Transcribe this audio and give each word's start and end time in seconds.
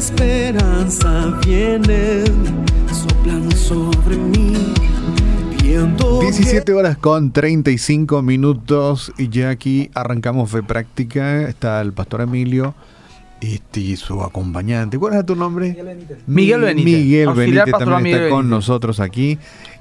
esperanza 0.00 1.38
vienen 1.44 2.24
soplando 2.90 3.54
sobre 3.54 4.16
mí. 4.16 4.72
17 6.20 6.72
horas 6.72 6.96
con 6.96 7.32
35 7.32 8.22
minutos 8.22 9.12
y 9.18 9.28
ya 9.28 9.50
aquí 9.50 9.90
arrancamos 9.94 10.50
fe 10.50 10.62
práctica. 10.62 11.42
Está 11.42 11.82
el 11.82 11.92
pastor 11.92 12.22
Emilio 12.22 12.74
este, 13.42 13.80
y 13.80 13.96
su 13.96 14.22
acompañante. 14.22 14.98
¿Cuál 14.98 15.14
es 15.18 15.26
tu 15.26 15.36
nombre? 15.36 15.68
Miguel 16.26 16.62
Benítez. 16.62 16.82
Miguel 16.82 17.32
Benítez 17.34 17.74
también 17.78 18.16
está 18.16 18.30
con 18.30 18.48
nosotros 18.48 19.00
aquí. 19.00 19.38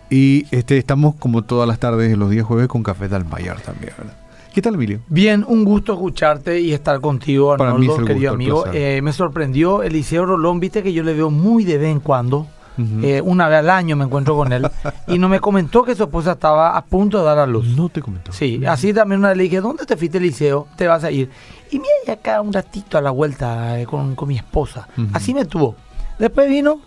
Y 0.10 0.46
este, 0.52 0.78
estamos 0.78 1.16
como 1.16 1.44
todas 1.44 1.66
las 1.66 1.80
tardes, 1.80 2.16
los 2.18 2.30
días 2.30 2.46
jueves, 2.46 2.68
con 2.68 2.84
Café 2.84 3.08
del 3.08 3.24
Mayor 3.24 3.62
también, 3.62 3.94
¿Qué 4.54 4.62
tal, 4.62 4.76
Emilio? 4.76 5.02
Bien, 5.08 5.46
un 5.48 5.64
gusto 5.64 5.94
escucharte 5.94 6.60
y 6.60 6.74
estar 6.74 7.00
contigo, 7.00 7.54
Arnoldo, 7.54 8.04
querido 8.04 8.34
amigo. 8.34 8.66
Eh, 8.74 9.00
me 9.04 9.14
sorprendió 9.14 9.84
Eliseo 9.84 10.26
Rolón, 10.26 10.60
viste 10.60 10.82
que 10.82 10.92
yo 10.92 11.04
le 11.04 11.14
veo 11.14 11.30
muy 11.30 11.64
de 11.64 11.78
vez 11.78 11.92
en 11.92 12.00
cuando. 12.00 12.48
Eh, 13.04 13.22
una 13.22 13.50
vez 13.50 13.60
al 13.60 13.70
año 13.70 13.98
me 13.98 14.06
encuentro 14.06 14.38
con 14.38 14.54
él 14.54 14.66
y 15.06 15.20
no 15.20 15.28
me 15.28 15.42
comentó 15.42 15.84
que 15.84 15.96
su 15.96 16.04
esposa 16.04 16.32
estaba 16.32 16.78
a 16.78 16.86
punto 16.86 17.20
de 17.20 17.26
dar 17.26 17.38
a 17.38 17.46
luz. 17.46 17.68
No 17.76 17.90
te 17.90 18.02
comentó. 18.02 18.32
Sí, 18.32 18.62
así 18.66 18.94
también 18.94 19.20
una 19.20 19.30
vez 19.30 19.38
le 19.38 19.44
dije, 19.44 19.60
¿dónde 19.60 19.86
te 19.86 19.98
fuiste, 19.98 20.18
Eliseo? 20.18 20.66
Te 20.78 20.88
vas 20.88 21.04
a 21.04 21.12
ir. 21.12 21.30
Y 21.72 21.78
mira 21.78 22.14
acá 22.14 22.40
un 22.40 22.54
ratito 22.54 22.98
a 22.98 23.02
la 23.02 23.12
vuelta 23.12 23.78
eh, 23.82 23.86
con, 23.86 24.16
mi 24.26 24.38
esposa. 24.38 24.88
Así 25.12 25.34
me 25.34 25.44
tuvo. 25.44 25.76
Después 26.18 26.48
vino 26.50 26.80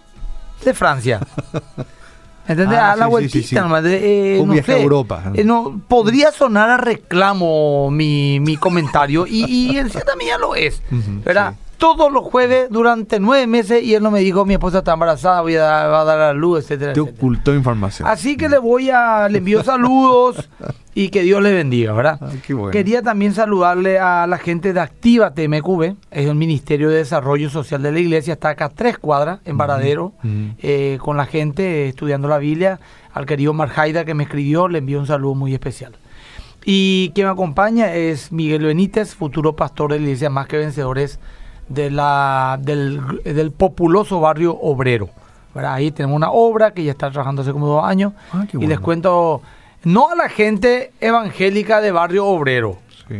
de 0.65 0.73
Francia. 0.73 1.21
¿Entendés? 2.47 2.79
Ah, 2.79 2.93
a 2.93 2.97
la 2.97 3.07
vueltita 3.07 3.63
nomás. 3.63 3.83
De, 3.85 4.37
eh, 4.37 4.45
no 4.45 4.55
sé, 4.63 4.83
Europa. 4.83 5.33
Eh, 5.35 5.45
no, 5.45 5.81
podría 5.87 6.33
sonar 6.33 6.71
a 6.71 6.77
reclamo 6.77 7.91
mi, 7.91 8.41
mi 8.41 8.57
comentario 8.57 9.27
y, 9.27 9.45
y 9.45 9.79
en 9.79 9.91
cierta 9.91 10.17
medida 10.17 10.39
lo 10.39 10.55
es. 10.55 10.83
¿Verdad? 11.25 11.55
Todos 11.83 12.13
los 12.13 12.23
jueves 12.23 12.69
durante 12.71 13.19
nueve 13.19 13.45
meses 13.49 13.83
y 13.83 13.95
él 13.95 14.05
no 14.05 14.13
me 14.13 14.21
dijo 14.21 14.45
mi 14.45 14.55
esposa 14.55 14.79
está 14.79 14.93
embarazada, 14.93 15.41
voy 15.41 15.57
a 15.57 15.63
dar, 15.63 15.91
va 15.91 16.03
a 16.03 16.05
dar 16.05 16.21
a 16.21 16.33
luz, 16.33 16.61
etcétera. 16.61 16.93
Te 16.93 17.01
ocultó 17.01 17.53
información. 17.53 18.07
Así 18.09 18.37
que 18.37 18.49
le 18.49 18.59
voy 18.59 18.91
a, 18.91 19.29
le 19.29 19.39
envío 19.39 19.65
saludos 19.65 20.49
y 20.95 21.09
que 21.09 21.23
Dios 21.23 21.43
le 21.43 21.53
bendiga, 21.53 21.93
¿verdad? 21.93 22.21
Ah, 22.21 22.31
qué 22.47 22.55
bueno. 22.55 22.71
Quería 22.71 23.03
también 23.03 23.35
saludarle 23.35 23.99
a 23.99 24.29
la 24.29 24.39
gente 24.39 24.73
de 24.73 24.79
Activa 24.79 25.35
TMQB, 25.35 25.97
es 26.13 26.29
el 26.29 26.37
Ministerio 26.37 26.89
de 26.89 26.99
Desarrollo 26.99 27.51
Social 27.51 27.83
de 27.83 27.91
la 27.91 27.99
Iglesia, 27.99 28.35
está 28.35 28.51
acá 28.51 28.67
a 28.67 28.69
tres 28.69 28.97
cuadras, 28.97 29.41
en 29.45 29.59
Varadero, 29.59 30.13
eh, 30.23 30.99
con 31.01 31.17
la 31.17 31.27
gente 31.27 31.89
estudiando 31.89 32.29
la 32.29 32.39
Biblia. 32.39 32.79
Al 33.13 33.27
querido 33.27 33.55
Marjaida 33.55 34.05
que 34.05 34.15
me 34.15 34.23
escribió, 34.23 34.69
le 34.69 34.79
envío 34.79 35.01
un 35.01 35.09
saludo 35.09 35.35
muy 35.35 35.53
especial. 35.53 35.97
Y 36.65 37.11
quien 37.17 37.27
me 37.27 37.33
acompaña 37.33 37.93
es 37.93 38.31
Miguel 38.31 38.67
Benítez, 38.67 39.17
futuro 39.17 39.57
pastor 39.57 39.91
de 39.91 39.99
la 39.99 40.05
Iglesia 40.05 40.31
Más 40.31 40.47
que 40.47 40.59
Vencedores 40.59 41.19
de 41.69 41.91
la, 41.91 42.59
del, 42.61 43.53
populoso 43.57 44.21
barrio 44.21 44.59
obrero. 44.61 45.11
Ahí 45.55 45.91
tenemos 45.91 46.17
una 46.17 46.31
obra 46.31 46.73
que 46.73 46.83
ya 46.83 46.93
está 46.93 47.11
trabajando 47.11 47.43
hace 47.43 47.53
como 47.53 47.67
dos 47.67 47.85
años. 47.85 48.13
Ah, 48.33 48.47
y 48.53 48.67
les 48.67 48.81
cuento, 48.81 49.43
no 49.85 50.11
a 50.11 50.15
la 50.15 50.29
gente 50.29 50.93
evangélica 51.01 51.81
de 51.81 51.93
barrio 51.93 52.27
obrero, 52.27 52.79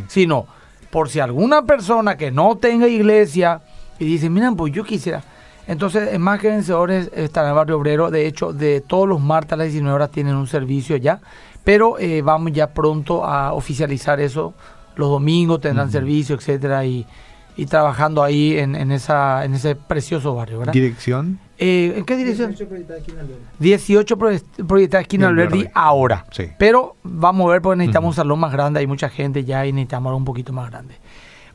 sino 0.09 0.47
por 0.91 1.09
si 1.09 1.21
alguna 1.21 1.65
persona 1.65 2.17
que 2.17 2.31
no 2.31 2.57
tenga 2.57 2.87
iglesia 2.89 3.61
y 3.99 4.05
dice, 4.05 4.31
miren, 4.31 4.57
pues 4.57 4.73
yo 4.73 4.85
quisiera. 4.85 5.23
Entonces, 5.67 6.13
es 6.13 6.19
más 6.19 6.41
que 6.41 6.49
vencedores 6.49 7.11
está 7.15 7.43
en 7.43 7.49
el 7.49 7.55
barrio 7.55 7.79
obrero. 7.79 8.11
De 8.11 8.27
hecho, 8.27 8.53
de 8.53 8.81
todos 8.81 9.09
los 9.09 9.21
martes 9.21 9.53
a 9.53 9.57
las 9.57 9.67
19 9.69 9.95
horas 9.95 10.11
tienen 10.11 10.35
un 10.35 10.47
servicio 10.47 10.97
ya. 10.97 11.21
Pero 11.65 11.99
eh, 11.99 12.23
vamos 12.23 12.53
ya 12.53 12.73
pronto 12.75 13.25
a 13.25 13.53
oficializar 13.53 14.21
eso. 14.21 14.55
Los 14.97 15.09
domingos 15.09 15.61
tendrán 15.61 15.91
servicio, 15.91 16.35
etcétera. 16.35 16.85
Y, 16.85 17.07
y 17.57 17.67
trabajando 17.67 18.23
ahí 18.23 18.59
en, 18.59 18.75
en, 18.75 18.93
esa, 18.93 19.45
en 19.45 19.55
ese 19.55 19.75
precioso 19.75 20.35
barrio, 20.35 20.61
¿verdad? 20.61 20.73
¿Dirección? 20.73 21.39
Eh, 21.59 21.95
¿En 21.97 22.05
qué 22.05 22.17
dirección? 22.17 22.51
18 22.51 22.69
Proyectada 22.69 22.99
Esquina 22.99 23.21
Alberdi. 23.21 23.43
18 23.59 24.19
Proyectada 24.67 25.01
Esquina 25.03 25.29
Alberdi 25.29 25.69
ahora. 25.75 26.25
Sí. 26.31 26.49
Pero 26.59 26.97
vamos 27.03 27.49
a 27.49 27.53
ver 27.53 27.63
porque 27.63 27.79
necesitamos 27.79 28.09
un 28.09 28.15
salón 28.15 28.41
más 28.41 28.53
grande, 28.53 28.81
hay 28.81 28.87
mucha 28.87 29.09
gente 29.09 29.45
ya 29.45 29.67
y 29.67 29.73
necesitamos 29.73 30.11
algo 30.11 30.19
un 30.19 30.25
poquito 30.25 30.53
más 30.53 30.71
grande. 30.71 30.95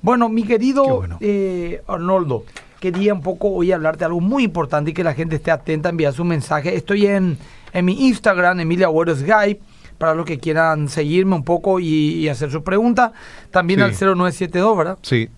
Bueno, 0.02 0.30
mi 0.30 0.44
querido 0.44 1.04
eh, 1.20 1.82
Arnoldo, 1.88 2.46
quería 2.80 3.14
un 3.14 3.22
poco 3.22 3.50
hoy 3.50 3.72
hablarte 3.72 4.00
de 4.00 4.06
algo 4.06 4.22
muy 4.22 4.44
importante 4.44 4.92
y 4.92 4.94
que 4.94 5.04
la 5.04 5.14
gente 5.14 5.38
esté 5.38 5.52
atenta 5.52 5.90
a 5.90 5.92
enviar 5.92 6.14
su 6.14 6.24
mensaje. 6.24 6.76
Estoy 6.76 7.08
en, 7.08 7.38
en 7.74 7.86
mi 7.86 8.08
Instagram, 8.08 8.60
Emilia 8.60 8.86
Agüero 8.86 9.16
Skype 9.16 9.60
para 9.98 10.14
los 10.14 10.26
que 10.26 10.38
quieran 10.38 10.90
seguirme 10.90 11.36
un 11.36 11.44
poco 11.44 11.80
y, 11.80 12.30
hacer 12.30 12.52
su 12.52 12.64
pregunta. 12.64 13.14
También 13.52 13.82
al 13.82 13.92
0972, 13.92 14.78
¿verdad? 14.78 15.00
Sí, 15.02 15.30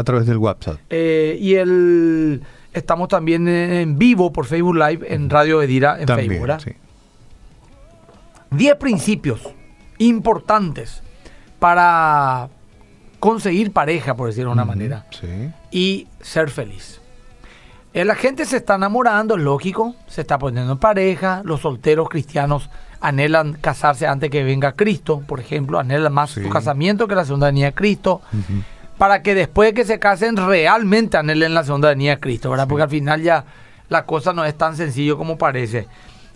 a 0.00 0.04
través 0.04 0.26
del 0.26 0.38
WhatsApp. 0.38 0.78
Eh, 0.90 1.36
y 1.40 1.54
el, 1.54 2.42
estamos 2.72 3.08
también 3.08 3.46
en 3.48 3.98
vivo 3.98 4.32
por 4.32 4.46
Facebook 4.46 4.76
Live 4.76 5.06
en 5.12 5.30
Radio 5.30 5.62
Edira 5.62 6.00
en 6.00 6.06
Facebook. 6.08 6.40
¿verdad? 6.40 6.60
Sí. 6.60 6.72
Diez 8.50 8.74
principios 8.76 9.40
importantes 9.98 11.02
para 11.58 12.48
conseguir 13.20 13.72
pareja, 13.72 14.16
por 14.16 14.28
decirlo 14.28 14.50
de 14.50 14.54
una 14.54 14.64
manera, 14.64 15.06
y 15.70 16.08
ser 16.20 16.50
feliz. 16.50 17.00
Eh, 17.92 18.04
la 18.04 18.14
gente 18.14 18.44
se 18.44 18.56
está 18.56 18.76
enamorando, 18.76 19.36
es 19.36 19.42
lógico, 19.42 19.94
se 20.06 20.22
está 20.22 20.38
poniendo 20.38 20.72
en 20.72 20.78
pareja, 20.78 21.42
los 21.44 21.60
solteros 21.60 22.08
cristianos 22.08 22.70
anhelan 23.00 23.54
casarse 23.54 24.06
antes 24.06 24.30
que 24.30 24.44
venga 24.44 24.72
Cristo, 24.72 25.22
por 25.26 25.40
ejemplo, 25.40 25.78
anhelan 25.78 26.12
más 26.12 26.30
su 26.30 26.48
casamiento 26.48 27.08
que 27.08 27.14
la 27.14 27.24
segunda 27.24 27.46
venida 27.46 27.66
de 27.66 27.74
Cristo 27.74 28.20
para 29.00 29.22
que 29.22 29.34
después 29.34 29.70
de 29.70 29.72
que 29.72 29.86
se 29.86 29.98
casen 29.98 30.36
realmente 30.36 31.16
anhelen 31.16 31.54
la 31.54 31.64
segunda 31.64 31.88
venida 31.88 32.16
de 32.16 32.20
Cristo, 32.20 32.50
¿verdad? 32.50 32.68
Porque 32.68 32.82
al 32.82 32.90
final 32.90 33.22
ya 33.22 33.46
la 33.88 34.04
cosa 34.04 34.34
no 34.34 34.44
es 34.44 34.54
tan 34.54 34.76
sencillo 34.76 35.16
como 35.16 35.38
parece. 35.38 35.88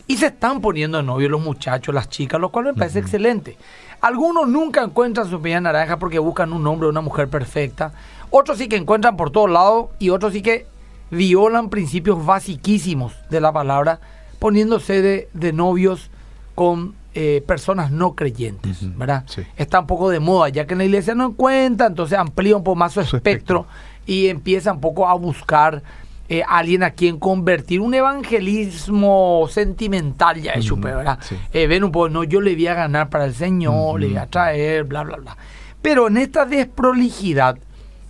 Y 0.06 0.16
se 0.16 0.28
están 0.28 0.62
poniendo 0.62 1.02
novios 1.02 1.30
los 1.30 1.42
muchachos, 1.42 1.94
las 1.94 2.08
chicas, 2.08 2.40
lo 2.40 2.48
cual 2.48 2.64
me 2.64 2.72
parece 2.72 3.00
excelente. 3.00 3.58
Algunos 4.00 4.48
nunca 4.48 4.82
encuentran 4.82 5.28
su 5.28 5.38
media 5.40 5.60
naranja 5.60 5.98
porque 5.98 6.18
buscan 6.18 6.54
un 6.54 6.66
hombre 6.66 6.86
o 6.86 6.90
una 6.90 7.02
mujer 7.02 7.28
perfecta. 7.28 7.92
Otros 8.30 8.56
sí 8.56 8.66
que 8.66 8.76
encuentran 8.76 9.18
por 9.18 9.30
todos 9.30 9.50
lados 9.50 9.88
y 9.98 10.08
otros 10.08 10.32
sí 10.32 10.40
que 10.40 10.66
violan 11.10 11.68
principios 11.68 12.24
basiquísimos 12.24 13.12
de 13.28 13.42
la 13.42 13.52
palabra 13.52 14.00
poniéndose 14.38 15.02
de, 15.02 15.28
de 15.34 15.52
novios 15.52 16.10
con 16.54 16.94
eh, 17.14 17.44
personas 17.46 17.92
no 17.92 18.14
creyentes, 18.14 18.78
¿verdad? 18.96 19.24
Está 19.56 19.80
un 19.80 19.86
poco 19.86 20.10
de 20.10 20.18
moda, 20.18 20.48
ya 20.48 20.66
que 20.66 20.74
en 20.74 20.78
la 20.78 20.84
iglesia 20.84 21.14
no 21.14 21.26
encuentra, 21.26 21.86
entonces 21.86 22.18
amplía 22.18 22.56
un 22.56 22.64
poco 22.64 22.74
más 22.74 22.92
su, 22.92 23.00
espectro, 23.00 23.66
y 24.04 24.26
empieza 24.26 24.72
un 24.72 24.80
poco 24.80 25.06
a 25.06 25.14
buscar 25.14 25.82
eh, 26.28 26.42
alguien 26.48 26.82
a 26.82 26.90
quien 26.90 27.18
convertir 27.18 27.80
un 27.80 27.94
evangelismo 27.94 29.46
sentimental 29.50 30.40
ya 30.40 30.52
es 30.52 30.80
¿verdad? 30.80 31.18
Eh, 31.52 31.66
ven 31.66 31.84
un 31.84 31.92
poco, 31.92 32.08
no, 32.08 32.24
yo 32.24 32.40
le 32.40 32.54
voy 32.54 32.66
a 32.66 32.74
ganar 32.74 33.10
para 33.10 33.26
el 33.26 33.34
Señor, 33.34 34.00
le 34.00 34.08
voy 34.08 34.16
a 34.16 34.26
traer, 34.26 34.84
bla, 34.84 35.04
bla, 35.04 35.16
bla. 35.16 35.36
Pero 35.82 36.08
en 36.08 36.16
esta 36.16 36.46
desprolijidad 36.46 37.58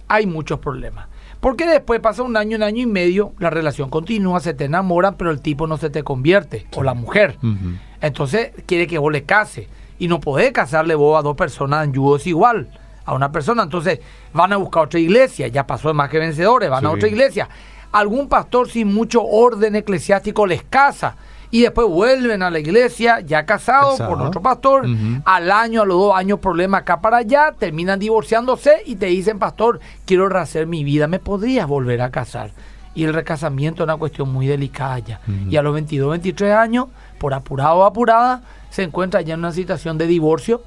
hay 0.09 0.26
muchos 0.26 0.60
problemas. 0.60 1.09
Porque 1.44 1.66
después 1.66 2.00
pasa 2.00 2.22
un 2.22 2.38
año, 2.38 2.56
un 2.56 2.62
año 2.62 2.81
y 2.81 2.87
medio, 2.87 3.34
la 3.38 3.50
relación 3.50 3.91
continúa, 3.91 4.41
se 4.41 4.55
te 4.55 4.65
enamoran, 4.65 5.16
pero 5.19 5.31
el 5.31 5.43
tipo 5.43 5.66
no 5.66 5.77
se 5.77 5.91
te 5.91 6.03
convierte, 6.03 6.66
o 6.75 6.82
la 6.82 6.94
mujer. 6.94 7.37
Entonces 8.00 8.53
quiere 8.65 8.87
que 8.87 8.97
vos 8.97 9.12
le 9.12 9.25
case. 9.25 9.69
Y 9.99 10.09
no 10.09 10.21
podés 10.21 10.53
casarle 10.53 10.94
vos 10.94 11.19
a 11.19 11.22
dos 11.22 11.37
personas 11.37 11.84
en 11.84 11.93
yudos 11.93 12.27
igual 12.27 12.71
a 13.04 13.12
una 13.12 13.31
persona. 13.31 13.62
Entonces 13.62 14.00
van 14.33 14.54
a 14.54 14.56
buscar 14.56 14.84
otra 14.84 14.99
iglesia. 14.99 15.49
Ya 15.49 15.66
pasó 15.66 15.88
de 15.88 15.94
más 15.94 16.09
que 16.09 16.19
vencedores, 16.19 16.71
van 16.71 16.87
a 16.87 16.91
otra 16.91 17.09
iglesia. 17.09 17.47
Algún 17.93 18.27
pastor 18.27 18.71
sin 18.71 18.94
mucho 18.94 19.22
orden 19.22 19.77
eclesiástico 19.77 20.47
les 20.47 20.62
casa 20.62 21.15
y 21.54 21.62
después 21.62 21.87
vuelven 21.87 22.42
a 22.42 22.50
la 22.50 22.59
iglesia 22.59 23.20
ya 23.20 23.47
casados 23.47 24.00
con 24.00 24.20
otro 24.20 24.42
pastor, 24.42 24.88
al 25.25 25.53
año, 25.53 25.82
a 25.82 25.84
los 25.84 25.97
dos 25.97 26.16
años, 26.16 26.41
problema 26.41 26.78
acá 26.78 27.01
para 27.01 27.18
allá, 27.18 27.54
terminan 27.56 28.01
divorciándose 28.01 28.83
y 28.86 28.97
te 28.97 29.06
dicen, 29.06 29.39
pastor, 29.39 29.78
quiero 30.04 30.28
rehacer 30.28 30.66
mi 30.66 30.83
vida, 30.83 31.06
¿me 31.06 31.21
podrías 31.21 31.68
volver 31.68 32.03
a 32.03 32.10
casar? 32.10 32.51
Y 32.97 33.04
el 33.04 33.15
recasamiento 33.15 33.84
es 33.84 33.84
una 33.84 33.97
cuestión 33.97 34.33
muy 34.33 34.48
delicada 34.48 34.98
ya. 34.98 35.21
Y 35.48 35.54
a 35.56 35.62
los 35.62 35.72
22, 35.74 36.10
23 36.10 36.54
años, 36.54 36.89
por 37.18 37.34
apurado 37.34 37.77
o 37.77 37.84
apurada, 37.84 38.42
se 38.71 38.83
encuentra 38.83 39.21
ya 39.21 39.34
en 39.34 39.39
una 39.39 39.53
situación 39.53 39.97
de 39.97 40.09
divorcio 40.09 40.60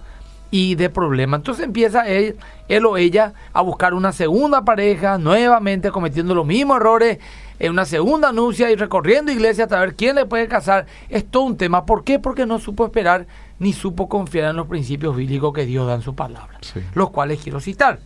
y 0.51 0.75
de 0.75 0.89
problema. 0.89 1.35
Entonces 1.35 1.65
empieza 1.65 2.07
él, 2.07 2.37
él 2.69 2.85
o 2.85 2.95
ella 2.95 3.33
a 3.51 3.59
buscar 3.59 3.93
una 3.93 4.13
segunda 4.13 4.63
pareja, 4.63 5.17
nuevamente 5.17 5.91
cometiendo 5.91 6.33
los 6.33 6.45
mismos 6.45 6.77
errores 6.77 7.17
en 7.59 7.71
una 7.71 7.85
segunda 7.85 8.29
anuncia 8.29 8.69
y 8.71 8.75
recorriendo 8.75 9.31
iglesias 9.31 9.65
hasta 9.65 9.79
ver 9.79 9.95
quién 9.95 10.15
le 10.15 10.25
puede 10.25 10.47
casar, 10.47 10.85
es 11.09 11.25
todo 11.25 11.43
un 11.43 11.57
tema. 11.57 11.85
¿Por 11.85 12.03
qué? 12.03 12.19
Porque 12.19 12.45
no 12.45 12.59
supo 12.59 12.85
esperar 12.85 13.27
ni 13.59 13.73
supo 13.73 14.07
confiar 14.07 14.51
en 14.51 14.55
los 14.55 14.67
principios 14.67 15.15
bíblicos 15.15 15.53
que 15.53 15.65
Dios 15.65 15.87
da 15.87 15.95
en 15.95 16.01
su 16.01 16.15
palabra, 16.15 16.59
los 16.93 17.09
cuales 17.09 17.41
quiero 17.41 17.59
citar. 17.59 17.99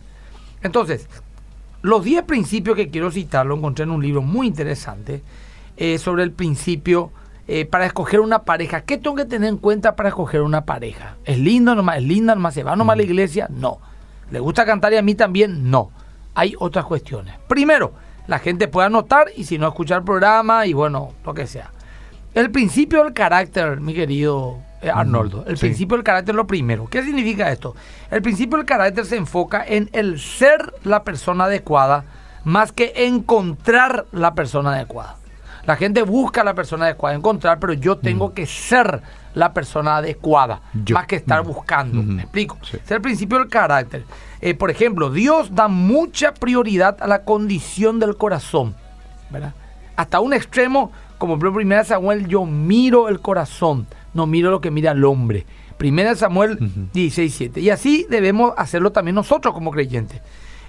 Entonces, 0.62 1.08
los 1.82 2.04
10 2.04 2.22
principios 2.24 2.76
que 2.76 2.88
quiero 2.90 3.10
citar 3.10 3.44
lo 3.44 3.56
encontré 3.56 3.82
en 3.82 3.90
un 3.90 4.02
libro 4.02 4.22
muy 4.22 4.46
interesante 4.46 5.22
eh, 5.76 5.98
sobre 5.98 6.22
el 6.22 6.30
principio 6.30 7.12
eh, 7.48 7.64
para 7.64 7.86
escoger 7.86 8.20
una 8.20 8.44
pareja. 8.44 8.82
¿Qué 8.82 8.98
tengo 8.98 9.16
que 9.16 9.24
tener 9.24 9.48
en 9.48 9.56
cuenta 9.56 9.96
para 9.96 10.10
escoger 10.10 10.42
una 10.42 10.64
pareja? 10.64 11.16
¿Es 11.24 11.38
lindo 11.38 11.74
nomás? 11.74 11.98
¿Es 11.98 12.04
linda 12.04 12.34
nomás? 12.34 12.54
¿Se 12.54 12.62
va 12.62 12.76
nomás 12.76 12.94
a 12.94 12.96
la 12.98 13.02
iglesia? 13.02 13.48
No. 13.50 13.80
¿Le 14.30 14.38
gusta 14.38 14.64
cantar 14.64 14.92
y 14.92 14.96
a 14.96 15.02
mí 15.02 15.14
también? 15.14 15.70
No. 15.70 15.90
Hay 16.34 16.54
otras 16.58 16.84
cuestiones. 16.84 17.34
Primero, 17.48 17.92
la 18.26 18.38
gente 18.38 18.68
pueda 18.68 18.86
anotar 18.86 19.28
y 19.36 19.44
si 19.44 19.58
no 19.58 19.68
escuchar 19.68 19.98
el 19.98 20.04
programa 20.04 20.66
y 20.66 20.72
bueno, 20.72 21.12
lo 21.24 21.34
que 21.34 21.46
sea. 21.46 21.70
El 22.34 22.50
principio 22.50 23.04
del 23.04 23.12
carácter, 23.12 23.80
mi 23.80 23.94
querido 23.94 24.58
eh, 24.80 24.90
Arnoldo, 24.90 25.44
el 25.46 25.58
principio 25.58 25.96
del 25.96 26.04
carácter 26.04 26.32
es 26.34 26.36
lo 26.36 26.46
primero. 26.46 26.86
¿Qué 26.88 27.02
significa 27.02 27.50
esto? 27.52 27.74
El 28.10 28.22
principio 28.22 28.56
del 28.56 28.66
carácter 28.66 29.04
se 29.04 29.16
enfoca 29.16 29.64
en 29.66 29.90
el 29.92 30.18
ser 30.18 30.72
la 30.84 31.04
persona 31.04 31.44
adecuada 31.44 32.04
más 32.44 32.72
que 32.72 32.92
encontrar 32.96 34.06
la 34.12 34.34
persona 34.34 34.72
adecuada. 34.72 35.16
La 35.64 35.76
gente 35.76 36.02
busca 36.02 36.42
la 36.42 36.54
persona 36.54 36.86
adecuada, 36.86 37.14
encontrar, 37.14 37.58
pero 37.60 37.72
yo 37.72 37.96
tengo 37.96 38.28
mm. 38.28 38.32
que 38.32 38.46
ser 38.46 39.00
la 39.34 39.52
persona 39.52 39.98
adecuada, 39.98 40.60
más 40.92 41.06
que 41.06 41.16
estar 41.16 41.44
mm. 41.44 41.46
buscando. 41.46 42.02
¿Me 42.02 42.22
explico? 42.22 42.58
Es 42.62 42.90
el 42.90 43.00
principio 43.00 43.38
del 43.38 43.48
carácter. 43.48 44.04
Eh, 44.40 44.54
por 44.54 44.70
ejemplo, 44.70 45.10
Dios 45.10 45.54
da 45.54 45.68
mucha 45.68 46.34
prioridad 46.34 46.96
a 47.00 47.06
la 47.06 47.22
condición 47.22 48.00
del 48.00 48.16
corazón, 48.16 48.74
¿verdad? 49.30 49.54
Hasta 49.94 50.20
un 50.20 50.32
extremo, 50.32 50.90
como 51.18 51.38
por 51.38 51.54
primera 51.54 51.84
Samuel, 51.84 52.26
yo 52.26 52.44
miro 52.44 53.08
el 53.08 53.20
corazón, 53.20 53.86
no 54.14 54.26
miro 54.26 54.50
lo 54.50 54.60
que 54.60 54.72
mira 54.72 54.92
el 54.92 55.04
hombre. 55.04 55.46
Primera 55.78 56.14
Samuel 56.16 56.58
16, 56.92 57.34
7. 57.34 57.60
Y 57.60 57.70
así 57.70 58.06
debemos 58.08 58.52
hacerlo 58.56 58.92
también 58.92 59.14
nosotros 59.14 59.54
como 59.54 59.70
creyentes. 59.70 60.20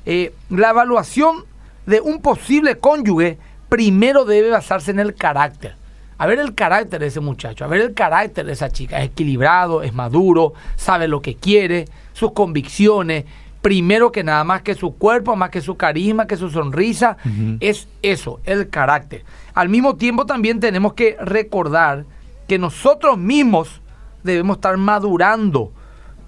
Eh, 0.05 0.33
la 0.49 0.71
evaluación 0.71 1.45
de 1.85 2.01
un 2.01 2.21
posible 2.21 2.77
cónyuge 2.77 3.37
primero 3.73 4.23
debe 4.23 4.51
basarse 4.51 4.91
en 4.91 4.99
el 4.99 5.15
carácter. 5.15 5.75
A 6.19 6.27
ver 6.27 6.37
el 6.37 6.53
carácter 6.53 6.99
de 6.99 7.07
ese 7.07 7.21
muchacho, 7.21 7.65
a 7.65 7.67
ver 7.67 7.81
el 7.81 7.95
carácter 7.95 8.45
de 8.45 8.53
esa 8.53 8.69
chica. 8.69 8.99
Es 8.99 9.07
equilibrado, 9.07 9.81
es 9.81 9.95
maduro, 9.95 10.53
sabe 10.75 11.07
lo 11.07 11.23
que 11.23 11.33
quiere, 11.33 11.85
sus 12.13 12.33
convicciones. 12.33 13.25
Primero 13.63 14.11
que 14.11 14.23
nada, 14.23 14.43
más 14.43 14.61
que 14.61 14.75
su 14.75 14.95
cuerpo, 14.95 15.35
más 15.35 15.49
que 15.49 15.59
su 15.59 15.75
carisma, 15.75 16.27
que 16.27 16.37
su 16.37 16.51
sonrisa, 16.51 17.17
es 17.61 17.87
eso, 18.03 18.41
el 18.43 18.69
carácter. 18.69 19.23
Al 19.55 19.69
mismo 19.69 19.95
tiempo 19.95 20.27
también 20.27 20.59
tenemos 20.59 20.93
que 20.93 21.17
recordar 21.19 22.05
que 22.47 22.59
nosotros 22.59 23.17
mismos 23.17 23.81
debemos 24.21 24.57
estar 24.57 24.77
madurando 24.77 25.71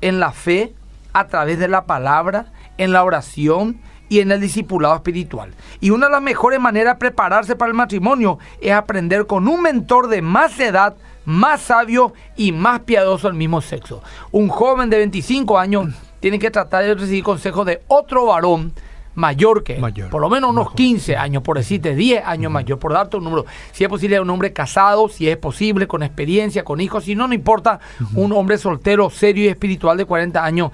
en 0.01 0.19
la 0.19 0.31
fe 0.31 0.73
a 1.13 1.27
través 1.27 1.59
de 1.59 1.67
la 1.67 1.85
palabra, 1.85 2.47
en 2.79 2.91
la 2.91 3.03
oración, 3.03 3.79
y 4.09 4.19
en 4.19 4.31
el 4.31 4.41
discipulado 4.41 4.95
espiritual. 4.95 5.53
Y 5.79 5.89
una 5.89 6.07
de 6.07 6.13
las 6.13 6.21
mejores 6.21 6.59
maneras 6.59 6.95
de 6.95 6.99
prepararse 6.99 7.55
para 7.55 7.69
el 7.69 7.75
matrimonio 7.75 8.39
es 8.61 8.71
aprender 8.71 9.25
con 9.25 9.47
un 9.47 9.61
mentor 9.61 10.07
de 10.07 10.21
más 10.21 10.59
edad, 10.59 10.95
más 11.25 11.61
sabio 11.61 12.13
y 12.35 12.51
más 12.51 12.81
piadoso 12.81 13.27
del 13.27 13.37
mismo 13.37 13.61
sexo. 13.61 14.01
Un 14.31 14.47
joven 14.47 14.89
de 14.89 14.97
25 14.97 15.57
años 15.57 15.87
tiene 16.19 16.39
que 16.39 16.51
tratar 16.51 16.83
de 16.83 16.95
recibir 16.95 17.23
consejos 17.23 17.65
de 17.65 17.81
otro 17.87 18.27
varón 18.27 18.73
mayor 19.15 19.63
que 19.63 19.77
él, 19.77 20.09
por 20.11 20.21
lo 20.21 20.29
menos 20.29 20.49
unos 20.49 20.73
15 20.73 21.15
años, 21.15 21.41
por 21.41 21.57
decirte 21.57 21.95
10 21.95 22.25
años 22.25 22.51
mayor, 22.51 22.77
por 22.77 22.91
darte 22.91 23.15
un 23.17 23.23
número. 23.23 23.45
Si 23.71 23.83
es 23.83 23.89
posible, 23.89 24.19
un 24.19 24.29
hombre 24.29 24.51
casado, 24.51 25.07
si 25.07 25.29
es 25.29 25.37
posible, 25.37 25.87
con 25.87 26.03
experiencia, 26.03 26.65
con 26.65 26.81
hijos, 26.81 27.05
si 27.05 27.15
no, 27.15 27.27
no 27.27 27.33
importa, 27.33 27.79
un 28.13 28.33
hombre 28.33 28.57
soltero, 28.57 29.09
serio 29.09 29.45
y 29.45 29.47
espiritual 29.47 29.97
de 29.97 30.05
40 30.05 30.43
años 30.43 30.71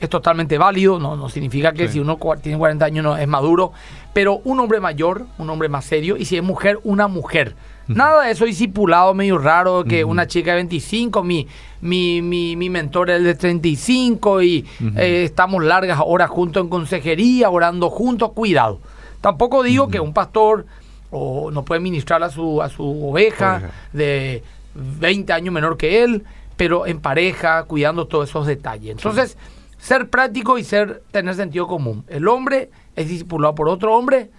es 0.00 0.08
totalmente 0.08 0.56
válido, 0.56 0.98
no, 0.98 1.14
no 1.14 1.28
significa 1.28 1.72
que 1.72 1.88
si 1.88 2.00
uno 2.00 2.18
tiene 2.42 2.58
40 2.58 2.84
años 2.84 3.04
no 3.04 3.16
es 3.16 3.28
maduro, 3.28 3.72
pero 4.14 4.40
un 4.44 4.58
hombre 4.58 4.80
mayor, 4.80 5.26
un 5.38 5.50
hombre 5.50 5.68
más 5.68 5.84
serio, 5.84 6.16
y 6.16 6.24
si 6.24 6.36
es 6.36 6.42
mujer, 6.42 6.80
una 6.84 7.06
mujer. 7.06 7.54
Nada 7.86 8.24
de 8.24 8.30
eso 8.30 8.44
discipulado 8.44 9.14
medio 9.14 9.36
raro, 9.36 9.84
que 9.84 10.04
una 10.04 10.26
chica 10.26 10.52
de 10.52 10.56
25, 10.58 11.22
mi, 11.24 11.48
mi, 11.80 12.22
mi, 12.22 12.54
mi 12.56 12.70
mentor 12.70 13.10
es 13.10 13.24
de 13.24 13.34
35 13.34 14.42
y 14.42 14.64
eh, 14.96 15.24
estamos 15.24 15.64
largas 15.64 15.98
horas 16.04 16.30
juntos 16.30 16.62
en 16.62 16.70
consejería, 16.70 17.50
orando 17.50 17.90
juntos, 17.90 18.30
cuidado. 18.32 18.80
Tampoco 19.20 19.62
digo 19.62 19.88
que 19.88 19.98
un 19.98 20.14
pastor 20.14 20.66
o 21.10 21.50
no 21.50 21.64
puede 21.64 21.80
ministrar 21.80 22.22
a 22.22 22.30
su, 22.30 22.62
a 22.62 22.68
su 22.68 23.08
oveja 23.08 23.70
de 23.92 24.44
20 24.74 25.32
años 25.32 25.52
menor 25.52 25.76
que 25.76 26.04
él, 26.04 26.24
pero 26.56 26.86
en 26.86 27.00
pareja, 27.00 27.64
cuidando 27.64 28.06
todos 28.06 28.28
esos 28.28 28.46
detalles. 28.46 28.92
Entonces, 28.92 29.36
ser 29.80 30.10
práctico 30.10 30.58
y 30.58 30.64
ser 30.64 31.02
tener 31.10 31.34
sentido 31.34 31.66
común. 31.66 32.04
El 32.08 32.28
hombre 32.28 32.70
es 32.96 33.08
discipulado 33.08 33.54
por 33.54 33.68
otro 33.68 33.96
hombre 33.96 34.30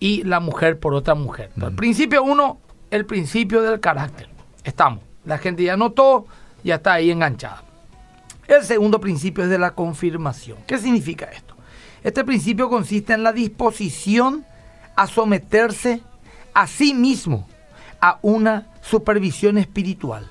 y 0.00 0.24
la 0.24 0.40
mujer 0.40 0.78
por 0.78 0.94
otra 0.94 1.14
mujer. 1.14 1.50
El 1.56 1.74
principio 1.74 2.22
uno, 2.22 2.58
el 2.90 3.06
principio 3.06 3.62
del 3.62 3.80
carácter. 3.80 4.28
Estamos. 4.64 5.02
La 5.24 5.38
gente 5.38 5.64
ya 5.64 5.76
notó, 5.76 6.26
ya 6.62 6.76
está 6.76 6.94
ahí 6.94 7.10
enganchada. 7.10 7.62
El 8.46 8.62
segundo 8.62 9.00
principio 9.00 9.44
es 9.44 9.50
de 9.50 9.58
la 9.58 9.74
confirmación. 9.74 10.58
¿Qué 10.66 10.78
significa 10.78 11.26
esto? 11.26 11.56
Este 12.02 12.24
principio 12.24 12.68
consiste 12.68 13.12
en 13.12 13.22
la 13.24 13.32
disposición 13.32 14.44
a 14.94 15.06
someterse 15.06 16.00
a 16.54 16.66
sí 16.66 16.94
mismo 16.94 17.48
a 18.00 18.18
una 18.22 18.68
supervisión 18.82 19.58
espiritual 19.58 20.28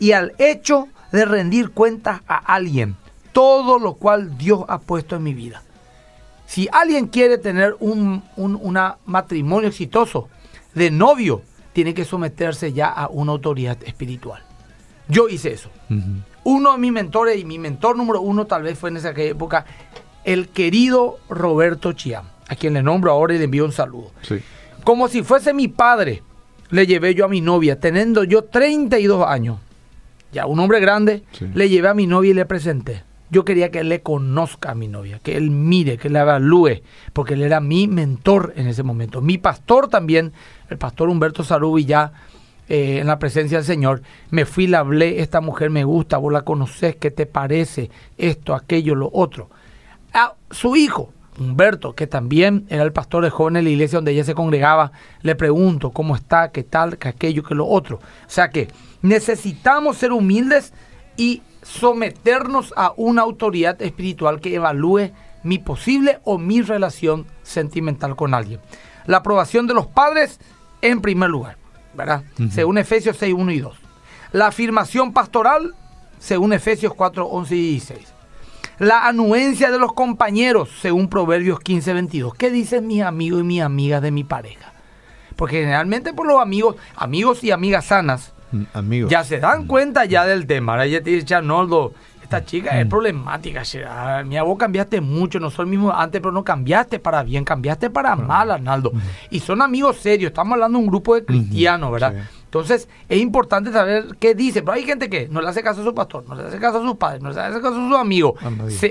y 0.00 0.12
al 0.12 0.32
hecho 0.38 0.88
de 1.12 1.24
rendir 1.24 1.70
cuentas 1.70 2.22
a 2.26 2.36
alguien 2.36 2.96
todo 3.34 3.80
lo 3.80 3.94
cual 3.94 4.38
Dios 4.38 4.64
ha 4.68 4.78
puesto 4.78 5.16
en 5.16 5.24
mi 5.24 5.34
vida. 5.34 5.62
Si 6.46 6.68
alguien 6.72 7.08
quiere 7.08 7.36
tener 7.36 7.76
un, 7.80 8.22
matrimonio 9.04 9.68
exitoso 9.68 10.28
de 10.72 10.90
novio, 10.90 11.42
tiene 11.72 11.92
que 11.92 12.04
someterse 12.04 12.72
ya 12.72 12.88
a 12.88 13.08
una 13.08 13.32
autoridad 13.32 13.76
espiritual. 13.84 14.42
Yo 15.08 15.28
hice 15.28 15.52
eso. 15.52 15.68
Uno 16.44 16.72
de 16.72 16.78
mis 16.78 16.92
mentores 16.92 17.38
y 17.38 17.44
mi 17.44 17.58
mentor 17.58 17.96
número 17.96 18.20
uno 18.20 18.46
tal 18.46 18.62
vez 18.62 18.78
fue 18.78 18.90
en 18.90 18.98
esa 18.98 19.10
época 19.10 19.66
el 20.24 20.48
querido 20.48 21.18
Roberto 21.28 21.92
Chiam, 21.92 22.26
a 22.48 22.54
quien 22.54 22.74
le 22.74 22.82
nombro 22.82 23.10
ahora 23.10 23.34
y 23.34 23.38
le 23.38 23.44
envío 23.44 23.64
un 23.64 23.72
saludo. 23.72 24.12
Como 24.84 25.08
si 25.08 25.24
fuese 25.24 25.52
mi 25.52 25.66
padre, 25.66 26.22
le 26.70 26.86
llevé 26.86 27.14
yo 27.14 27.24
a 27.24 27.28
mi 27.28 27.40
novia, 27.40 27.80
teniendo 27.80 28.22
yo 28.22 28.44
32 28.44 29.26
años, 29.26 29.58
ya 30.32 30.46
un 30.46 30.60
hombre 30.60 30.78
grande, 30.78 31.24
le 31.52 31.68
llevé 31.68 31.88
a 31.88 31.94
mi 31.94 32.06
novia 32.06 32.30
y 32.30 32.34
le 32.34 32.46
presenté 32.46 33.02
yo 33.30 33.44
quería 33.44 33.70
que 33.70 33.80
él 33.80 33.88
le 33.88 34.02
conozca 34.02 34.72
a 34.72 34.74
mi 34.74 34.88
novia, 34.88 35.18
que 35.18 35.36
él 35.36 35.50
mire, 35.50 35.98
que 35.98 36.10
le 36.10 36.20
evalúe, 36.20 36.82
porque 37.12 37.34
él 37.34 37.42
era 37.42 37.60
mi 37.60 37.88
mentor 37.88 38.52
en 38.56 38.66
ese 38.66 38.82
momento. 38.82 39.20
Mi 39.20 39.38
pastor 39.38 39.88
también, 39.88 40.32
el 40.68 40.78
pastor 40.78 41.08
Humberto 41.08 41.42
Sarubi, 41.42 41.84
ya 41.84 42.12
eh, 42.68 42.98
en 43.00 43.06
la 43.06 43.18
presencia 43.18 43.58
del 43.58 43.66
Señor, 43.66 44.02
me 44.30 44.44
fui, 44.44 44.66
le 44.66 44.76
hablé, 44.76 45.20
esta 45.20 45.40
mujer 45.40 45.70
me 45.70 45.84
gusta, 45.84 46.18
vos 46.18 46.32
la 46.32 46.42
conocés, 46.42 46.96
¿qué 46.96 47.10
te 47.10 47.26
parece? 47.26 47.90
Esto, 48.18 48.54
aquello, 48.54 48.94
lo 48.94 49.10
otro. 49.12 49.50
A 50.12 50.34
su 50.50 50.76
hijo, 50.76 51.12
Humberto, 51.38 51.94
que 51.94 52.06
también 52.06 52.66
era 52.68 52.84
el 52.84 52.92
pastor 52.92 53.24
de 53.24 53.30
jóvenes 53.30 53.60
de 53.60 53.64
la 53.64 53.70
iglesia 53.70 53.98
donde 53.98 54.12
ella 54.12 54.24
se 54.24 54.34
congregaba, 54.34 54.92
le 55.22 55.34
pregunto 55.34 55.90
cómo 55.90 56.14
está, 56.14 56.52
qué 56.52 56.62
tal, 56.62 56.98
qué 56.98 57.08
aquello, 57.08 57.42
qué 57.42 57.54
lo 57.54 57.66
otro. 57.66 57.96
O 57.96 58.30
sea 58.30 58.50
que 58.50 58.68
necesitamos 59.02 59.96
ser 59.96 60.12
humildes 60.12 60.72
y 61.16 61.42
someternos 61.64 62.72
a 62.76 62.92
una 62.96 63.22
autoridad 63.22 63.80
espiritual 63.82 64.40
que 64.40 64.54
evalúe 64.54 65.10
mi 65.42 65.58
posible 65.58 66.20
o 66.24 66.38
mi 66.38 66.62
relación 66.62 67.26
sentimental 67.42 68.16
con 68.16 68.34
alguien. 68.34 68.60
La 69.06 69.18
aprobación 69.18 69.66
de 69.66 69.74
los 69.74 69.86
padres 69.86 70.38
en 70.82 71.00
primer 71.00 71.30
lugar, 71.30 71.56
¿verdad? 71.94 72.22
Según 72.50 72.78
Efesios 72.78 73.16
6, 73.16 73.34
1 73.36 73.52
y 73.52 73.60
2. 73.60 73.76
La 74.32 74.48
afirmación 74.48 75.12
pastoral, 75.12 75.74
según 76.18 76.52
Efesios 76.52 76.94
4, 76.94 77.26
11 77.26 77.56
y 77.56 77.70
16. 77.70 78.14
La 78.78 79.06
anuencia 79.06 79.70
de 79.70 79.78
los 79.78 79.92
compañeros, 79.92 80.70
según 80.80 81.08
Proverbios 81.08 81.60
15, 81.60 81.92
22. 81.94 82.34
¿Qué 82.34 82.50
dicen 82.50 82.86
mis 82.86 83.02
amigos 83.02 83.40
y 83.40 83.44
mis 83.44 83.62
amigas 83.62 84.02
de 84.02 84.10
mi 84.10 84.24
pareja? 84.24 84.72
Porque 85.36 85.60
generalmente 85.60 86.12
por 86.12 86.26
los 86.26 86.40
amigos, 86.40 86.76
amigos 86.96 87.44
y 87.44 87.50
amigas 87.50 87.86
sanas, 87.86 88.33
amigos. 88.72 89.10
Ya 89.10 89.24
se 89.24 89.40
dan 89.40 89.66
cuenta 89.66 90.04
ya 90.04 90.24
del 90.24 90.46
tema. 90.46 90.72
Ahora 90.72 90.86
ya 90.86 91.02
te 91.02 91.10
dice, 91.10 91.34
Arnoldo, 91.34 91.94
esta 92.24 92.44
chica 92.44 92.78
es 92.80 92.86
mm. 92.86 92.88
problemática. 92.88 93.62
Mi 94.24 94.40
vos 94.40 94.58
cambiaste 94.58 95.00
mucho, 95.00 95.38
no 95.38 95.50
soy 95.50 95.64
el 95.64 95.70
mismo 95.70 95.92
antes, 95.92 96.20
pero 96.20 96.32
no 96.32 96.42
cambiaste 96.42 96.98
para 96.98 97.22
bien, 97.22 97.44
cambiaste 97.44 97.90
para 97.90 98.16
mal, 98.16 98.50
Arnaldo. 98.50 98.92
Y 99.30 99.40
son 99.40 99.60
amigos 99.60 99.96
serios, 99.96 100.30
estamos 100.30 100.54
hablando 100.54 100.78
de 100.78 100.84
un 100.84 100.90
grupo 100.90 101.14
de 101.14 101.24
cristianos, 101.24 101.92
¿verdad? 101.92 102.14
Entonces, 102.44 102.88
es 103.08 103.20
importante 103.20 103.72
saber 103.72 104.16
qué 104.18 104.34
dice. 104.34 104.62
Pero 104.62 104.72
hay 104.72 104.84
gente 104.84 105.10
que 105.10 105.28
no 105.28 105.42
le 105.42 105.48
hace 105.48 105.62
caso 105.62 105.82
a 105.82 105.84
su 105.84 105.94
pastor, 105.94 106.24
no 106.28 106.34
le 106.34 106.44
hace 106.44 106.58
caso 106.58 106.78
a 106.78 106.82
sus 106.82 106.96
padres, 106.96 107.20
no 107.20 107.30
le 107.30 107.40
hace 107.40 107.60
caso 107.60 107.74
a 107.74 107.88
sus 107.88 107.98
amigos 107.98 108.34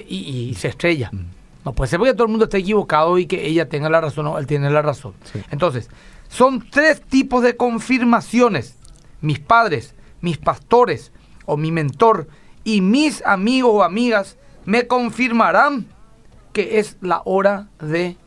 y, 0.08 0.54
se 0.56 0.68
estrella. 0.68 1.10
Mm. 1.12 1.26
No 1.66 1.74
puede 1.74 1.90
ser 1.90 1.98
porque 1.98 2.14
todo 2.14 2.26
el 2.26 2.30
mundo 2.30 2.46
esté 2.46 2.58
equivocado 2.58 3.18
y 3.18 3.26
que 3.26 3.48
ella 3.48 3.70
tenga 3.70 3.90
la 3.90 4.02
razón 4.02 4.28
o 4.28 4.38
él 4.38 4.46
tiene 4.46 4.70
la 4.70 4.82
razón. 4.82 5.14
Entonces, 5.50 5.90
son 6.28 6.70
tres 6.70 7.02
tipos 7.02 7.42
de 7.42 7.56
confirmaciones 7.56 8.76
mis 9.24 9.40
padres, 9.40 9.96
mis 10.22 10.38
pastores 10.38 11.12
o 11.46 11.58
mi 11.58 11.72
mentor 11.72 12.28
y 12.64 12.82
mis 12.82 13.26
amigos 13.26 13.72
o 13.74 13.84
amigas 13.84 14.38
me 14.66 14.86
confirmarán 14.86 15.88
que 16.52 16.78
es 16.80 16.98
la 17.02 17.22
hora 17.26 17.70
de 17.80 18.18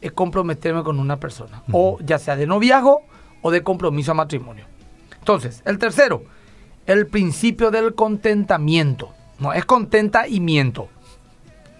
eh, 0.00 0.10
comprometerme 0.10 0.82
con 0.82 0.98
una 0.98 1.18
persona, 1.20 1.62
o 1.70 1.98
ya 2.00 2.18
sea 2.18 2.36
de 2.36 2.46
noviazgo 2.46 3.02
o 3.42 3.50
de 3.50 3.62
compromiso 3.62 4.12
a 4.12 4.14
matrimonio. 4.14 4.64
Entonces, 5.18 5.60
el 5.66 5.78
tercero, 5.78 6.22
el 6.86 7.06
principio 7.08 7.70
del 7.70 7.94
contentamiento. 7.94 9.10
No 9.38 9.52
es 9.52 9.64
contenta 9.64 10.28
y 10.28 10.38
miento, 10.38 10.88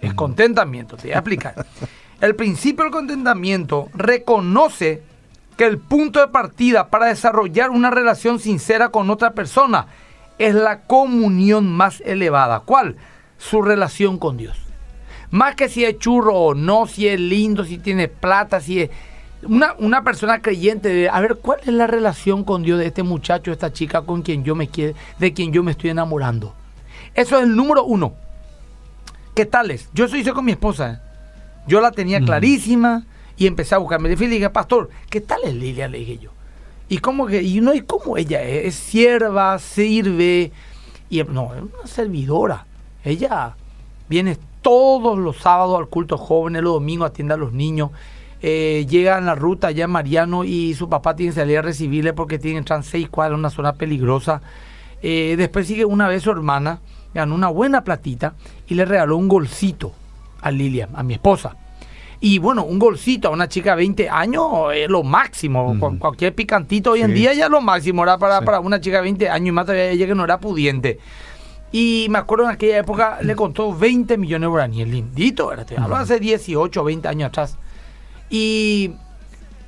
es 0.01 0.13
contentamiento, 0.13 0.97
te 0.97 1.03
voy 1.03 1.11
a 1.13 1.19
explicar. 1.19 1.65
El 2.21 2.35
principio 2.35 2.85
del 2.85 2.93
contentamiento 2.93 3.89
reconoce 3.93 5.01
que 5.53 5.65
el 5.65 5.77
punto 5.77 6.19
de 6.19 6.27
partida 6.27 6.87
para 6.87 7.07
desarrollar 7.07 7.69
una 7.69 7.89
relación 7.89 8.39
sincera 8.39 8.89
con 8.89 9.09
otra 9.09 9.31
persona 9.31 9.87
es 10.37 10.55
la 10.55 10.81
comunión 10.81 11.71
más 11.71 12.01
elevada. 12.01 12.61
¿Cuál? 12.61 12.97
Su 13.37 13.61
relación 13.61 14.17
con 14.17 14.37
Dios. 14.37 14.57
Más 15.31 15.55
que 15.55 15.69
si 15.69 15.83
es 15.83 15.97
churro 15.97 16.35
o 16.35 16.53
no, 16.53 16.87
si 16.87 17.07
es 17.07 17.19
lindo, 17.19 17.65
si 17.65 17.77
tiene 17.77 18.07
plata, 18.07 18.61
si 18.61 18.81
es... 18.81 18.89
Una, 19.43 19.73
una 19.77 20.03
persona 20.03 20.41
creyente 20.41 20.87
de, 20.87 21.09
a 21.09 21.19
ver, 21.19 21.35
¿cuál 21.35 21.59
es 21.61 21.73
la 21.73 21.85
relación 21.85 22.45
con 22.45 22.63
Dios 22.63 22.79
de 22.79 22.85
este 22.85 23.03
muchacho, 23.03 23.51
esta 23.51 23.73
chica 23.73 24.03
con 24.03 24.21
quien 24.21 24.45
yo 24.45 24.55
me 24.55 24.69
quiero, 24.69 24.93
de 25.19 25.33
quien 25.33 25.51
yo 25.51 25.63
me 25.63 25.71
estoy 25.71 25.89
enamorando? 25.89 26.53
Eso 27.13 27.37
es 27.37 27.43
el 27.43 27.55
número 27.55 27.83
uno. 27.83 28.13
¿Qué 29.35 29.45
tal 29.45 29.71
es? 29.71 29.89
Yo 29.93 30.05
eso 30.05 30.15
hice 30.15 30.31
con 30.31 30.45
mi 30.45 30.53
esposa. 30.53 30.91
¿eh? 30.91 30.99
Yo 31.67 31.81
la 31.81 31.91
tenía 31.91 32.21
clarísima 32.21 33.03
y 33.37 33.47
empecé 33.47 33.75
a 33.75 33.79
buscarme. 33.79 34.09
Le 34.09 34.15
dije, 34.15 34.49
pastor, 34.49 34.89
¿qué 35.09 35.21
tal 35.21 35.39
es 35.43 35.53
Lilia? 35.53 35.87
Le 35.87 35.99
dije 35.99 36.17
yo. 36.17 36.31
Y 36.89 36.97
como 36.99 37.25
que, 37.25 37.41
y 37.41 37.61
no, 37.61 37.73
y 37.73 37.81
cómo 37.81 38.17
ella 38.17 38.41
es, 38.43 38.67
es 38.67 38.75
sierva, 38.75 39.57
sirve, 39.59 40.51
y 41.09 41.23
no, 41.23 41.53
es 41.53 41.61
una 41.61 41.87
servidora. 41.87 42.65
Ella 43.03 43.55
viene 44.09 44.37
todos 44.61 45.17
los 45.17 45.37
sábados 45.37 45.77
al 45.77 45.87
culto 45.87 46.17
jóvenes, 46.17 46.63
los 46.63 46.73
domingos 46.73 47.09
atiende 47.09 47.33
a 47.35 47.37
los 47.37 47.53
niños. 47.53 47.91
Eh, 48.41 48.85
llega 48.89 49.17
en 49.17 49.25
la 49.25 49.35
ruta 49.35 49.67
allá 49.67 49.87
Mariano 49.87 50.43
y 50.43 50.73
su 50.73 50.89
papá 50.89 51.15
tiene 51.15 51.31
que 51.31 51.39
salir 51.39 51.59
a 51.59 51.61
recibirle 51.61 52.11
porque 52.11 52.39
tiene 52.39 52.57
entran 52.57 52.83
seis 52.83 53.09
cuadras 53.09 53.39
una 53.39 53.49
zona 53.49 53.73
peligrosa. 53.73 54.41
Eh, 55.01 55.35
después 55.37 55.67
sigue 55.67 55.85
una 55.85 56.07
vez 56.07 56.23
su 56.23 56.31
hermana, 56.31 56.79
ganó 57.13 57.35
una 57.35 57.49
buena 57.49 57.83
platita 57.83 58.33
y 58.67 58.75
le 58.75 58.85
regaló 58.85 59.17
un 59.17 59.27
golcito 59.27 59.93
a 60.41 60.51
Lilia, 60.51 60.89
a 60.93 61.03
mi 61.03 61.13
esposa. 61.13 61.55
Y 62.25 62.39
bueno, 62.39 62.63
un 62.63 62.79
golcito 62.79 63.27
a 63.27 63.31
una 63.31 63.49
chica 63.49 63.71
de 63.71 63.75
20 63.79 64.09
años 64.09 64.45
es 64.73 64.87
lo 64.87 65.03
máximo. 65.03 65.77
Cualquier 65.99 66.33
picantito 66.33 66.91
hoy 66.91 67.01
en 67.01 67.13
día 67.13 67.33
ya 67.33 67.47
es 67.47 67.51
lo 67.51 67.59
máximo. 67.59 68.01
Era 68.01 68.17
para, 68.17 68.39
para 68.43 68.61
una 68.61 68.79
chica 68.79 68.95
de 68.95 69.03
20 69.03 69.29
años 69.29 69.49
y 69.49 69.51
más 69.51 69.65
todavía 69.65 69.89
ella 69.89 70.07
que 70.07 70.15
no 70.15 70.23
era 70.23 70.39
pudiente. 70.39 70.99
Y 71.73 72.07
me 72.09 72.19
acuerdo 72.19 72.45
en 72.45 72.51
aquella 72.51 72.77
época 72.77 73.17
le 73.23 73.35
contó 73.35 73.75
20 73.75 74.17
millones 74.17 74.45
de 74.45 74.47
guaraníes. 74.47 74.87
Lindito, 74.87 75.51
era. 75.51 75.65
Te 75.65 75.77
hablo 75.77 75.97
hace 75.97 76.17
18 76.17 76.79
o 76.79 76.83
20 76.85 77.09
años 77.09 77.27
atrás. 77.27 77.57
Y 78.29 78.93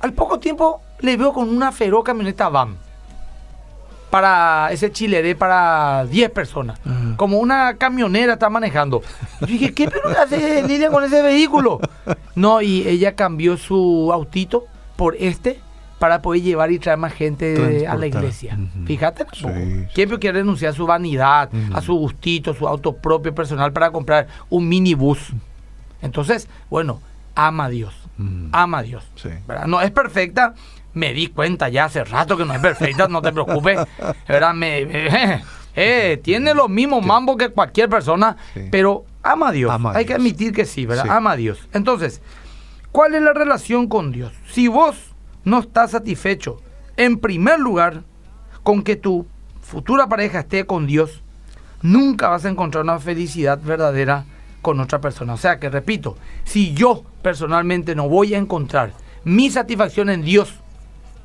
al 0.00 0.14
poco 0.14 0.40
tiempo 0.40 0.80
le 1.00 1.18
veo 1.18 1.34
con 1.34 1.50
una 1.50 1.72
feroz 1.72 2.04
camioneta 2.04 2.48
van 2.48 2.78
para 4.10 4.68
ese 4.72 4.90
chileré 4.90 5.34
para 5.34 6.06
10 6.06 6.30
personas. 6.30 6.78
Como 7.16 7.38
una 7.38 7.74
camionera 7.74 8.34
está 8.34 8.48
manejando. 8.50 9.02
yo 9.40 9.46
dije, 9.46 9.74
¿qué 9.74 9.88
pero 9.88 10.08
hace 10.18 10.62
Lidia 10.62 10.90
con 10.90 11.04
ese 11.04 11.22
vehículo? 11.22 11.80
No, 12.34 12.62
y 12.62 12.86
ella 12.86 13.14
cambió 13.14 13.56
su 13.56 14.10
autito 14.12 14.66
por 14.96 15.16
este 15.16 15.60
para 15.98 16.20
poder 16.20 16.42
llevar 16.42 16.70
y 16.72 16.78
traer 16.78 16.98
más 16.98 17.14
gente 17.14 17.86
a 17.86 17.96
la 17.96 18.06
iglesia. 18.06 18.58
Fíjate, 18.84 19.26
¿quién 19.94 20.08
quiere 20.18 20.40
renunciar 20.40 20.72
a 20.72 20.76
su 20.76 20.86
vanidad, 20.86 21.50
a 21.72 21.80
su 21.80 21.94
gustito, 21.94 22.54
su 22.54 22.68
auto 22.68 22.92
propio 22.96 23.34
personal 23.34 23.72
para 23.72 23.90
comprar 23.90 24.26
un 24.50 24.68
minibús? 24.68 25.32
Entonces, 26.02 26.48
bueno, 26.68 27.00
ama 27.34 27.64
a 27.64 27.68
Dios. 27.70 27.94
Ama 28.52 28.78
a 28.78 28.82
Dios. 28.82 29.04
No 29.66 29.80
es 29.80 29.90
perfecta, 29.90 30.54
me 30.96 31.12
di 31.12 31.26
cuenta 31.26 31.68
ya 31.68 31.84
hace 31.84 32.04
rato 32.04 32.38
que 32.38 32.44
no 32.46 32.54
es 32.54 32.60
perfecta, 32.60 33.06
no 33.06 33.20
te 33.20 33.30
preocupes. 33.30 33.80
¿verdad? 34.26 34.54
Me, 34.54 34.88
eh, 35.76 36.18
tiene 36.22 36.54
los 36.54 36.70
mismos 36.70 37.04
mambos 37.04 37.36
que 37.36 37.50
cualquier 37.50 37.90
persona, 37.90 38.36
pero 38.70 39.04
ama 39.22 39.48
a 39.48 39.52
Dios. 39.52 39.80
Hay 39.94 40.06
que 40.06 40.14
admitir 40.14 40.54
que 40.54 40.64
sí, 40.64 40.86
¿verdad? 40.86 41.06
Ama 41.10 41.32
a 41.32 41.36
Dios. 41.36 41.68
Entonces, 41.74 42.22
¿cuál 42.92 43.14
es 43.14 43.20
la 43.20 43.34
relación 43.34 43.88
con 43.88 44.10
Dios? 44.10 44.32
Si 44.50 44.68
vos 44.68 44.96
no 45.44 45.60
estás 45.60 45.90
satisfecho, 45.90 46.62
en 46.96 47.18
primer 47.18 47.60
lugar, 47.60 48.02
con 48.62 48.82
que 48.82 48.96
tu 48.96 49.26
futura 49.60 50.08
pareja 50.08 50.40
esté 50.40 50.64
con 50.64 50.86
Dios, 50.86 51.22
nunca 51.82 52.28
vas 52.28 52.46
a 52.46 52.48
encontrar 52.48 52.84
una 52.84 52.98
felicidad 52.98 53.60
verdadera 53.62 54.24
con 54.62 54.80
otra 54.80 55.02
persona. 55.02 55.34
O 55.34 55.36
sea 55.36 55.60
que, 55.60 55.68
repito, 55.68 56.16
si 56.44 56.72
yo 56.72 57.04
personalmente 57.20 57.94
no 57.94 58.08
voy 58.08 58.34
a 58.34 58.38
encontrar 58.38 58.92
mi 59.24 59.50
satisfacción 59.50 60.08
en 60.08 60.22
Dios, 60.22 60.54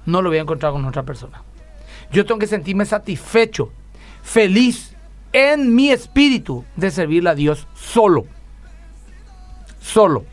no 0.06 0.22
lo 0.22 0.30
voy 0.30 0.38
a 0.38 0.42
encontrar 0.42 0.72
con 0.72 0.86
otra 0.86 1.04
persona. 1.04 1.42
Yo 2.12 2.26
tengo 2.26 2.40
que 2.40 2.48
sentirme 2.48 2.86
satisfecho, 2.86 3.72
feliz 4.22 4.96
en 5.34 5.74
mi 5.74 5.92
espíritu 5.92 6.66
de 6.76 6.92
servirle 6.92 7.30
a 7.30 7.36
Dios 7.36 7.68
solo. 7.74 8.26
Solo. 9.80 10.26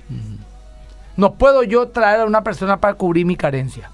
No 1.17 1.35
puedo 1.35 1.63
yo 1.63 1.89
traer 1.89 2.21
a 2.21 2.25
una 2.27 2.43
persona 2.43 2.81
para 2.81 2.95
cubrir 2.95 3.27
mi 3.27 3.37
carencia. 3.37 3.91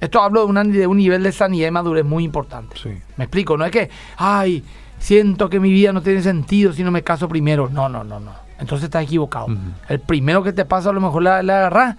Esto 0.00 0.20
hablo 0.20 0.40
de, 0.40 0.46
una, 0.46 0.64
de 0.64 0.86
un 0.86 0.98
nivel 0.98 1.22
de 1.22 1.32
sanidad 1.32 1.68
y 1.68 1.70
madurez 1.70 2.04
muy 2.04 2.24
importante. 2.24 2.76
Me 3.16 3.24
explico, 3.24 3.56
no 3.56 3.64
es 3.64 3.70
que, 3.70 3.90
ay, 4.16 4.62
siento 4.98 5.48
que 5.48 5.60
mi 5.60 5.70
vida 5.70 5.92
no 5.92 6.02
tiene 6.02 6.22
sentido 6.22 6.72
si 6.72 6.84
no 6.84 6.90
me 6.90 7.02
caso 7.02 7.28
primero. 7.28 7.68
No, 7.70 7.88
no, 7.88 8.04
no, 8.04 8.20
no. 8.20 8.32
Entonces 8.58 8.84
estás 8.84 9.04
equivocado. 9.04 9.46
El 9.88 10.00
primero 10.00 10.42
que 10.42 10.52
te 10.52 10.64
pasa 10.64 10.90
a 10.90 10.92
lo 10.92 11.00
mejor 11.00 11.22
la, 11.22 11.42
la 11.42 11.58
agarras 11.58 11.96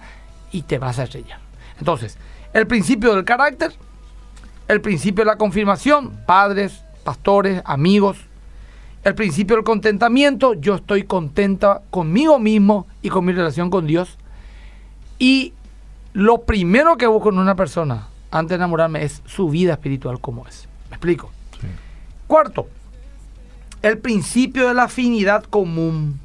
y 0.52 0.62
te 0.62 0.78
vas 0.78 0.98
a 0.98 1.04
estrellar. 1.04 1.40
Entonces, 1.78 2.18
el 2.52 2.66
principio 2.66 3.14
del 3.14 3.24
carácter, 3.24 3.72
el 4.68 4.80
principio 4.80 5.24
de 5.24 5.30
la 5.30 5.36
confirmación, 5.36 6.20
padres, 6.26 6.82
pastores, 7.04 7.62
amigos, 7.64 8.18
el 9.04 9.14
principio 9.14 9.56
del 9.56 9.64
contentamiento, 9.64 10.54
yo 10.54 10.74
estoy 10.74 11.04
contenta 11.04 11.82
conmigo 11.90 12.38
mismo 12.38 12.86
y 13.00 13.08
con 13.08 13.24
mi 13.24 13.32
relación 13.32 13.70
con 13.70 13.86
Dios. 13.86 14.18
Y 15.18 15.54
lo 16.12 16.42
primero 16.42 16.96
que 16.96 17.06
busco 17.06 17.30
en 17.30 17.38
una 17.38 17.54
persona 17.54 18.08
antes 18.30 18.50
de 18.50 18.56
enamorarme 18.56 19.04
es 19.04 19.22
su 19.26 19.48
vida 19.48 19.72
espiritual 19.72 20.20
como 20.20 20.46
es. 20.46 20.68
¿Me 20.90 20.96
explico? 20.96 21.30
Cuarto, 22.26 22.68
el 23.82 23.98
principio 23.98 24.68
de 24.68 24.74
la 24.74 24.84
afinidad 24.84 25.44
común. 25.44 26.20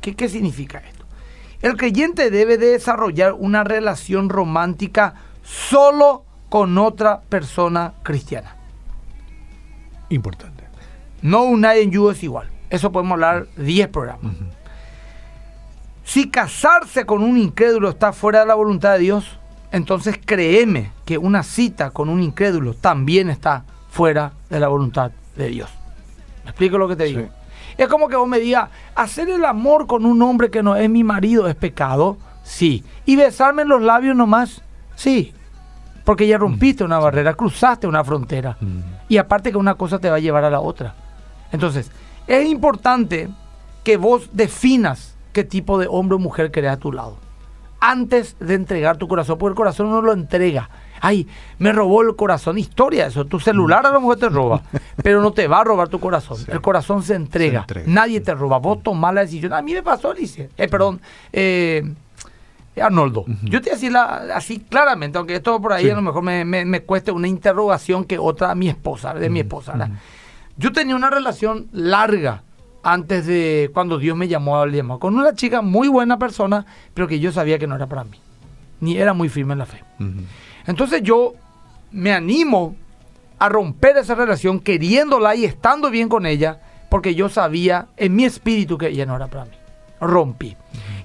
¿Qué, 0.00 0.14
¿Qué 0.14 0.28
significa 0.28 0.78
esto? 0.78 0.97
El 1.60 1.76
creyente 1.76 2.30
debe 2.30 2.56
de 2.56 2.68
desarrollar 2.68 3.32
una 3.32 3.64
relación 3.64 4.28
romántica 4.28 5.14
solo 5.42 6.24
con 6.48 6.78
otra 6.78 7.20
persona 7.22 7.94
cristiana. 8.02 8.56
Importante. 10.08 10.64
No 11.22 11.42
un 11.44 11.64
en 11.64 11.90
you 11.90 12.10
es 12.10 12.22
igual. 12.22 12.48
Eso 12.70 12.92
podemos 12.92 13.14
hablar 13.14 13.46
10 13.56 13.88
programas. 13.88 14.34
Si 16.04 16.30
casarse 16.30 17.04
con 17.04 17.22
un 17.22 17.36
incrédulo 17.36 17.90
está 17.90 18.12
fuera 18.12 18.40
de 18.40 18.46
la 18.46 18.54
voluntad 18.54 18.92
de 18.94 19.00
Dios, 19.00 19.38
entonces 19.72 20.18
créeme 20.24 20.92
que 21.04 21.18
una 21.18 21.42
cita 21.42 21.90
con 21.90 22.08
un 22.08 22.22
incrédulo 22.22 22.74
también 22.74 23.28
está 23.28 23.64
fuera 23.90 24.32
de 24.48 24.60
la 24.60 24.68
voluntad 24.68 25.10
de 25.36 25.48
Dios. 25.48 25.70
¿Me 26.44 26.50
explico 26.50 26.78
lo 26.78 26.88
que 26.88 26.96
te 26.96 27.04
digo? 27.04 27.28
Es 27.76 27.88
como 27.88 28.08
que 28.08 28.16
vos 28.16 28.28
me 28.28 28.38
digas, 28.38 28.70
hacer 28.94 29.28
el 29.28 29.44
amor 29.44 29.86
con 29.86 30.04
un 30.06 30.20
hombre 30.22 30.50
que 30.50 30.62
no 30.62 30.76
es 30.76 30.88
mi 30.88 31.04
marido 31.04 31.48
es 31.48 31.54
pecado, 31.54 32.16
sí. 32.42 32.84
Y 33.04 33.16
besarme 33.16 33.62
en 33.62 33.68
los 33.68 33.82
labios 33.82 34.16
nomás, 34.16 34.62
sí. 34.94 35.32
Porque 36.04 36.26
ya 36.26 36.38
rompiste 36.38 36.84
una 36.84 36.98
barrera, 36.98 37.34
cruzaste 37.34 37.86
una 37.86 38.02
frontera. 38.02 38.56
Y 39.08 39.18
aparte 39.18 39.50
que 39.50 39.58
una 39.58 39.74
cosa 39.74 39.98
te 39.98 40.08
va 40.08 40.16
a 40.16 40.20
llevar 40.20 40.44
a 40.44 40.50
la 40.50 40.60
otra. 40.60 40.94
Entonces, 41.52 41.90
es 42.26 42.46
importante 42.46 43.28
que 43.84 43.96
vos 43.96 44.30
definas 44.32 45.16
qué 45.32 45.44
tipo 45.44 45.78
de 45.78 45.86
hombre 45.88 46.16
o 46.16 46.18
mujer 46.18 46.50
querés 46.50 46.72
a 46.72 46.76
tu 46.78 46.92
lado. 46.92 47.16
Antes 47.80 48.36
de 48.40 48.54
entregar 48.54 48.96
tu 48.96 49.06
corazón, 49.06 49.38
porque 49.38 49.52
el 49.52 49.56
corazón 49.56 49.90
no 49.90 50.02
lo 50.02 50.12
entrega 50.12 50.68
ay, 51.00 51.26
me 51.58 51.72
robó 51.72 52.02
el 52.02 52.16
corazón. 52.16 52.58
Historia 52.58 53.06
eso. 53.06 53.24
Tu 53.24 53.40
celular 53.40 53.86
a 53.86 53.90
lo 53.90 54.00
mejor 54.00 54.16
te 54.16 54.28
roba, 54.28 54.62
pero 55.02 55.20
no 55.20 55.32
te 55.32 55.48
va 55.48 55.60
a 55.60 55.64
robar 55.64 55.88
tu 55.88 56.00
corazón. 56.00 56.38
El 56.48 56.60
corazón 56.60 57.02
se 57.02 57.14
entrega. 57.14 57.66
Nadie 57.86 58.20
te 58.20 58.34
roba. 58.34 58.58
Vos 58.58 58.82
tomás 58.82 59.14
la 59.14 59.22
decisión. 59.22 59.52
A 59.52 59.62
mí 59.62 59.72
me 59.72 59.82
pasó, 59.82 60.10
Alicia. 60.10 60.48
Eh, 60.56 60.68
perdón. 60.68 61.00
Eh, 61.32 61.82
Arnoldo, 62.80 63.24
yo 63.42 63.60
te 63.60 63.70
voy 63.70 63.92
así 64.32 64.60
claramente, 64.60 65.18
aunque 65.18 65.34
esto 65.34 65.60
por 65.60 65.72
ahí 65.72 65.90
a 65.90 65.94
lo 65.94 66.02
mejor 66.02 66.22
me, 66.22 66.44
me, 66.44 66.80
cueste 66.82 67.10
una 67.10 67.28
interrogación 67.28 68.04
que 68.04 68.18
otra 68.18 68.54
mi 68.54 68.68
esposa, 68.68 69.14
de 69.14 69.28
mi 69.30 69.40
esposa. 69.40 69.90
Yo 70.56 70.72
tenía 70.72 70.96
una 70.96 71.10
relación 71.10 71.68
larga 71.72 72.42
antes 72.82 73.26
de 73.26 73.70
cuando 73.74 73.98
Dios 73.98 74.16
me 74.16 74.28
llamó 74.28 74.58
al 74.60 74.72
llamado, 74.72 75.00
con 75.00 75.16
una 75.16 75.34
chica 75.34 75.62
muy 75.62 75.88
buena 75.88 76.18
persona, 76.18 76.66
pero 76.94 77.06
que 77.06 77.20
yo 77.20 77.32
sabía 77.32 77.58
que 77.58 77.66
no 77.66 77.76
era 77.76 77.86
para 77.86 78.04
mí, 78.04 78.18
ni 78.80 78.96
era 78.96 79.12
muy 79.12 79.28
firme 79.28 79.52
en 79.52 79.58
la 79.58 79.66
fe. 79.66 79.84
Entonces 80.68 81.02
yo 81.02 81.32
me 81.90 82.12
animo 82.12 82.76
a 83.38 83.48
romper 83.48 83.96
esa 83.96 84.14
relación 84.14 84.60
queriéndola 84.60 85.34
y 85.34 85.46
estando 85.46 85.90
bien 85.90 86.10
con 86.10 86.26
ella, 86.26 86.60
porque 86.90 87.14
yo 87.14 87.30
sabía 87.30 87.88
en 87.96 88.14
mi 88.14 88.24
espíritu 88.24 88.76
que 88.76 88.88
ella 88.88 89.06
no 89.06 89.16
era 89.16 89.28
para 89.28 89.46
mí. 89.46 89.52
Rompí. 89.98 90.56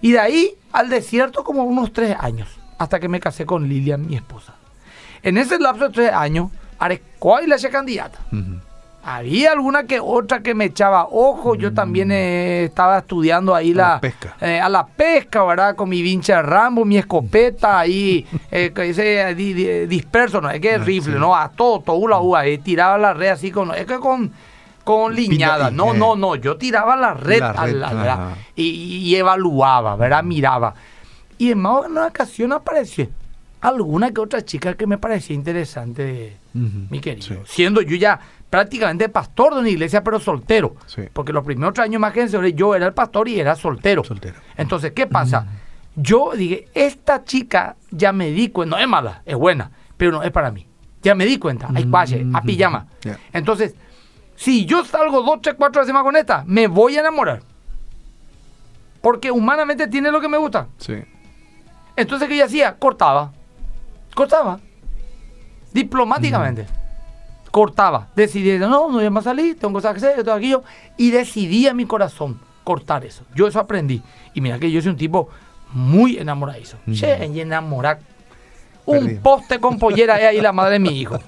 Y 0.02 0.12
de 0.12 0.20
ahí 0.20 0.52
al 0.74 0.90
desierto 0.90 1.46
como 1.46 1.64
unos 1.64 1.94
tres 1.94 2.16
años, 2.20 2.50
hasta 2.78 3.00
que 3.00 3.08
me 3.08 3.22
casé 3.22 3.46
con 3.46 3.70
Lilian, 3.70 4.06
mi 4.06 4.18
esposa. 4.18 4.54
En 5.22 5.38
ese 5.38 5.58
lapso 5.58 5.86
de 5.86 5.94
tres 5.94 6.12
años, 6.12 6.52
haré 6.78 7.02
cuál 7.18 7.48
la 7.48 7.58
candidata. 7.58 8.20
Había 9.06 9.52
alguna 9.52 9.84
que 9.84 10.00
otra 10.00 10.42
que 10.42 10.56
me 10.56 10.66
echaba 10.66 11.08
ojo. 11.12 11.56
Yo 11.56 11.74
también 11.74 12.10
eh, 12.12 12.64
estaba 12.66 13.00
estudiando 13.00 13.54
ahí 13.54 13.74
la, 13.74 14.00
pesca. 14.00 14.38
eh, 14.40 14.60
a 14.62 14.70
la 14.70 14.86
pesca, 14.88 15.44
¿verdad? 15.44 15.76
Con 15.76 15.90
mi 15.90 16.02
vincha 16.02 16.42
Rambo, 16.42 16.86
mi 16.86 16.98
escopeta 16.98 17.80
ahí, 17.80 18.26
eh, 18.52 18.72
ese 18.76 19.36
di- 19.36 19.54
di- 19.54 19.88
disperso, 19.88 20.40
¿no? 20.40 20.50
Es 20.50 20.62
que 20.62 20.76
es 20.76 20.86
rifle, 20.86 21.20
¿no? 21.20 21.36
A 21.36 21.50
todo, 21.50 21.82
todo 21.82 22.08
la 22.08 22.20
uva. 22.20 22.46
eh, 22.46 22.60
tiraba 22.60 22.98
la 22.98 23.14
red 23.14 23.30
así 23.30 23.52
con. 23.52 23.74
Es 23.76 23.86
que 23.86 23.98
con. 24.00 24.32
Con 24.86 25.16
liñada. 25.16 25.72
No, 25.72 25.94
eh. 25.94 25.98
no, 25.98 26.16
no. 26.16 26.36
Yo 26.36 26.58
tiraba 26.58 26.96
la 26.96 27.14
red, 27.14 27.40
La 27.40 27.50
a 27.52 27.68
la-. 27.68 28.36
Y, 28.56 28.64
y 29.10 29.16
evaluaba, 29.16 29.96
¿verdad? 29.96 30.24
Miraba. 30.24 30.74
Y 31.38 31.52
en 31.52 31.60
más 31.60 31.86
una 31.88 32.08
ocasión 32.08 32.52
apareció 32.54 33.08
alguna 33.62 34.12
que 34.12 34.20
otra 34.22 34.42
chica 34.44 34.74
que 34.76 34.86
me 34.88 34.98
parecía 34.98 35.36
interesante, 35.36 36.36
mi 36.54 37.00
querido. 37.00 37.26
sí. 37.26 37.36
Siendo 37.46 37.82
yo 37.82 37.96
ya 37.96 38.20
prácticamente 38.54 39.10
pastor 39.10 39.56
de 39.56 39.62
una 39.62 39.70
iglesia, 39.70 40.04
pero 40.04 40.20
soltero. 40.20 40.76
Sí. 40.86 41.02
Porque 41.12 41.34
los 41.34 41.44
primeros 41.44 41.74
tres 41.74 41.86
años 41.86 42.00
más 42.00 42.14
que 42.14 42.54
yo 42.54 42.76
era 42.76 42.86
el 42.86 42.94
pastor 42.94 43.28
y 43.28 43.40
era 43.40 43.56
soltero. 43.56 44.04
Soltero. 44.04 44.36
Entonces, 44.56 44.92
¿qué 44.92 45.08
pasa? 45.08 45.48
Yo 45.96 46.34
dije, 46.36 46.68
esta 46.76 47.24
chica 47.24 47.78
ya 47.90 48.12
me 48.12 48.30
di 48.30 48.50
cuenta, 48.50 48.76
no 48.76 48.80
es 48.84 48.88
mala, 48.88 49.24
es 49.26 49.36
buena, 49.36 49.72
pero 49.98 50.12
no 50.12 50.22
es 50.22 50.30
para 50.30 50.52
mí. 50.52 50.68
Ya 51.02 51.16
me 51.16 51.26
di 51.26 51.40
cuenta, 51.40 51.68
hay 51.74 51.86
pache, 51.86 52.28
a 52.32 52.44
pijama. 52.44 52.86
Entonces, 53.32 53.74
si 54.36 54.68
yo 54.68 54.86
salgo 54.86 55.24
dos, 55.24 55.42
tres, 55.42 55.56
cuatro 55.58 55.82
veces 55.82 55.92
más 55.92 56.04
con 56.04 56.16
esta, 56.16 56.44
me 56.46 56.68
voy 56.68 56.96
a 56.96 57.00
enamorar. 57.00 57.42
Porque 59.02 59.32
humanamente 59.32 59.88
tiene 59.88 60.12
lo 60.12 60.22
que 60.22 60.30
me 60.30 60.38
gusta. 60.38 60.68
Sí. 60.78 61.04
Entonces, 61.96 62.30
¿qué 62.30 62.38
yo 62.38 62.46
hacía? 62.46 62.76
Cortaba. 62.76 63.34
Cortaba. 64.14 64.60
Diplomáticamente. 65.72 66.83
Cortaba. 67.54 68.08
Decidí, 68.16 68.58
no, 68.58 68.68
no 68.68 68.88
voy 68.90 69.06
a 69.06 69.22
salir, 69.22 69.60
tengo 69.60 69.76
cosas 69.76 69.92
que 69.92 69.98
hacer, 70.00 70.24
todo 70.24 70.34
aquello. 70.34 70.64
Y 70.98 71.12
decidí 71.12 71.68
a 71.68 71.76
mi 71.76 71.86
corazón 71.86 72.40
cortar 72.64 73.06
eso. 73.06 73.26
Yo 73.36 73.48
eso 73.48 73.60
aprendí. 73.60 74.02
Y 74.34 74.42
mira 74.42 74.58
que 74.58 74.72
yo 74.72 74.82
soy 74.82 74.90
un 74.90 74.98
tipo 74.98 75.30
muy 75.72 76.18
enamoradizo. 76.18 76.78
Che, 76.92 77.28
y 77.28 77.42
enamorar. 77.42 78.00
Un 78.88 79.20
poste 79.22 79.60
con 79.60 79.78
pollera 79.78 80.20
es 80.20 80.30
ahí 80.30 80.42
la 80.42 80.52
madre 80.52 80.74
de 80.74 80.80
mi 80.80 81.00
hijo. 81.00 81.20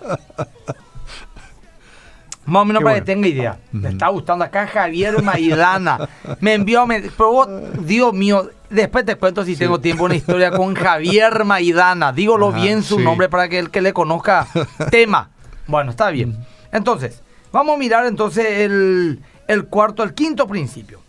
Más 2.48 2.62
o 2.64 2.66
menos 2.66 2.80
Qué 2.80 2.84
para 2.84 2.94
bueno. 2.96 3.06
que 3.06 3.12
tenga 3.14 3.28
idea. 3.28 3.60
Me 3.72 3.90
está 3.90 4.08
gustando 4.08 4.46
acá 4.46 4.66
Javier 4.66 5.22
Maidana. 5.22 6.10
Me 6.40 6.56
envió, 6.56 6.88
me, 6.88 7.02
vos, 7.20 7.48
Dios 7.86 8.14
mío, 8.14 8.50
después 8.72 9.06
te 9.06 9.14
cuento 9.16 9.46
si 9.46 9.56
tengo 9.56 9.80
tiempo 9.80 10.06
una 10.06 10.16
historia 10.16 10.50
con 10.50 10.74
Javier 10.74 11.46
Maidana. 11.46 12.12
Dígolo 12.14 12.50
Ajá, 12.50 12.62
bien 12.62 12.82
su 12.82 12.98
sí. 12.98 13.04
nombre 13.04 13.30
para 13.30 13.48
que 13.48 13.60
el 13.60 13.70
que 13.70 13.82
le 13.82 13.94
conozca 13.94 14.48
tema. 14.90 15.30
Bueno, 15.68 15.92
está 15.92 16.10
bien. 16.10 16.38
Entonces, 16.72 17.22
vamos 17.52 17.76
a 17.76 17.80
mirar 17.80 18.06
entonces 18.06 18.46
el, 18.46 19.22
el 19.48 19.66
cuarto, 19.66 20.04
el 20.04 20.14
quinto 20.14 20.48
principio. 20.48 21.00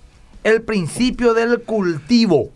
El 0.44 0.62
principio 0.62 1.34
del 1.34 1.62
cultivo. 1.62 2.50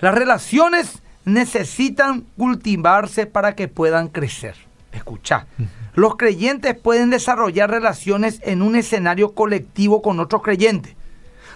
Las 0.00 0.14
relaciones 0.14 1.02
necesitan 1.24 2.26
cultivarse 2.36 3.26
para 3.26 3.54
que 3.54 3.68
puedan 3.68 4.08
crecer. 4.08 4.54
Escucha, 4.92 5.46
los 5.94 6.16
creyentes 6.16 6.76
pueden 6.76 7.10
desarrollar 7.10 7.70
relaciones 7.70 8.40
en 8.42 8.62
un 8.62 8.76
escenario 8.76 9.32
colectivo 9.32 10.02
con 10.02 10.20
otros 10.20 10.42
creyentes. 10.42 10.94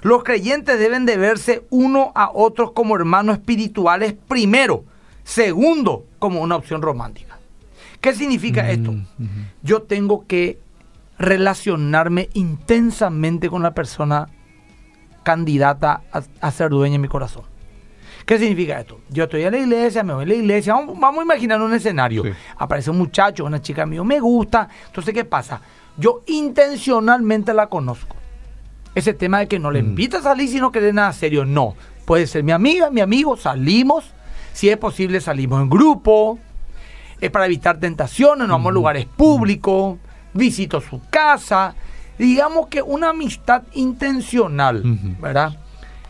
Los 0.02 0.22
creyentes 0.24 0.78
deben 0.78 1.06
de 1.06 1.16
verse 1.16 1.64
uno 1.70 2.12
a 2.14 2.30
otros 2.32 2.72
como 2.72 2.96
hermanos 2.96 3.38
espirituales 3.38 4.14
primero, 4.28 4.84
segundo 5.24 6.04
como 6.18 6.40
una 6.40 6.56
opción 6.56 6.82
romántica. 6.82 7.27
¿Qué 8.00 8.14
significa 8.14 8.70
esto? 8.70 8.94
Yo 9.62 9.82
tengo 9.82 10.26
que 10.26 10.58
relacionarme 11.18 12.28
intensamente 12.34 13.48
con 13.48 13.62
la 13.62 13.74
persona 13.74 14.28
candidata 15.24 16.02
a, 16.12 16.22
a 16.40 16.50
ser 16.50 16.70
dueña 16.70 16.92
de 16.92 16.98
mi 17.00 17.08
corazón. 17.08 17.42
¿Qué 18.24 18.38
significa 18.38 18.78
esto? 18.78 19.00
Yo 19.08 19.24
estoy 19.24 19.42
en 19.42 19.52
la 19.52 19.58
iglesia, 19.58 20.02
me 20.02 20.12
voy 20.12 20.24
a 20.24 20.26
la 20.26 20.34
iglesia, 20.34 20.74
vamos, 20.74 21.00
vamos 21.00 21.20
a 21.20 21.24
imaginar 21.24 21.60
un 21.62 21.72
escenario. 21.72 22.22
Sí. 22.24 22.30
Aparece 22.58 22.90
un 22.90 22.98
muchacho, 22.98 23.44
una 23.44 23.60
chica 23.60 23.86
mío, 23.86 24.04
me 24.04 24.20
gusta. 24.20 24.68
Entonces, 24.86 25.14
¿qué 25.14 25.24
pasa? 25.24 25.60
Yo 25.96 26.22
intencionalmente 26.26 27.54
la 27.54 27.68
conozco. 27.68 28.16
Ese 28.94 29.14
tema 29.14 29.38
de 29.38 29.48
que 29.48 29.58
no 29.58 29.70
le 29.70 29.78
invita 29.78 30.18
a 30.18 30.22
salir 30.22 30.48
si 30.48 30.60
no 30.60 30.70
quiere 30.70 30.92
nada 30.92 31.12
serio, 31.12 31.44
no. 31.44 31.74
Puede 32.04 32.26
ser 32.26 32.44
mi 32.44 32.52
amiga, 32.52 32.90
mi 32.90 33.00
amigo, 33.00 33.36
salimos. 33.36 34.12
Si 34.52 34.68
es 34.68 34.76
posible, 34.76 35.20
salimos 35.20 35.62
en 35.62 35.70
grupo. 35.70 36.38
Es 37.20 37.30
para 37.30 37.46
evitar 37.46 37.78
tentaciones, 37.78 38.46
nos 38.46 38.54
vamos 38.56 38.70
a 38.70 38.74
lugares 38.74 39.04
públicos, 39.06 39.98
visito 40.34 40.80
su 40.80 41.00
casa. 41.10 41.74
Digamos 42.18 42.66
que 42.68 42.82
una 42.82 43.10
amistad 43.10 43.62
intencional. 43.72 44.82
¿verdad? 45.20 45.56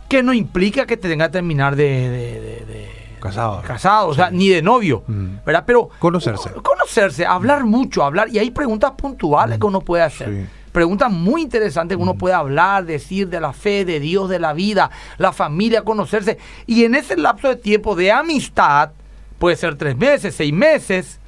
Que 0.08 0.22
no 0.22 0.32
implica 0.32 0.86
que 0.86 0.96
te 0.96 1.08
tenga 1.08 1.26
que 1.28 1.32
terminar 1.32 1.76
de, 1.76 1.84
de- 1.84 2.40
de- 2.40 2.64
de- 2.66 2.98
Casado. 3.20 3.60
casado, 3.62 4.06
o 4.08 4.14
sea, 4.14 4.30
ni 4.30 4.48
de 4.48 4.62
novio. 4.62 5.02
¿verdad? 5.44 5.64
Pero 5.66 5.88
Conocerse. 5.98 6.50
conocerse, 6.62 7.26
hablar 7.26 7.64
mucho, 7.64 8.04
hablar 8.04 8.28
y 8.30 8.38
hay 8.38 8.52
preguntas 8.52 8.92
puntuales 8.92 9.58
que 9.58 9.66
uno 9.66 9.80
puede 9.80 10.04
hacer. 10.04 10.28
Sí. 10.28 10.46
Preguntas 10.70 11.10
muy 11.10 11.42
interesantes 11.42 11.96
que 11.96 12.02
uno 12.02 12.14
puede 12.14 12.34
hablar, 12.36 12.84
decir 12.86 13.28
de 13.28 13.40
la 13.40 13.52
fe, 13.52 13.84
de 13.84 13.98
Dios, 13.98 14.28
de 14.28 14.38
la 14.38 14.52
vida, 14.52 14.90
la 15.16 15.32
familia, 15.32 15.82
conocerse. 15.82 16.38
Y 16.66 16.84
en 16.84 16.94
ese 16.94 17.16
lapso 17.16 17.48
de 17.48 17.56
tiempo 17.56 17.96
de 17.96 18.12
amistad, 18.12 18.90
puede 19.38 19.56
ser 19.56 19.76
tres 19.76 19.96
meses, 19.96 20.34
seis 20.34 20.52
meses. 20.52 21.20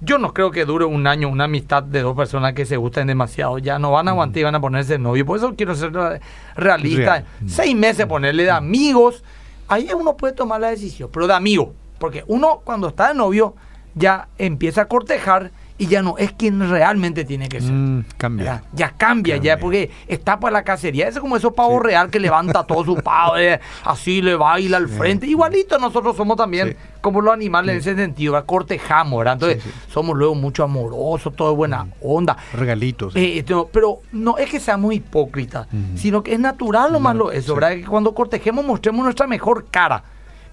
Yo 0.00 0.18
no 0.18 0.32
creo 0.32 0.52
que 0.52 0.64
dure 0.64 0.84
un 0.84 1.06
año 1.08 1.28
una 1.28 1.44
amistad 1.44 1.82
de 1.82 2.02
dos 2.02 2.16
personas 2.16 2.52
que 2.52 2.64
se 2.64 2.76
gusten 2.76 3.08
demasiado. 3.08 3.58
Ya 3.58 3.78
no 3.80 3.90
van 3.90 4.06
a 4.06 4.12
aguantar 4.12 4.38
y 4.38 4.44
van 4.44 4.54
a 4.54 4.60
ponerse 4.60 4.96
novio. 4.98 5.26
Por 5.26 5.38
eso 5.38 5.54
quiero 5.56 5.74
ser 5.74 5.92
re- 5.92 6.20
realista. 6.54 7.00
Real. 7.14 7.24
Seis 7.46 7.74
meses 7.74 8.06
ponerle 8.06 8.44
de 8.44 8.50
amigos. 8.52 9.24
Ahí 9.66 9.90
uno 9.92 10.16
puede 10.16 10.34
tomar 10.34 10.60
la 10.60 10.68
decisión, 10.70 11.10
pero 11.12 11.26
de 11.26 11.34
amigo. 11.34 11.74
Porque 11.98 12.22
uno 12.28 12.60
cuando 12.64 12.88
está 12.88 13.08
de 13.08 13.14
novio 13.14 13.54
ya 13.94 14.28
empieza 14.38 14.82
a 14.82 14.84
cortejar 14.86 15.50
y 15.78 15.86
ya 15.86 16.02
no 16.02 16.18
es 16.18 16.32
quien 16.32 16.58
realmente 16.68 17.24
tiene 17.24 17.48
que 17.48 17.60
ser. 17.60 17.70
Mm, 17.72 18.04
cambia. 18.16 18.62
Ya 18.72 18.90
cambia, 18.96 19.36
ya, 19.36 19.58
porque 19.58 19.90
está 20.08 20.40
para 20.40 20.52
la 20.54 20.64
cacería. 20.64 21.06
Eso 21.06 21.18
es 21.18 21.22
como 21.22 21.36
esos 21.36 21.52
pavos 21.54 21.80
real 21.82 22.10
que 22.10 22.18
levanta 22.18 22.64
todo 22.64 22.84
su 22.84 22.96
pavo, 22.96 23.36
eh, 23.36 23.60
así 23.84 24.20
le 24.20 24.34
baila 24.34 24.76
al 24.76 24.88
frente. 24.88 25.26
Igualito 25.26 25.78
nosotros 25.78 26.16
somos 26.16 26.36
también 26.36 26.70
Sí. 26.70 26.76
como 27.00 27.20
los 27.20 27.32
animales 27.32 27.74
en 27.74 27.78
ese 27.78 27.94
sentido, 27.94 28.32
¿verdad? 28.32 28.46
cortejamos, 28.46 29.18
¿verdad? 29.18 29.34
Entonces 29.34 29.62
somos 29.88 30.16
luego 30.16 30.34
mucho 30.34 30.64
amorosos, 30.64 31.34
todo 31.36 31.50
de 31.50 31.56
buena 31.56 31.86
onda. 32.02 32.36
Regalitos. 32.52 33.14
Eh, 33.16 33.44
no, 33.48 33.66
pero 33.72 34.00
no 34.10 34.36
es 34.36 34.50
que 34.50 34.58
seamos 34.58 34.92
hipócritas, 34.94 35.68
sino 35.94 36.22
que 36.22 36.34
es 36.34 36.40
natural 36.40 36.92
lo 36.92 36.98
malo 37.00 37.30
eso, 37.30 37.48
sí. 37.48 37.54
¿verdad? 37.54 37.70
Que 37.76 37.84
cuando 37.84 38.14
cortejemos 38.14 38.64
mostremos 38.64 39.04
nuestra 39.04 39.26
mejor 39.28 39.66
cara. 39.70 40.02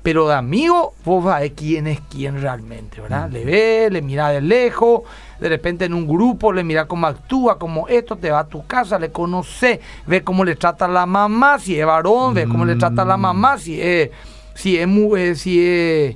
Pero 0.06 0.28
de 0.28 0.36
amigo, 0.36 0.94
vos 1.04 1.24
sabés 1.26 1.54
quién 1.56 1.88
es 1.88 2.00
quién 2.10 2.40
realmente, 2.40 3.02
¿verdad? 3.02 3.28
Le 3.32 3.44
ve, 3.44 3.90
le 3.92 4.04
mira 4.04 4.30
de 4.30 4.40
lejos, 4.40 5.02
de 5.40 5.50
repente 5.50 5.86
en 5.86 5.96
un 5.96 6.08
grupo 6.08 6.54
le 6.54 6.64
mira 6.64 6.86
cómo 6.88 7.08
actúa, 7.08 7.58
como 7.58 7.88
esto, 7.88 8.16
te 8.16 8.30
va 8.30 8.40
a 8.42 8.48
tu 8.48 8.68
casa, 8.68 9.00
le 9.00 9.12
conoce, 9.12 9.82
ve 10.06 10.24
cómo 10.24 10.46
le 10.46 10.56
trata 10.56 10.86
a 10.86 10.90
la 10.90 11.08
mamá, 11.08 11.58
si 11.58 11.80
es 11.80 11.86
varón, 11.88 12.36
ve 12.36 12.46
cómo 12.48 12.66
le 12.66 12.76
trata 12.76 13.02
a 13.02 13.06
la 13.06 13.18
mamá, 13.18 13.58
si 13.58 13.82
es, 13.82 14.12
si 14.54 14.78
es, 14.78 14.88
mu- 14.88 15.16
eh, 15.16 15.34
si 15.36 15.60
es, 15.60 16.16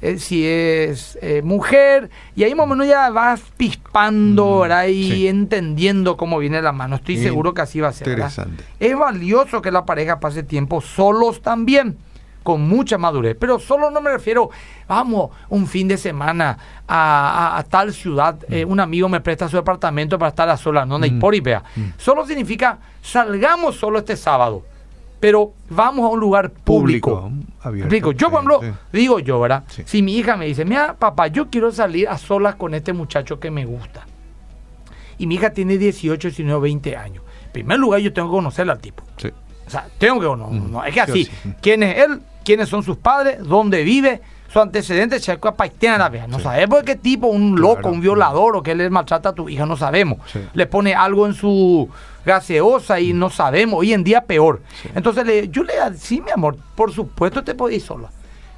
eh, 0.00 0.18
si 0.18 0.46
es 0.46 1.18
eh, 1.20 1.42
mujer, 1.44 2.08
y 2.34 2.42
ahí 2.44 2.54
más 2.54 2.64
o 2.64 2.68
menos 2.70 2.86
ya 2.86 3.10
vas 3.10 3.42
pispando, 3.58 4.56
Mm, 4.56 4.60
¿verdad? 4.62 4.86
Y 4.86 5.08
sí. 5.10 5.28
entendiendo 5.28 6.16
cómo 6.16 6.38
viene 6.38 6.62
la 6.62 6.72
mano. 6.72 6.96
Estoy 6.96 7.18
seguro 7.18 7.52
que 7.52 7.60
así 7.62 7.80
va 7.80 7.88
a 7.88 7.92
ser. 7.92 8.08
¿verdad? 8.08 8.30
Interesante. 8.30 8.64
Es 8.80 8.96
valioso 8.98 9.60
que 9.60 9.70
la 9.70 9.84
pareja 9.84 10.20
pase 10.20 10.42
tiempo 10.42 10.80
solos 10.80 11.42
también, 11.42 11.98
con 12.46 12.62
mucha 12.68 12.96
madurez. 12.96 13.36
Pero 13.38 13.58
solo 13.58 13.90
no 13.90 14.00
me 14.00 14.10
refiero, 14.12 14.50
vamos, 14.86 15.30
un 15.48 15.66
fin 15.66 15.88
de 15.88 15.96
semana 15.98 16.56
a, 16.86 17.56
a- 17.56 17.58
a 17.58 17.62
tal 17.64 17.92
ciudad, 17.92 18.38
eh, 18.48 18.64
un 18.64 18.78
amigo 18.78 19.08
me 19.08 19.20
presta 19.20 19.48
su 19.48 19.56
departamento 19.56 20.16
para 20.16 20.28
estar 20.28 20.48
a 20.48 20.56
solas, 20.56 20.86
no, 20.86 20.96
no 20.96 21.06
Mm. 21.08 21.18
por 21.18 21.34
y 21.34 21.40
vea. 21.40 21.64
Solo 21.98 22.24
significa, 22.24 22.78
salgamos 23.02 23.74
solo 23.76 23.98
este 23.98 24.16
sábado, 24.16 24.62
pero 25.18 25.54
vamos 25.68 26.04
a 26.04 26.08
un 26.08 26.20
lugar 26.20 26.50
público. 26.50 27.22
Público, 27.22 27.52
abierto. 27.62 27.86
Explico. 27.94 28.12
Yo, 28.12 28.30
por 28.30 28.38
ejemplo, 28.44 28.60
sí. 28.62 28.68
digo 28.92 29.18
yo, 29.18 29.40
¿verdad? 29.40 29.64
Sí. 29.66 29.82
Si 29.84 30.02
mi 30.02 30.16
hija 30.16 30.36
me 30.36 30.46
dice, 30.46 30.64
mira, 30.64 30.94
papá, 30.94 31.26
yo 31.26 31.50
quiero 31.50 31.72
salir 31.72 32.08
a 32.08 32.16
solas 32.16 32.54
con 32.54 32.74
este 32.74 32.92
muchacho 32.92 33.40
que 33.40 33.50
me 33.50 33.64
gusta. 33.64 34.06
Y 35.18 35.26
mi 35.26 35.34
hija 35.34 35.50
tiene 35.50 35.78
18, 35.78 36.28
19, 36.28 36.60
20 36.60 36.96
años. 36.96 37.24
En 37.46 37.52
primer 37.52 37.78
lugar, 37.78 38.00
yo 38.00 38.12
tengo 38.12 38.28
que 38.28 38.36
conocerla 38.36 38.74
al 38.74 38.78
tipo. 38.80 39.02
Sí. 39.16 39.28
O 39.66 39.70
sea, 39.70 39.88
tengo 39.98 40.20
que 40.20 40.26
conocer. 40.26 40.60
Mm, 40.60 40.70
no, 40.70 40.84
es 40.84 40.94
que 40.94 41.00
así. 41.00 41.24
sí. 41.24 41.52
¿Quién 41.60 41.82
es 41.82 41.98
él? 41.98 42.20
¿Quiénes 42.46 42.68
son 42.68 42.84
sus 42.84 42.96
padres? 42.96 43.38
¿Dónde 43.42 43.82
vive? 43.82 44.22
Sus 44.46 44.62
antecedentes, 44.62 45.20
checo 45.20 45.48
a 45.48 45.56
la. 45.56 46.28
No 46.28 46.38
Sí. 46.38 46.44
sabemos 46.44 46.78
de 46.78 46.84
qué 46.84 46.94
tipo, 46.94 47.26
un 47.26 47.56
Claro. 47.56 47.74
loco, 47.74 47.88
un 47.88 48.00
violador 48.00 48.56
o 48.56 48.62
que 48.62 48.76
le 48.76 48.88
maltrata 48.88 49.30
a 49.30 49.32
tu 49.34 49.48
hija, 49.48 49.66
no 49.66 49.76
sabemos. 49.76 50.18
Sí. 50.32 50.38
Le 50.54 50.66
pone 50.66 50.94
algo 50.94 51.26
en 51.26 51.34
su 51.34 51.88
gaseosa 52.24 53.00
y 53.00 53.12
no 53.12 53.30
sabemos. 53.30 53.80
Hoy 53.80 53.92
en 53.92 54.04
día 54.04 54.20
peor. 54.20 54.62
Entonces 54.94 55.26
le, 55.26 55.48
yo 55.48 55.64
le 55.64 55.72
digo, 55.72 55.84
sí, 55.98 56.20
mi 56.20 56.30
amor, 56.30 56.56
por 56.76 56.92
supuesto 56.92 57.42
te 57.42 57.56
puedes 57.56 57.78
ir 57.78 57.82
sola. 57.82 58.08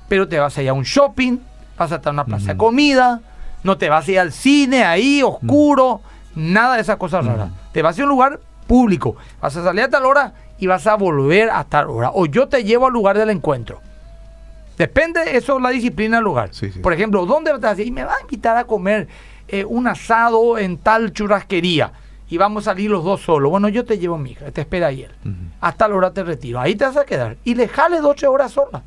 Pero 0.06 0.28
te 0.28 0.38
vas 0.38 0.56
a 0.58 0.62
ir 0.62 0.68
a 0.68 0.74
un 0.74 0.84
shopping, 0.84 1.38
vas 1.78 1.90
a 1.90 1.96
estar 1.96 2.10
en 2.10 2.16
una 2.16 2.24
plaza 2.26 2.52
de 2.52 2.58
comida, 2.58 3.20
no 3.62 3.78
te 3.78 3.88
vas 3.88 4.06
a 4.06 4.10
ir 4.12 4.20
al 4.20 4.32
cine 4.32 4.84
ahí, 4.84 5.22
oscuro. 5.22 6.02
Nada 6.34 6.74
de 6.76 6.82
esas 6.82 6.96
cosas 6.98 7.24
raras. 7.24 7.48
Te 7.72 7.80
vas 7.80 7.98
a 7.98 8.02
un 8.02 8.10
lugar 8.10 8.38
público, 8.66 9.16
vas 9.40 9.56
a 9.56 9.64
salir 9.64 9.82
a 9.84 9.88
tal 9.88 10.04
hora 10.04 10.34
y 10.58 10.66
vas 10.66 10.86
a 10.86 10.96
volver 10.96 11.50
a 11.50 11.64
tal 11.64 11.88
hora. 11.90 12.10
O 12.14 12.26
yo 12.26 12.48
te 12.48 12.64
llevo 12.64 12.86
al 12.86 12.92
lugar 12.92 13.16
del 13.16 13.30
encuentro. 13.30 13.80
Depende 14.76 15.24
de 15.24 15.36
eso, 15.36 15.58
la 15.58 15.70
disciplina 15.70 16.18
del 16.18 16.24
lugar. 16.24 16.50
Por 16.82 16.92
ejemplo, 16.92 17.26
¿dónde 17.26 17.52
vas 17.52 17.64
a 17.64 17.70
decir? 17.70 17.86
Y 17.86 17.90
me 17.90 18.04
va 18.04 18.14
a 18.14 18.20
invitar 18.20 18.56
a 18.56 18.64
comer 18.64 19.08
eh, 19.48 19.64
un 19.64 19.88
asado 19.88 20.58
en 20.58 20.78
tal 20.78 21.12
churrasquería 21.12 21.92
y 22.30 22.36
vamos 22.36 22.66
a 22.66 22.72
salir 22.72 22.90
los 22.90 23.04
dos 23.04 23.22
solos. 23.22 23.50
Bueno, 23.50 23.68
yo 23.68 23.84
te 23.84 23.98
llevo 23.98 24.18
mi 24.18 24.32
hija, 24.32 24.50
te 24.50 24.60
espera 24.60 24.88
ahí 24.88 25.02
él. 25.02 25.34
Hasta 25.60 25.88
la 25.88 25.94
hora 25.94 26.12
te 26.12 26.22
retiro. 26.22 26.60
Ahí 26.60 26.74
te 26.76 26.84
vas 26.84 26.96
a 26.96 27.04
quedar. 27.04 27.36
Y 27.44 27.54
le 27.54 27.68
jale 27.68 28.00
12 28.00 28.26
horas 28.26 28.52
sola. 28.52 28.82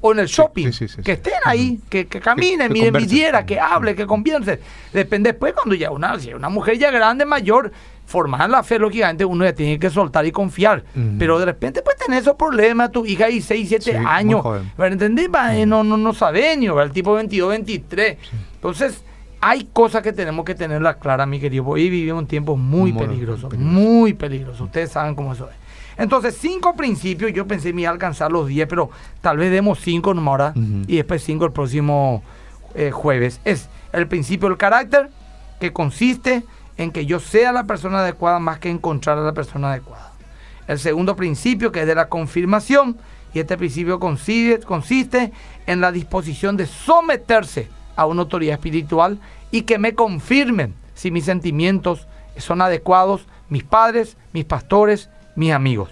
O 0.00 0.12
en 0.12 0.18
el 0.18 0.26
shopping. 0.26 0.70
que 1.02 1.12
estén 1.12 1.34
ahí, 1.44 1.80
que, 1.88 2.06
que 2.06 2.20
caminen, 2.20 2.70
miren, 2.70 2.92
vidiera, 2.92 3.46
que 3.46 3.58
hable, 3.58 3.94
que 3.94 4.06
convience. 4.06 4.60
Depende 4.92 5.30
después 5.30 5.54
cuando 5.54 5.74
ya 5.74 5.90
una, 5.90 6.16
una 6.34 6.48
mujer 6.48 6.78
ya 6.78 6.90
grande, 6.90 7.24
mayor, 7.24 7.72
formar 8.06 8.48
la 8.48 8.62
fe, 8.62 8.78
lógicamente 8.78 9.24
uno 9.24 9.44
ya 9.44 9.52
tiene 9.52 9.78
que 9.78 9.90
soltar 9.90 10.24
y 10.24 10.32
confiar. 10.32 10.84
Pero 11.18 11.38
de 11.38 11.44
repente 11.44 11.82
pues 11.82 11.96
tener 11.96 12.22
esos 12.22 12.36
problemas, 12.36 12.92
tu 12.92 13.04
hija 13.04 13.28
y 13.28 13.40
6, 13.40 13.68
7 13.68 13.98
años. 13.98 14.44
¿Entendés? 14.78 15.28
No, 15.66 15.84
no, 15.84 15.96
no 15.96 16.14
sabe 16.14 16.56
ni, 16.56 16.66
el 16.66 16.90
tipo 16.92 17.14
22, 17.14 17.50
23. 17.50 18.18
Entonces 18.54 19.02
hay 19.40 19.68
cosas 19.72 20.02
que 20.02 20.12
tenemos 20.12 20.44
que 20.44 20.54
tenerlas 20.54 20.96
claras, 20.96 21.28
mi 21.28 21.40
querido. 21.40 21.66
Hoy 21.66 21.90
vivimos 21.90 22.22
un 22.22 22.26
tiempo 22.26 22.56
muy, 22.56 22.92
peligroso, 22.92 23.48
muy 23.56 24.14
peligroso. 24.14 24.64
Ustedes 24.64 24.90
saben 24.90 25.14
cómo 25.14 25.32
eso 25.32 25.48
es. 25.48 25.56
Entonces, 25.98 26.36
cinco 26.38 26.76
principios, 26.76 27.32
yo 27.32 27.46
pensé 27.46 27.72
me 27.72 27.82
iba 27.82 27.90
a 27.90 27.92
alcanzar 27.92 28.30
los 28.30 28.48
10, 28.48 28.68
pero 28.68 28.90
tal 29.22 29.38
vez 29.38 29.50
demos 29.50 29.80
cinco 29.80 30.12
nomás 30.12 30.32
ahora 30.32 30.54
y 30.86 30.96
después 30.96 31.22
cinco 31.22 31.46
el 31.46 31.52
próximo 31.52 32.22
eh, 32.74 32.90
jueves. 32.90 33.40
Es 33.44 33.68
el 33.92 34.06
principio 34.06 34.48
del 34.48 34.58
carácter, 34.58 35.08
que 35.58 35.72
consiste 35.72 36.44
en 36.78 36.90
que 36.90 37.06
yo 37.06 37.20
sea 37.20 37.52
la 37.52 37.64
persona 37.64 38.00
adecuada 38.00 38.38
más 38.38 38.58
que 38.58 38.70
encontrar 38.70 39.18
a 39.18 39.22
la 39.22 39.32
persona 39.32 39.70
adecuada. 39.70 40.12
El 40.66 40.78
segundo 40.78 41.16
principio, 41.16 41.72
que 41.72 41.82
es 41.82 41.86
de 41.86 41.94
la 41.94 42.08
confirmación, 42.08 42.96
y 43.32 43.40
este 43.40 43.56
principio 43.56 44.00
consiste, 44.00 45.32
en 45.66 45.80
la 45.80 45.92
disposición 45.92 46.56
de 46.56 46.66
someterse 46.66 47.68
a 47.94 48.06
una 48.06 48.22
autoridad 48.22 48.54
espiritual 48.54 49.18
y 49.50 49.62
que 49.62 49.78
me 49.78 49.94
confirmen 49.94 50.74
si 50.94 51.10
mis 51.10 51.24
sentimientos 51.24 52.06
son 52.36 52.60
adecuados, 52.60 53.26
mis 53.48 53.64
padres, 53.64 54.16
mis 54.32 54.44
pastores, 54.44 55.10
mis 55.34 55.52
amigos. 55.52 55.90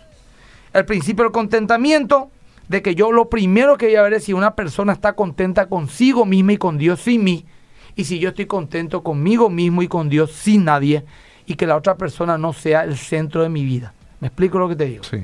El 0.73 0.85
principio 0.85 1.25
del 1.25 1.33
contentamiento, 1.33 2.31
de 2.69 2.83
que 2.83 2.95
yo 2.95 3.13
lo 3.13 3.29
primero 3.29 3.77
que 3.77 3.87
voy 3.87 3.97
a 3.97 4.03
ver 4.03 4.15
es 4.15 4.25
si 4.25 4.33
una 4.33 4.55
persona 4.55 4.93
está 4.93 5.13
contenta 5.13 5.67
consigo 5.67 6.25
misma 6.25 6.55
y 6.55 6.57
con 6.57 6.79
Dios 6.79 7.01
sin 7.01 7.25
mí, 7.25 7.45
y 7.97 8.05
si 8.05 8.19
yo 8.19 8.31
estoy 8.31 8.47
contento 8.47 9.03
conmigo 9.03 9.51
mismo 9.51 9.83
y 9.83 9.89
con 9.89 10.09
Dios 10.09 10.33
sin 10.33 10.65
nadie, 10.65 11.05
y 11.47 11.55
que 11.55 11.67
la 11.67 11.77
otra 11.77 11.97
persona 11.97 12.39
no 12.39 12.53
sea 12.53 12.85
el 12.85 12.97
centro 12.97 13.43
de 13.43 13.49
mi 13.49 13.65
vida. 13.65 13.93
¿Me 14.21 14.29
explico 14.29 14.59
lo 14.59 14.69
que 14.69 14.77
te 14.77 14.87
digo? 14.87 15.05
Sí. 15.05 15.23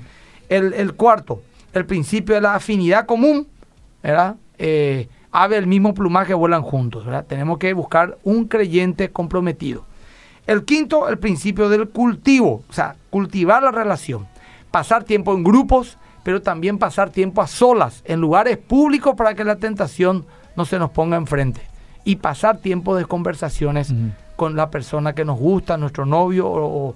El, 0.48 0.94
cuarto, 0.94 1.42
el 1.72 1.87
principio 1.87 2.35
de 2.35 2.40
la 2.40 2.54
afinidad 2.54 3.06
común, 3.06 3.46
¿verdad? 4.02 4.37
Eh, 4.59 5.09
ave 5.33 5.56
el 5.56 5.66
mismo 5.66 5.94
plumaje 5.94 6.35
vuelan 6.35 6.62
juntos. 6.62 7.04
¿verdad? 7.04 7.24
Tenemos 7.26 7.59
que 7.59 7.72
buscar 7.72 8.18
un 8.24 8.46
creyente 8.46 9.11
comprometido. 9.11 9.85
El 10.46 10.64
quinto, 10.64 11.09
el 11.09 11.18
principio 11.18 11.68
del 11.68 11.88
cultivo, 11.88 12.64
o 12.68 12.72
sea, 12.72 12.96
cultivar 13.11 13.62
la 13.62 13.70
relación. 13.70 14.26
Pasar 14.70 15.04
tiempo 15.04 15.35
en 15.35 15.44
grupos, 15.44 15.96
pero 16.24 16.42
también 16.42 16.78
pasar 16.78 17.11
tiempo 17.11 17.40
a 17.40 17.46
solas, 17.46 18.02
en 18.04 18.20
lugares 18.20 18.59
públicos 18.59 19.14
para 19.16 19.35
que 19.35 19.44
la 19.44 19.56
tentación 19.56 20.26
no 20.56 20.64
se 20.64 20.78
nos 20.78 20.90
ponga 20.90 21.16
enfrente. 21.16 21.69
Y 22.04 22.16
pasar 22.16 22.58
tiempo 22.58 22.96
de 22.96 23.04
conversaciones 23.04 23.92
con 24.36 24.56
la 24.56 24.70
persona 24.70 25.12
que 25.12 25.24
nos 25.24 25.38
gusta, 25.38 25.76
nuestro 25.76 26.06
novio 26.06 26.48
o, 26.48 26.94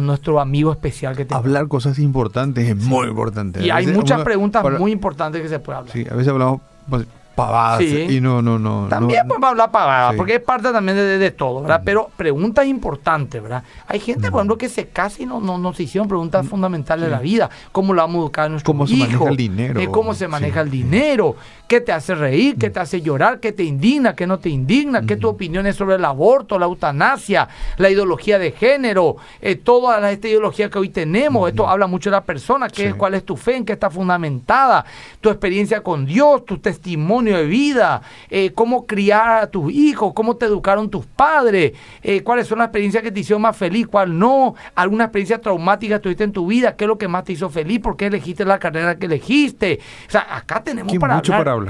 nuestro 0.00 0.40
amigo 0.40 0.72
especial 0.72 1.16
que 1.16 1.24
tenemos. 1.24 1.44
Hablar 1.44 1.68
cosas 1.68 1.98
importantes 1.98 2.68
es 2.68 2.76
muy 2.76 3.08
importante. 3.08 3.64
Y 3.64 3.70
hay 3.70 3.86
muchas 3.86 4.22
preguntas 4.22 4.64
muy 4.78 4.92
importantes 4.92 5.42
que 5.42 5.48
se 5.48 5.58
puede 5.58 5.78
hablar. 5.78 5.92
Sí, 5.92 6.06
a 6.10 6.14
veces 6.14 6.28
hablamos 6.28 6.60
pues, 6.88 7.06
pavadas 7.34 7.82
y 7.82 8.20
no, 8.20 8.42
no, 8.42 8.58
no. 8.58 8.86
También 8.88 9.26
podemos 9.26 9.50
hablar 9.50 9.70
pavadas, 9.70 10.14
porque 10.16 10.36
es 10.36 10.40
parte 10.42 10.72
también 10.72 10.96
de, 10.96 11.30
todo, 11.30 11.62
¿verdad? 11.62 11.82
Pero 11.84 12.10
preguntas 12.16 12.66
importantes, 12.66 13.42
¿verdad? 13.42 13.62
Hay 13.86 14.00
gente, 14.00 14.30
por 14.30 14.40
ejemplo, 14.40 14.58
que 14.58 14.68
se 14.68 14.88
casa 14.88 15.22
y 15.22 15.26
no, 15.26 15.40
no, 15.40 15.58
no 15.58 15.72
se 15.72 15.84
hicieron 15.84 16.08
preguntas 16.08 16.46
fundamentales 16.46 17.06
de 17.06 17.10
la 17.10 17.20
vida. 17.20 17.50
¿Cómo 17.70 17.94
lo 17.94 18.02
vamos 18.02 18.16
a 18.16 18.20
educar 18.20 18.46
a 18.46 18.48
nuestro 18.50 18.72
¿Cómo 18.72 18.86
se 18.86 18.96
maneja 18.96 19.28
el 19.28 19.36
dinero? 19.36 19.80
Eh, 19.80 19.88
¿Cómo 19.88 20.14
se 20.14 20.28
maneja 20.28 20.60
el 20.60 20.70
dinero? 20.70 21.36
¿Qué 21.72 21.80
te 21.80 21.92
hace 21.92 22.14
reír? 22.14 22.58
¿Qué 22.58 22.68
te 22.68 22.80
hace 22.80 23.00
llorar? 23.00 23.40
¿Qué 23.40 23.50
te 23.50 23.62
indigna? 23.62 24.14
¿Qué 24.14 24.26
no 24.26 24.38
te 24.38 24.50
indigna? 24.50 25.06
¿Qué 25.06 25.16
tu 25.16 25.26
opinión 25.26 25.66
es 25.66 25.74
sobre 25.74 25.96
el 25.96 26.04
aborto, 26.04 26.58
la 26.58 26.66
eutanasia, 26.66 27.48
la 27.78 27.88
ideología 27.88 28.38
de 28.38 28.52
género? 28.52 29.16
Eh, 29.40 29.54
toda 29.54 30.10
esta 30.10 30.28
ideología 30.28 30.68
que 30.68 30.78
hoy 30.78 30.90
tenemos. 30.90 31.48
Esto 31.48 31.66
habla 31.66 31.86
mucho 31.86 32.10
de 32.10 32.16
la 32.16 32.24
persona. 32.24 32.68
¿qué, 32.68 32.92
¿Cuál 32.92 33.14
es 33.14 33.24
tu 33.24 33.38
fe? 33.38 33.56
¿En 33.56 33.64
qué 33.64 33.72
está 33.72 33.88
fundamentada? 33.88 34.84
Tu 35.22 35.30
experiencia 35.30 35.82
con 35.82 36.04
Dios, 36.04 36.44
tu 36.44 36.58
testimonio 36.58 37.38
de 37.38 37.46
vida, 37.46 38.02
eh, 38.28 38.52
cómo 38.54 38.86
criar 38.86 39.44
a 39.44 39.46
tus 39.46 39.72
hijos, 39.72 40.12
cómo 40.14 40.36
te 40.36 40.44
educaron 40.44 40.90
tus 40.90 41.06
padres, 41.06 41.72
eh, 42.02 42.22
cuáles 42.22 42.48
son 42.48 42.58
las 42.58 42.66
experiencias 42.66 43.02
que 43.02 43.10
te 43.10 43.20
hicieron 43.20 43.40
más 43.40 43.56
feliz, 43.56 43.86
cuál 43.86 44.18
no, 44.18 44.56
alguna 44.74 45.04
experiencia 45.04 45.40
traumática 45.40 46.00
tuviste 46.00 46.24
en 46.24 46.32
tu 46.32 46.46
vida, 46.46 46.76
qué 46.76 46.84
es 46.84 46.88
lo 46.88 46.98
que 46.98 47.08
más 47.08 47.24
te 47.24 47.32
hizo 47.32 47.48
feliz, 47.48 47.80
por 47.80 47.96
qué 47.96 48.08
elegiste 48.08 48.44
la 48.44 48.58
carrera 48.58 48.98
que 48.98 49.06
elegiste. 49.06 49.80
O 50.06 50.10
sea, 50.10 50.36
acá 50.36 50.62
tenemos 50.62 50.94
para 50.98 51.16
hablar. 51.16 51.38
Para 51.38 51.52
hablar 51.52 51.61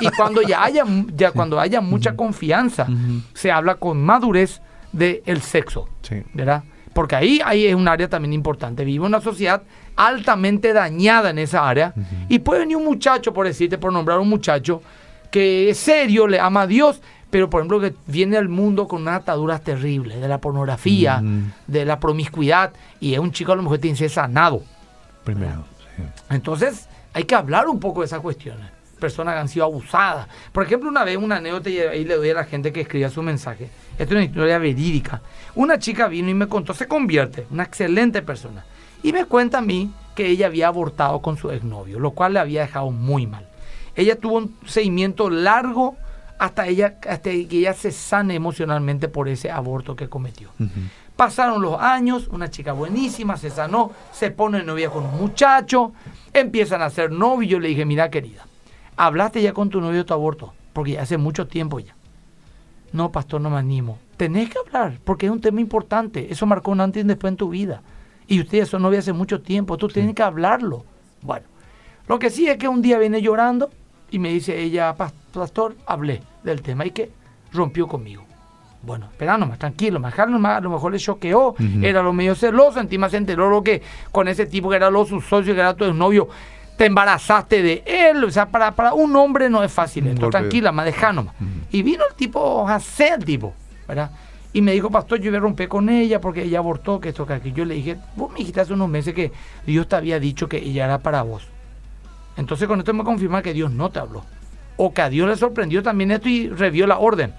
Y 0.00 0.08
cuando 0.10 0.42
ya 0.42 0.64
haya, 0.64 0.84
ya 1.14 1.32
cuando 1.32 1.58
haya 1.60 1.80
mucha 1.80 2.16
confianza, 2.16 2.86
se 3.32 3.50
habla 3.50 3.76
con 3.76 4.02
madurez 4.02 4.60
del 4.92 5.42
sexo, 5.42 5.88
¿verdad? 6.32 6.62
Porque 6.92 7.16
ahí, 7.16 7.40
ahí 7.44 7.66
es 7.66 7.74
un 7.74 7.88
área 7.88 8.08
también 8.08 8.32
importante. 8.32 8.84
Vive 8.84 9.04
una 9.04 9.20
sociedad 9.20 9.62
altamente 9.96 10.72
dañada 10.72 11.30
en 11.30 11.38
esa 11.38 11.68
área. 11.68 11.92
Y 12.28 12.38
puede 12.38 12.60
venir 12.60 12.76
un 12.76 12.84
muchacho, 12.84 13.32
por 13.32 13.46
decirte, 13.46 13.78
por 13.78 13.92
nombrar 13.92 14.18
un 14.20 14.28
muchacho, 14.28 14.80
que 15.30 15.70
es 15.70 15.78
serio, 15.78 16.28
le 16.28 16.38
ama 16.38 16.62
a 16.62 16.66
Dios, 16.68 17.02
pero 17.30 17.50
por 17.50 17.60
ejemplo 17.60 17.80
que 17.80 17.94
viene 18.06 18.36
al 18.36 18.48
mundo 18.48 18.86
con 18.86 19.02
unas 19.02 19.22
ataduras 19.22 19.60
terribles, 19.62 20.20
de 20.20 20.28
la 20.28 20.38
pornografía, 20.38 21.20
de 21.66 21.84
la 21.84 21.98
promiscuidad, 21.98 22.72
y 23.00 23.14
es 23.14 23.18
un 23.18 23.32
chico 23.32 23.50
a 23.50 23.56
lo 23.56 23.64
mejor 23.64 23.78
tiene 23.78 23.94
que 23.94 24.04
ser 24.04 24.10
sanado. 24.10 24.62
Primero. 25.24 25.64
Entonces, 26.30 26.88
hay 27.12 27.24
que 27.24 27.34
hablar 27.34 27.68
un 27.68 27.80
poco 27.80 28.00
de 28.00 28.06
esas 28.06 28.20
cuestiones. 28.20 28.70
Personas 29.04 29.34
que 29.34 29.40
han 29.40 29.48
sido 29.48 29.66
abusadas. 29.66 30.28
Por 30.50 30.64
ejemplo, 30.64 30.88
una 30.88 31.04
vez 31.04 31.18
una 31.18 31.36
anécdota 31.36 31.68
y 31.68 31.78
ahí 31.78 32.06
le 32.06 32.16
doy 32.16 32.30
a 32.30 32.34
la 32.34 32.44
gente 32.44 32.72
que 32.72 32.80
escriba 32.80 33.10
su 33.10 33.22
mensaje. 33.22 33.68
Esto 33.98 34.04
es 34.04 34.10
una 34.12 34.24
historia 34.24 34.58
verídica. 34.58 35.20
Una 35.54 35.78
chica 35.78 36.08
vino 36.08 36.30
y 36.30 36.34
me 36.34 36.48
contó, 36.48 36.72
se 36.72 36.88
convierte, 36.88 37.46
una 37.50 37.64
excelente 37.64 38.22
persona. 38.22 38.64
Y 39.02 39.12
me 39.12 39.26
cuenta 39.26 39.58
a 39.58 39.60
mí 39.60 39.92
que 40.14 40.26
ella 40.26 40.46
había 40.46 40.68
abortado 40.68 41.20
con 41.20 41.36
su 41.36 41.50
exnovio, 41.50 41.98
lo 41.98 42.12
cual 42.12 42.32
le 42.32 42.40
había 42.40 42.62
dejado 42.62 42.90
muy 42.90 43.26
mal. 43.26 43.46
Ella 43.94 44.18
tuvo 44.18 44.38
un 44.38 44.56
seguimiento 44.64 45.28
largo 45.28 45.96
hasta, 46.38 46.66
ella, 46.66 46.96
hasta 47.06 47.30
que 47.30 47.58
ella 47.58 47.74
se 47.74 47.92
sane 47.92 48.34
emocionalmente 48.34 49.08
por 49.08 49.28
ese 49.28 49.50
aborto 49.50 49.94
que 49.96 50.08
cometió. 50.08 50.48
Pasaron 51.14 51.60
los 51.60 51.78
años, 51.78 52.26
una 52.28 52.48
chica 52.48 52.72
buenísima, 52.72 53.36
se 53.36 53.50
sanó, 53.50 53.92
se 54.12 54.30
pone 54.30 54.62
novia 54.62 54.88
con 54.88 55.04
un 55.04 55.18
muchacho, 55.18 55.92
empiezan 56.32 56.80
a 56.80 56.88
ser 56.88 57.12
novios. 57.12 57.52
Yo 57.52 57.60
le 57.60 57.68
dije, 57.68 57.84
mira 57.84 58.08
querida, 58.08 58.46
hablaste 58.96 59.42
ya 59.42 59.52
con 59.52 59.70
tu 59.70 59.80
novio 59.80 59.98
de 59.98 60.04
tu 60.04 60.14
aborto, 60.14 60.52
porque 60.72 60.92
ya 60.92 61.02
hace 61.02 61.18
mucho 61.18 61.46
tiempo 61.46 61.80
ya. 61.80 61.94
No, 62.92 63.10
pastor, 63.10 63.40
no 63.40 63.50
me 63.50 63.58
animo. 63.58 63.98
Tenés 64.16 64.50
que 64.50 64.58
hablar, 64.58 64.98
porque 65.04 65.26
es 65.26 65.32
un 65.32 65.40
tema 65.40 65.60
importante. 65.60 66.30
Eso 66.30 66.46
marcó 66.46 66.70
un 66.70 66.80
antes 66.80 67.04
y 67.04 67.06
después 67.06 67.32
en 67.32 67.36
tu 67.36 67.48
vida. 67.48 67.82
Y 68.26 68.40
ustedes 68.40 68.68
son 68.68 68.82
novios 68.82 69.04
hace 69.04 69.12
mucho 69.12 69.42
tiempo, 69.42 69.76
tú 69.76 69.88
tienes 69.88 70.14
que 70.14 70.22
hablarlo. 70.22 70.84
Bueno, 71.22 71.46
lo 72.06 72.18
que 72.18 72.30
sí 72.30 72.48
es 72.48 72.56
que 72.56 72.68
un 72.68 72.82
día 72.82 72.98
viene 72.98 73.20
llorando 73.20 73.70
y 74.10 74.18
me 74.18 74.30
dice 74.30 74.60
ella, 74.60 74.94
pastor, 74.94 75.74
hablé 75.86 76.22
del 76.42 76.62
tema 76.62 76.86
y 76.86 76.90
que 76.92 77.10
rompió 77.52 77.88
conmigo. 77.88 78.24
Bueno, 78.82 79.06
espera 79.06 79.38
nomás, 79.38 79.58
tranquilo, 79.58 79.98
más 79.98 80.16
a 80.18 80.26
lo 80.26 80.70
mejor 80.70 80.92
le 80.92 80.98
choqueó, 80.98 81.54
era 81.82 82.02
lo 82.02 82.12
medio 82.12 82.34
celoso, 82.34 82.80
encima 82.80 83.08
se 83.08 83.16
enteró 83.16 83.48
lo 83.48 83.62
que 83.62 83.80
con 84.12 84.28
ese 84.28 84.44
tipo 84.44 84.68
que 84.68 84.76
era 84.76 84.90
lo 84.90 85.06
su 85.06 85.22
socio, 85.22 85.54
que 85.54 85.60
era 85.60 85.74
tu 85.74 85.92
novio, 85.94 86.28
te 86.76 86.84
embarazaste 86.84 87.62
de 87.62 87.82
él, 87.86 88.03
o 88.26 88.30
sea, 88.30 88.46
para, 88.46 88.72
para 88.72 88.94
un 88.94 89.14
hombre 89.16 89.48
no 89.48 89.62
es 89.62 89.72
fácil 89.72 90.06
esto, 90.06 90.30
tranquila, 90.30 90.72
más 90.72 90.86
dejá 90.86 91.12
nomás. 91.12 91.34
Y 91.70 91.82
vino 91.82 92.04
el 92.08 92.14
tipo 92.14 92.68
a 92.68 92.78
ser 92.80 93.24
tipo, 93.24 93.54
¿verdad? 93.86 94.10
Y 94.52 94.62
me 94.62 94.72
dijo, 94.72 94.88
pastor, 94.88 95.18
yo 95.18 95.30
voy 95.30 95.38
a 95.38 95.40
romper 95.40 95.68
con 95.68 95.88
ella 95.88 96.20
porque 96.20 96.44
ella 96.44 96.58
abortó, 96.58 97.00
que 97.00 97.08
esto, 97.08 97.26
que 97.26 97.32
aquí. 97.32 97.52
Yo 97.52 97.64
le 97.64 97.74
dije, 97.74 97.96
vos 98.14 98.30
me 98.30 98.38
dijiste 98.38 98.60
hace 98.60 98.72
unos 98.72 98.88
meses 98.88 99.12
que 99.12 99.32
Dios 99.66 99.88
te 99.88 99.96
había 99.96 100.20
dicho 100.20 100.48
que 100.48 100.58
ella 100.58 100.84
era 100.84 100.98
para 100.98 101.22
vos. 101.22 101.48
Entonces 102.36 102.68
con 102.68 102.78
esto 102.78 102.94
me 102.94 103.02
confirma 103.02 103.42
que 103.42 103.52
Dios 103.52 103.72
no 103.72 103.90
te 103.90 103.98
habló. 103.98 104.24
O 104.76 104.94
que 104.94 105.02
a 105.02 105.08
Dios 105.08 105.28
le 105.28 105.36
sorprendió 105.36 105.82
también 105.82 106.12
esto 106.12 106.28
y 106.28 106.48
revió 106.48 106.86
la 106.86 106.98
orden. 106.98 107.34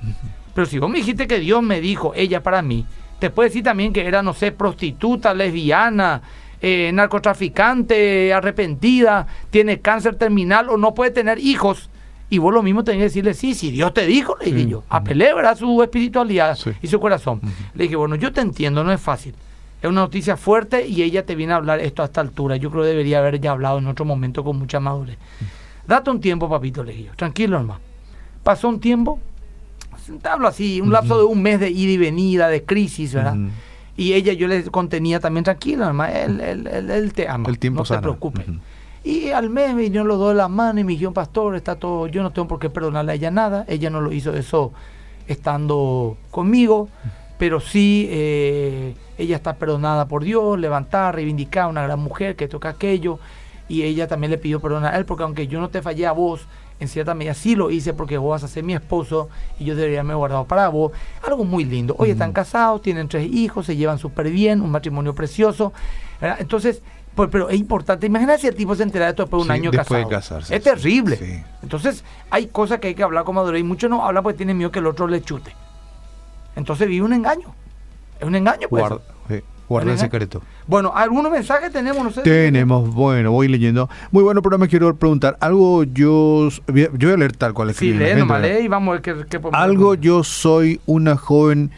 Pero 0.54 0.67
si 0.67 0.78
vos 0.78 0.89
me 0.89 0.98
dijiste 0.98 1.26
que 1.26 1.39
Dios 1.39 1.63
me 1.63 1.80
dijo, 1.80 2.13
ella 2.15 2.43
para 2.43 2.62
mí, 2.62 2.86
te 3.19 3.30
puede 3.30 3.50
decir 3.50 3.63
también 3.63 3.93
que 3.93 4.06
era, 4.06 4.21
no 4.21 4.34
sé, 4.34 4.52
prostituta, 4.52 5.34
lesbiana, 5.34 6.21
eh, 6.67 6.91
narcotraficante, 6.91 8.34
arrepentida, 8.34 9.28
tiene 9.51 9.82
cáncer 9.82 10.15
terminal 10.15 10.67
o 10.69 10.78
no 10.78 10.95
puede 10.95 11.12
tener 11.12 11.38
hijos 11.38 11.91
Y 12.28 12.39
vos 12.39 12.51
lo 12.51 12.63
mismo 12.63 12.84
tenés 12.84 13.01
que 13.01 13.04
decirle, 13.04 13.36
sí, 13.36 13.54
sí, 13.54 13.69
Dios 13.69 13.93
te 13.93 14.08
dijo, 14.08 14.36
le 14.39 14.51
dije 14.51 14.69
yo. 14.69 14.84
Apelé, 14.89 15.32
¿verdad? 15.36 15.56
Su 15.56 15.84
espiritualidad 15.84 16.58
y 16.82 16.88
su 16.88 16.99
corazón. 16.99 17.39
Le 17.75 17.84
dije, 17.84 17.95
bueno, 17.95 18.15
yo 18.15 18.34
te 18.34 18.41
entiendo, 18.41 18.84
no 18.84 18.91
es 18.91 18.99
fácil. 18.99 19.36
Es 19.80 19.88
una 19.88 20.01
noticia 20.01 20.38
fuerte 20.38 20.88
y 20.88 21.04
ella 21.04 21.23
te 21.23 21.36
viene 21.36 21.54
a 21.54 21.58
hablar 21.58 21.82
esto 21.82 22.01
a 22.01 22.06
esta 22.06 22.21
altura. 22.21 22.56
Yo 22.56 22.71
creo 22.71 22.82
que 22.82 22.89
debería 22.89 23.19
haber 23.19 23.39
ya 23.39 23.51
hablado 23.51 23.78
en 23.78 23.86
otro 23.86 24.04
momento 24.04 24.43
con 24.43 24.58
mucha 24.58 24.80
madurez. 24.80 25.19
Date 25.86 26.10
un 26.10 26.19
tiempo, 26.19 26.49
papito, 26.49 26.84
le 26.84 26.93
dije 26.93 27.04
yo. 27.04 27.12
Tranquilo, 27.15 27.58
hermano. 27.58 27.80
Pasó 28.43 28.69
un 28.69 28.80
tiempo, 28.80 29.19
te 30.19 30.28
hablo 30.28 30.47
así, 30.47 30.82
un 30.82 30.91
lapso 30.91 31.19
de 31.19 31.25
un 31.25 31.43
mes 31.43 31.60
de 31.60 31.69
ida 31.69 31.91
y 31.91 31.97
venida, 31.97 32.47
de 32.47 32.63
crisis, 32.63 33.13
¿verdad? 33.13 33.36
Y 33.97 34.13
ella, 34.13 34.34
yo 34.34 34.47
le 34.47 34.63
contenía 34.65 35.19
también, 35.19 35.43
tranquilo, 35.43 35.86
hermano, 35.86 36.13
él, 36.13 36.41
él, 36.41 36.67
él, 36.67 37.13
te 37.13 37.29
ama. 37.29 37.47
El 37.49 37.60
tiempo 37.60 37.81
no 37.81 37.86
se 37.86 37.97
preocupe. 37.99 38.45
Y 39.05 39.29
al 39.29 39.49
mes 39.49 39.75
vinieron 39.75 40.08
los 40.08 40.17
dos 40.17 40.29
de 40.29 40.36
la 40.36 40.47
mano 40.47 40.79
y 40.79 40.84
me 40.84 40.93
dijeron, 40.93 41.13
pastor, 41.13 41.55
está 41.55 41.75
todo, 41.75 42.08
yo 42.08 42.23
no 42.23 42.31
tengo 42.31 42.47
por 42.47 42.60
qué 42.60 42.69
perdonarle 42.69 43.12
a 43.12 43.15
ella 43.15 43.31
nada. 43.31 43.63
Ella 43.67 43.89
no 43.89 44.01
lo 44.01 44.12
hizo 44.12 44.34
eso 44.34 44.73
estando 45.27 46.17
conmigo, 46.31 46.89
pero 47.38 47.60
sí 47.60 48.08
eh, 48.10 48.95
ella 49.17 49.36
está 49.36 49.55
perdonada 49.55 50.08
por 50.08 50.23
Dios, 50.23 50.60
levantar, 50.60 51.15
reivindicar, 51.15 51.69
una 51.69 51.84
gran 51.84 51.99
mujer 51.99 52.36
que 52.36 52.47
toca 52.47 52.69
aquello. 52.69 53.19
Y 53.67 53.84
ella 53.84 54.08
también 54.08 54.31
le 54.31 54.38
pidió 54.38 54.60
perdón 54.60 54.86
a 54.86 54.95
él, 54.97 55.05
porque 55.05 55.23
aunque 55.23 55.47
yo 55.47 55.60
no 55.60 55.69
te 55.69 55.81
fallé 55.81 56.05
a 56.08 56.12
vos, 56.12 56.47
en 56.79 56.88
cierta 56.88 57.13
medida 57.13 57.33
sí 57.33 57.55
lo 57.55 57.71
hice 57.71 57.93
porque 57.93 58.17
vos 58.17 58.31
vas 58.31 58.43
a 58.43 58.47
ser 58.47 58.63
mi 58.63 58.73
esposo 58.73 59.29
y 59.59 59.65
yo 59.65 59.75
debería 59.75 59.99
haberme 59.99 60.15
guardado 60.15 60.45
para 60.45 60.67
vos. 60.67 60.91
Algo 61.25 61.45
muy 61.45 61.63
lindo. 61.63 61.95
Hoy 61.97 62.09
están 62.09 62.33
casados, 62.33 62.81
tienen 62.81 63.07
tres 63.07 63.27
hijos, 63.31 63.65
se 63.65 63.75
llevan 63.75 63.97
súper 63.97 64.29
bien, 64.29 64.61
un 64.61 64.71
matrimonio 64.71 65.15
precioso. 65.15 65.71
Entonces, 66.21 66.81
pues, 67.15 67.29
pero 67.31 67.49
es 67.49 67.57
importante. 67.57 68.05
Imagínate 68.07 68.41
si 68.41 68.47
el 68.47 68.55
tipo 68.55 68.75
se 68.75 68.83
entera 68.83 69.05
de 69.05 69.11
esto 69.11 69.23
después 69.23 69.43
de 69.43 69.45
un 69.45 69.51
año 69.51 69.71
después 69.71 69.88
casado. 69.88 70.09
De 70.09 70.15
casarse, 70.15 70.55
es 70.55 70.61
terrible. 70.61 71.45
Entonces, 71.63 72.03
hay 72.29 72.47
cosas 72.47 72.79
que 72.79 72.89
hay 72.89 72.95
que 72.95 73.03
hablar 73.03 73.23
con 73.23 73.35
madurez 73.35 73.61
y 73.61 73.63
muchos 73.63 73.89
no 73.89 74.05
hablan 74.05 74.21
porque 74.21 74.38
tienen 74.38 74.57
miedo 74.57 74.71
que 74.71 74.79
el 74.79 74.88
otro 74.88 75.07
le 75.07 75.21
chute. 75.21 75.55
Entonces 76.57 76.88
vive 76.88 77.05
un 77.05 77.13
engaño. 77.13 77.53
Es 78.19 78.27
un 78.27 78.35
engaño, 78.35 78.67
pues. 78.69 78.81
Guarda, 78.81 79.01
el 79.69 79.97
secreto. 79.97 80.41
Bueno, 80.67 80.91
¿algunos 80.95 81.32
mensajes 81.32 81.71
tenemos? 81.71 82.04
No 82.04 82.12
sé. 82.12 82.21
Tenemos, 82.21 82.93
bueno, 82.93 83.32
voy 83.32 83.47
leyendo. 83.47 83.89
Muy 84.12 84.23
bueno, 84.23 84.41
pero 84.41 84.58
me 84.58 84.67
quiero 84.67 84.95
preguntar. 84.95 85.38
Algo 85.39 85.84
yo. 85.84 86.49
Yo 86.67 86.89
voy 86.91 87.12
a 87.12 87.17
leer 87.17 87.36
tal 87.36 87.54
cual 87.54 87.73
Sí, 87.73 87.93
lee, 87.93 88.15
nomás 88.17 88.41
lee 88.41 88.65
y 88.65 88.67
vamos 88.67 88.89
a 88.89 88.99
ver 88.99 89.28
qué, 89.28 89.39
Algo 89.51 89.95
yo 89.95 90.23
soy 90.23 90.80
una 90.86 91.17
joven 91.17 91.71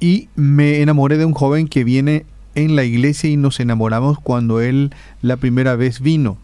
y 0.00 0.28
me 0.34 0.82
enamoré 0.82 1.16
de 1.18 1.24
un 1.24 1.34
joven 1.34 1.68
que 1.68 1.84
viene 1.84 2.26
en 2.54 2.76
la 2.76 2.84
iglesia 2.84 3.30
y 3.30 3.36
nos 3.36 3.60
enamoramos 3.60 4.18
cuando 4.20 4.60
él 4.60 4.94
la 5.20 5.36
primera 5.36 5.76
vez 5.76 6.00
vino. 6.00 6.38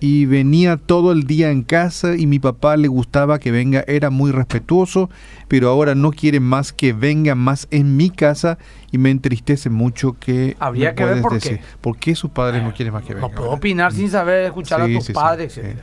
Y 0.00 0.24
venía 0.24 0.78
todo 0.78 1.12
el 1.12 1.24
día 1.24 1.50
en 1.50 1.62
casa 1.62 2.16
y 2.16 2.26
mi 2.26 2.38
papá 2.38 2.76
le 2.76 2.88
gustaba 2.88 3.38
que 3.38 3.50
venga, 3.50 3.84
era 3.86 4.10
muy 4.10 4.32
respetuoso, 4.32 5.10
pero 5.46 5.68
ahora 5.68 5.94
no 5.94 6.10
quiere 6.10 6.40
más 6.40 6.72
que 6.72 6.92
venga 6.92 7.34
más 7.34 7.68
en 7.70 7.96
mi 7.96 8.08
casa 8.08 8.58
y 8.90 8.98
me 8.98 9.10
entristece 9.10 9.68
mucho 9.68 10.16
que... 10.18 10.56
Habría 10.58 10.94
que 10.94 11.04
ver 11.04 11.20
por 11.20 11.38
qué. 11.38 11.60
¿Por 11.80 11.98
qué 11.98 12.14
sus 12.14 12.30
padres 12.30 12.62
no 12.62 12.72
quieren 12.72 12.94
más 12.94 13.04
que 13.04 13.14
venga? 13.14 13.28
No 13.28 13.34
puedo 13.34 13.50
opinar 13.50 13.92
sin 13.92 14.10
saber 14.10 14.46
escuchar 14.46 14.80
a 14.80 14.86
tus 14.86 15.10
padres, 15.10 15.58
etc. 15.58 15.80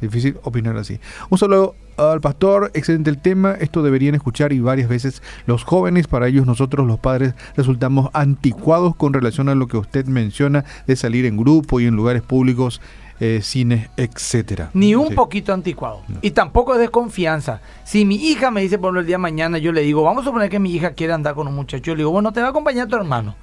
Difícil 0.00 0.36
opinar 0.42 0.76
así. 0.76 1.00
Un 1.30 1.38
saludo 1.38 1.74
al 1.96 2.20
pastor, 2.20 2.70
excelente 2.74 3.08
el 3.08 3.18
tema, 3.18 3.52
esto 3.52 3.82
deberían 3.82 4.14
escuchar 4.14 4.52
y 4.52 4.60
varias 4.60 4.88
veces 4.88 5.22
los 5.46 5.64
jóvenes, 5.64 6.08
para 6.08 6.26
ellos 6.26 6.44
nosotros 6.44 6.86
los 6.86 6.98
padres 6.98 7.34
resultamos 7.56 8.10
anticuados 8.12 8.96
con 8.96 9.12
relación 9.12 9.48
a 9.48 9.54
lo 9.54 9.68
que 9.68 9.76
usted 9.76 10.06
menciona 10.06 10.64
de 10.86 10.96
salir 10.96 11.24
en 11.24 11.36
grupo 11.36 11.80
y 11.80 11.86
en 11.86 11.94
lugares 11.94 12.22
públicos, 12.22 12.80
eh, 13.20 13.40
cines, 13.42 13.90
etcétera. 13.96 14.70
Ni 14.74 14.94
un 14.94 15.14
poquito 15.14 15.52
anticuado. 15.52 16.02
Y 16.20 16.32
tampoco 16.32 16.74
es 16.74 16.80
desconfianza. 16.80 17.60
Si 17.84 18.04
mi 18.04 18.16
hija 18.16 18.50
me 18.50 18.62
dice, 18.62 18.78
por 18.78 18.96
el 18.96 19.06
día 19.06 19.14
de 19.14 19.18
mañana, 19.18 19.58
yo 19.58 19.72
le 19.72 19.82
digo, 19.82 20.02
vamos 20.02 20.22
a 20.22 20.26
suponer 20.26 20.50
que 20.50 20.58
mi 20.58 20.72
hija 20.72 20.92
quiere 20.92 21.12
andar 21.12 21.34
con 21.34 21.46
un 21.46 21.54
muchacho, 21.54 21.84
yo 21.84 21.94
le 21.94 21.98
digo, 21.98 22.10
bueno, 22.10 22.32
te 22.32 22.40
va 22.40 22.48
a 22.48 22.50
acompañar 22.50 22.88
tu 22.88 22.96
hermano. 22.96 23.34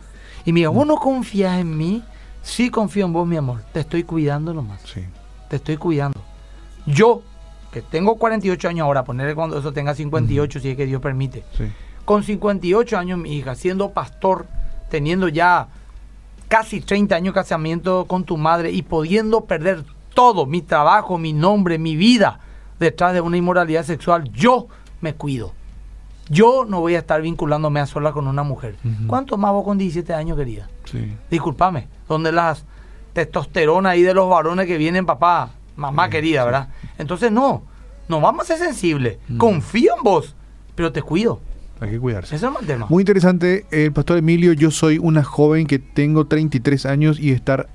Y 0.46 0.54
me 0.54 0.62
dice, 0.62 0.68
¿vos 0.68 0.86
no 0.86 0.96
confías 0.98 1.60
en 1.60 1.78
mí? 1.78 2.04
Sí 2.42 2.70
confío 2.70 3.06
en 3.06 3.14
vos, 3.14 3.28
mi 3.28 3.38
amor. 3.38 3.62
Te 3.72 3.82
estoy 3.82 4.04
cuidando 4.04 4.54
nomás. 4.54 4.82
Sí. 4.82 5.06
Te 5.48 5.58
estoy 5.58 5.78
cuidando. 5.78 6.20
Yo, 6.86 7.22
que 7.72 7.82
tengo 7.82 8.16
48 8.16 8.68
años 8.68 8.86
ahora, 8.86 9.04
ponerle 9.04 9.36
cuando 9.36 9.60
eso 9.60 9.72
tenga 9.72 9.94
58, 9.94 10.60
si 10.60 10.70
es 10.70 10.78
que 10.78 10.86
Dios 10.86 11.02
permite. 11.02 11.44
Con 12.06 12.24
58 12.24 12.98
años 12.98 13.20
mi 13.20 13.36
hija, 13.36 13.56
siendo 13.56 13.92
pastor, 13.92 14.48
teniendo 14.90 15.28
ya 15.28 15.68
casi 16.52 16.82
30 16.82 17.16
años 17.16 17.34
de 17.34 17.40
casamiento 17.40 18.04
con 18.04 18.26
tu 18.26 18.36
madre 18.36 18.72
y 18.72 18.82
pudiendo 18.82 19.46
perder 19.46 19.86
todo, 20.14 20.46
mi 20.46 20.62
trabajo, 20.62 21.18
mi 21.18 21.32
nombre, 21.32 21.80
mi 21.80 21.96
vida, 21.96 22.42
detrás 22.78 23.14
de 23.14 23.22
una 23.22 23.38
inmoralidad 23.38 23.86
sexual, 23.86 24.30
yo 24.34 24.68
me 25.00 25.14
cuido. 25.14 25.54
Yo 26.30 26.66
no 26.68 26.82
voy 26.82 26.96
a 26.96 27.00
estar 27.00 27.22
vinculándome 27.22 27.80
a 27.80 27.86
sola 27.86 28.12
con 28.12 28.28
una 28.28 28.44
mujer. 28.44 28.76
¿Cuánto 29.08 29.38
más 29.38 29.54
vos 29.54 29.64
con 29.64 29.78
17 29.78 30.14
años, 30.14 30.38
querida? 30.38 30.68
Sí. 30.84 31.16
Disculpame, 31.30 31.88
donde 32.10 32.34
las 32.34 32.66
testosterona 33.14 33.92
ahí 33.92 34.02
de 34.02 34.14
los 34.14 34.30
varones 34.30 34.68
que 34.68 34.78
vienen, 34.78 35.06
papá, 35.06 35.52
mamá 35.78 36.10
querida, 36.10 36.44
¿verdad? 36.44 36.68
Entonces 36.98 37.32
no, 37.32 37.64
no 38.10 38.20
vamos 38.20 38.44
a 38.44 38.58
ser 38.58 38.68
sensibles. 38.68 39.20
Confío 39.38 39.96
en 39.96 40.04
vos, 40.04 40.36
pero 40.76 40.92
te 40.92 41.02
cuido. 41.02 41.40
Hay 41.82 41.90
que 41.90 42.00
cuidarse. 42.00 42.36
Es 42.36 42.44
el 42.44 42.54
tema. 42.66 42.86
Muy 42.90 43.02
interesante, 43.02 43.66
el 43.72 43.92
pastor 43.92 44.20
Emilio, 44.20 44.54
yo 44.54 44.70
soy 44.70 45.00
una 45.00 45.24
joven 45.24 45.66
que 45.66 45.80
tengo 45.80 46.28
33 46.28 46.86
años 46.86 47.20
y 47.20 47.32
estar 47.32 47.68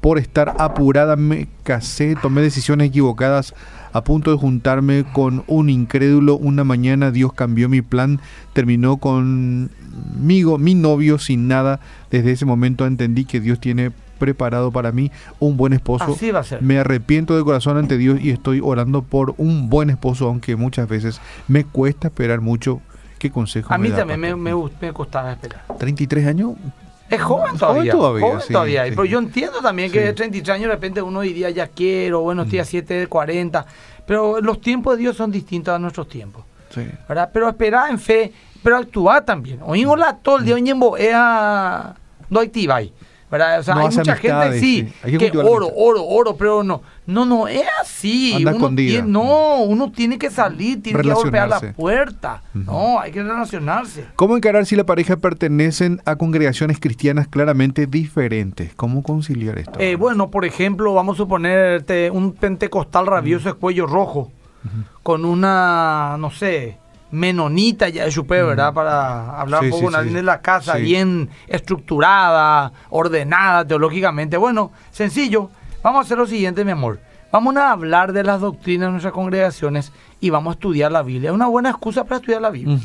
por 0.00 0.18
estar 0.18 0.54
apurada 0.58 1.16
me 1.16 1.48
casé, 1.62 2.14
tomé 2.20 2.42
decisiones 2.42 2.88
equivocadas 2.88 3.54
a 3.92 4.04
punto 4.04 4.30
de 4.30 4.36
juntarme 4.36 5.04
con 5.12 5.44
un 5.46 5.70
incrédulo. 5.70 6.36
Una 6.36 6.62
mañana 6.62 7.10
Dios 7.10 7.32
cambió 7.32 7.70
mi 7.70 7.80
plan, 7.80 8.20
terminó 8.52 8.98
conmigo, 8.98 10.58
mi 10.58 10.74
novio, 10.74 11.18
sin 11.18 11.48
nada. 11.48 11.80
Desde 12.10 12.32
ese 12.32 12.44
momento 12.44 12.86
entendí 12.86 13.24
que 13.24 13.40
Dios 13.40 13.60
tiene 13.60 13.92
preparado 14.18 14.70
para 14.70 14.92
mí 14.92 15.10
un 15.40 15.56
buen 15.56 15.72
esposo. 15.72 16.12
Así 16.12 16.30
va 16.30 16.40
a 16.40 16.44
ser. 16.44 16.60
Me 16.60 16.78
arrepiento 16.78 17.34
de 17.34 17.42
corazón 17.42 17.78
ante 17.78 17.96
Dios 17.96 18.20
y 18.22 18.28
estoy 18.30 18.60
orando 18.62 19.02
por 19.02 19.34
un 19.38 19.70
buen 19.70 19.88
esposo, 19.90 20.28
aunque 20.28 20.54
muchas 20.54 20.86
veces 20.86 21.20
me 21.48 21.64
cuesta 21.64 22.08
esperar 22.08 22.42
mucho. 22.42 22.82
¿Qué 23.24 23.30
consejo? 23.30 23.72
A 23.72 23.78
mí 23.78 23.88
también 23.88 24.20
me, 24.20 24.34
me, 24.36 24.92
costaba 24.92 25.32
esperar. 25.32 25.64
¿33 25.66 26.28
años? 26.28 26.52
Es 27.08 27.22
joven 27.22 27.56
todavía. 27.56 27.90
Joven 27.94 28.42
todavía. 28.52 28.82
Pero 28.84 29.06
yo 29.06 29.18
entiendo 29.18 29.60
también 29.62 29.90
que 29.90 30.12
33 30.12 30.56
años 30.56 30.68
de 30.68 30.74
repente 30.74 31.00
uno 31.00 31.22
diría 31.22 31.48
ya 31.48 31.68
quiero, 31.68 32.20
bueno, 32.20 32.42
estoy 32.42 32.58
a 32.58 32.66
7 32.66 32.92
de 32.92 33.06
40. 33.06 33.64
Pero 34.06 34.42
los 34.42 34.60
tiempos 34.60 34.96
de 34.96 35.04
Dios 35.04 35.16
son 35.16 35.30
distintos 35.30 35.74
a 35.74 35.78
nuestros 35.78 36.06
tiempos. 36.06 36.44
Sí. 36.68 36.86
¿verdad? 37.08 37.30
Pero 37.32 37.48
esperar 37.48 37.90
en 37.90 37.98
fe, 37.98 38.30
pero 38.62 38.76
actuar 38.76 39.24
también. 39.24 39.60
Oímosla 39.62 40.18
todo 40.18 40.36
el 40.36 40.44
día, 40.44 40.56
mm. 40.56 40.58
oímos, 40.58 41.00
no 42.28 42.40
activáis. 42.40 42.92
O 43.34 43.62
sea, 43.62 43.76
hay 43.76 43.88
mucha 43.88 44.16
gente, 44.16 44.60
sí, 44.60 44.92
que, 45.02 45.30
oro, 45.36 45.70
oro, 45.74 46.04
oro, 46.04 46.36
pero 46.36 46.62
no. 46.62 46.82
No, 47.06 47.26
no, 47.26 47.48
es 47.48 47.64
así. 47.80 48.44
uno 48.46 48.74
tiene, 48.74 49.06
no, 49.06 49.62
uno 49.62 49.92
tiene 49.92 50.18
que 50.18 50.30
salir, 50.30 50.82
tiene 50.82 51.02
que 51.02 51.12
golpear 51.12 51.48
la 51.48 51.60
puerta. 51.72 52.42
No, 52.54 53.00
hay 53.00 53.12
que 53.12 53.22
relacionarse. 53.22 54.06
¿Cómo 54.16 54.36
encarar 54.36 54.64
si 54.66 54.76
la 54.76 54.84
pareja 54.84 55.16
pertenecen 55.16 56.00
a 56.04 56.16
congregaciones 56.16 56.80
cristianas 56.80 57.28
claramente 57.28 57.86
diferentes? 57.86 58.74
¿Cómo 58.74 59.02
conciliar 59.02 59.58
esto? 59.58 59.78
Eh, 59.78 59.96
bueno, 59.96 60.30
por 60.30 60.44
ejemplo, 60.44 60.94
vamos 60.94 61.16
a 61.16 61.18
suponerte 61.18 62.10
un 62.10 62.32
pentecostal 62.32 63.06
rabioso 63.06 63.48
de 63.50 63.54
cuello 63.54 63.86
rojo, 63.86 64.32
con 65.02 65.24
una, 65.24 66.16
no 66.18 66.30
sé, 66.30 66.78
menonita 67.14 67.88
ya 67.88 68.04
de 68.04 68.10
Chupé, 68.10 68.42
¿verdad? 68.42 68.74
Para 68.74 69.40
hablar 69.40 69.62
un 69.62 69.70
poco 69.70 69.90
de 69.90 70.22
la 70.22 70.40
casa, 70.40 70.76
bien 70.76 71.30
estructurada, 71.46 72.72
ordenada 72.90 73.64
teológicamente. 73.64 74.36
Bueno, 74.36 74.72
sencillo. 74.90 75.50
Vamos 75.82 76.00
a 76.00 76.02
hacer 76.02 76.18
lo 76.18 76.26
siguiente, 76.26 76.64
mi 76.64 76.72
amor. 76.72 76.98
Vamos 77.30 77.56
a 77.56 77.72
hablar 77.72 78.12
de 78.12 78.22
las 78.22 78.40
doctrinas 78.40 78.88
de 78.88 78.92
nuestras 78.92 79.12
congregaciones 79.12 79.92
y 80.20 80.30
vamos 80.30 80.52
a 80.52 80.54
estudiar 80.54 80.90
la 80.92 81.02
Biblia. 81.02 81.30
Es 81.30 81.34
una 81.34 81.46
buena 81.46 81.70
excusa 81.70 82.04
para 82.04 82.16
estudiar 82.16 82.40
la 82.40 82.50
Biblia. 82.50 82.78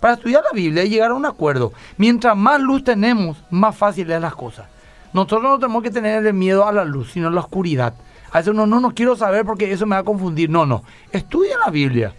Para 0.00 0.14
estudiar 0.14 0.42
la 0.42 0.54
Biblia 0.54 0.84
y 0.84 0.90
llegar 0.90 1.12
a 1.12 1.14
un 1.14 1.24
acuerdo. 1.24 1.72
Mientras 1.96 2.36
más 2.36 2.60
luz 2.60 2.84
tenemos, 2.84 3.38
más 3.50 3.76
fácil 3.76 4.10
es 4.10 4.20
las 4.20 4.34
cosas. 4.34 4.66
Nosotros 5.12 5.42
no 5.42 5.58
tenemos 5.58 5.82
que 5.82 5.90
tener 5.90 6.26
el 6.26 6.34
miedo 6.34 6.66
a 6.66 6.72
la 6.72 6.84
luz, 6.84 7.12
sino 7.12 7.28
a 7.28 7.30
la 7.30 7.40
oscuridad. 7.40 7.94
A 8.30 8.38
veces 8.38 8.52
uno 8.52 8.66
no, 8.66 8.80
no 8.80 8.94
quiero 8.94 9.16
saber 9.16 9.46
porque 9.46 9.72
eso 9.72 9.86
me 9.86 9.96
va 9.96 10.00
a 10.00 10.04
confundir. 10.04 10.50
No, 10.50 10.66
no. 10.66 10.82
Estudia 11.12 11.56
la 11.64 11.70
Biblia 11.70 12.12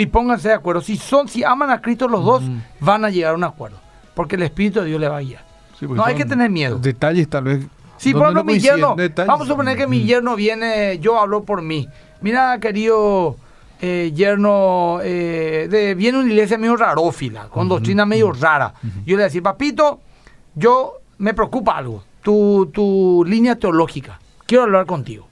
y 0.00 0.06
pónganse 0.06 0.48
de 0.48 0.54
acuerdo. 0.54 0.80
Si 0.80 0.96
son, 0.96 1.28
si 1.28 1.44
aman 1.44 1.70
a 1.70 1.80
Cristo 1.80 2.08
los 2.08 2.24
dos, 2.24 2.42
van 2.80 3.04
a 3.04 3.10
llegar 3.10 3.32
a 3.32 3.36
un 3.36 3.44
acuerdo. 3.44 3.78
Porque 4.14 4.36
el 4.36 4.42
Espíritu 4.42 4.80
de 4.80 4.86
Dios 4.86 5.00
le 5.00 5.08
va 5.08 5.18
a 5.18 5.20
guiar. 5.20 5.44
no 5.80 6.04
hay 6.04 6.14
que 6.14 6.24
tener 6.24 6.50
miedo. 6.50 6.78
Detalles 6.78 7.28
tal 7.28 7.44
vez. 7.44 7.66
Sí, 7.96 8.12
por 8.12 8.22
ejemplo, 8.22 8.44
mi 8.44 8.58
yerno, 8.58 8.96
vamos 9.26 9.42
a 9.42 9.50
suponer 9.50 9.76
que 9.76 9.86
mi 9.86 10.04
yerno 10.04 10.34
viene, 10.34 10.98
yo 11.00 11.20
hablo 11.20 11.44
por 11.44 11.60
mí. 11.60 11.86
Mira, 12.22 12.58
querido 12.58 13.36
eh, 13.78 14.10
yerno, 14.14 15.00
eh, 15.02 15.68
de, 15.70 15.94
viene 15.94 16.18
una 16.18 16.28
iglesia 16.28 16.56
medio 16.56 16.76
rarófila, 16.76 17.48
con 17.48 17.68
doctrina 17.68 18.06
medio 18.06 18.32
rara. 18.32 18.72
Yo 19.04 19.18
le 19.18 19.24
decía, 19.24 19.42
papito, 19.42 20.00
yo 20.54 20.94
me 21.18 21.34
preocupa 21.34 21.76
algo, 21.76 22.02
tu, 22.22 22.70
tu 22.72 23.22
línea 23.26 23.56
teológica. 23.56 24.18
Quiero 24.46 24.64
hablar 24.64 24.86
contigo. 24.86 25.28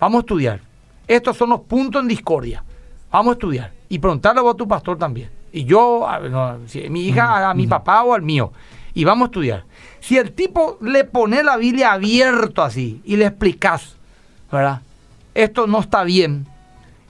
Vamos 0.00 0.20
a 0.20 0.20
estudiar. 0.20 0.60
Estos 1.06 1.36
son 1.36 1.50
los 1.50 1.60
puntos 1.60 2.00
en 2.00 2.08
discordia. 2.08 2.64
Vamos 3.10 3.32
a 3.32 3.34
estudiar. 3.34 3.72
Y 3.92 3.98
preguntarle 3.98 4.40
a 4.48 4.54
tu 4.54 4.66
pastor 4.66 4.96
también. 4.96 5.28
Y 5.52 5.66
yo, 5.66 6.08
a, 6.08 6.18
mi 6.88 7.04
hija 7.04 7.50
a 7.50 7.52
mi 7.52 7.66
papá 7.66 8.02
o 8.02 8.14
al 8.14 8.22
mío. 8.22 8.50
Y 8.94 9.04
vamos 9.04 9.26
a 9.26 9.28
estudiar. 9.28 9.64
Si 10.00 10.16
el 10.16 10.32
tipo 10.32 10.78
le 10.80 11.04
pone 11.04 11.42
la 11.42 11.58
Biblia 11.58 11.92
abierto 11.92 12.62
así 12.62 13.02
y 13.04 13.16
le 13.16 13.26
explicas, 13.26 13.96
¿verdad? 14.50 14.80
Esto 15.34 15.66
no 15.66 15.80
está 15.80 16.04
bien. 16.04 16.46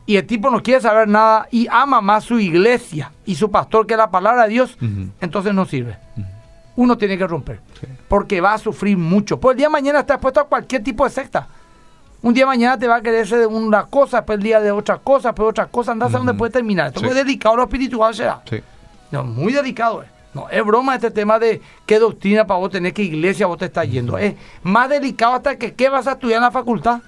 Y 0.06 0.16
el 0.16 0.26
tipo 0.26 0.50
no 0.50 0.60
quiere 0.60 0.80
saber 0.80 1.06
nada 1.06 1.46
y 1.52 1.68
ama 1.70 2.00
más 2.00 2.24
su 2.24 2.40
iglesia 2.40 3.12
y 3.24 3.36
su 3.36 3.48
pastor 3.48 3.86
que 3.86 3.96
la 3.96 4.10
palabra 4.10 4.42
de 4.42 4.48
Dios, 4.48 4.76
entonces 5.20 5.54
no 5.54 5.64
sirve. 5.66 5.98
Uno 6.74 6.98
tiene 6.98 7.16
que 7.16 7.28
romper. 7.28 7.60
Porque 8.08 8.40
va 8.40 8.54
a 8.54 8.58
sufrir 8.58 8.98
mucho. 8.98 9.38
Pues 9.38 9.54
el 9.54 9.58
día 9.58 9.66
de 9.68 9.72
mañana 9.72 10.00
está 10.00 10.14
expuesto 10.14 10.40
a 10.40 10.48
cualquier 10.48 10.82
tipo 10.82 11.04
de 11.04 11.10
secta. 11.10 11.46
Un 12.22 12.34
día 12.34 12.46
mañana 12.46 12.78
te 12.78 12.86
va 12.86 12.96
a 12.96 13.02
querer 13.02 13.26
de 13.26 13.46
una 13.46 13.86
cosa, 13.86 14.18
después 14.18 14.38
el 14.38 14.44
día 14.44 14.60
de 14.60 14.70
otra 14.70 14.98
cosa, 14.98 15.30
después 15.30 15.48
otra 15.48 15.66
cosa, 15.66 15.90
andás 15.90 16.14
a 16.14 16.18
dónde 16.18 16.34
puede 16.34 16.52
terminar. 16.52 16.86
Esto 16.88 17.00
es 17.00 17.06
muy 17.06 17.14
delicado 17.14 17.56
lo 17.56 17.64
espiritual 17.64 18.14
será. 18.14 18.40
Sí. 18.48 18.62
No, 19.10 19.24
muy 19.24 19.52
delicado. 19.52 20.04
Eh. 20.04 20.06
No, 20.32 20.48
es 20.48 20.64
broma 20.64 20.94
este 20.94 21.10
tema 21.10 21.40
de 21.40 21.60
qué 21.84 21.98
doctrina 21.98 22.46
para 22.46 22.60
vos 22.60 22.70
tener, 22.70 22.94
qué 22.94 23.02
iglesia 23.02 23.48
vos 23.48 23.58
te 23.58 23.64
estás 23.64 23.90
yendo. 23.90 24.16
Es 24.18 24.36
más 24.62 24.88
delicado 24.88 25.34
hasta 25.34 25.56
que 25.56 25.74
qué 25.74 25.88
vas 25.88 26.06
a 26.06 26.12
estudiar 26.12 26.36
en 26.36 26.44
la 26.44 26.52
facultad 26.52 27.00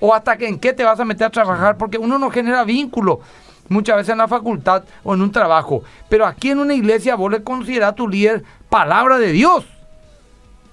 o 0.00 0.14
hasta 0.14 0.38
que 0.38 0.48
en 0.48 0.58
qué 0.58 0.72
te 0.72 0.84
vas 0.84 0.98
a 0.98 1.04
meter 1.04 1.26
a 1.26 1.30
trabajar, 1.30 1.76
porque 1.76 1.98
uno 1.98 2.18
no 2.18 2.30
genera 2.30 2.64
vínculo 2.64 3.20
muchas 3.68 3.96
veces 3.96 4.12
en 4.12 4.18
la 4.18 4.28
facultad 4.28 4.84
o 5.04 5.12
en 5.12 5.20
un 5.20 5.30
trabajo. 5.30 5.82
Pero 6.08 6.24
aquí 6.24 6.50
en 6.50 6.60
una 6.60 6.72
iglesia 6.72 7.14
vos 7.14 7.30
le 7.30 7.42
considerás 7.42 7.94
tu 7.94 8.08
líder 8.08 8.42
palabra 8.70 9.18
de 9.18 9.32
Dios. 9.32 9.66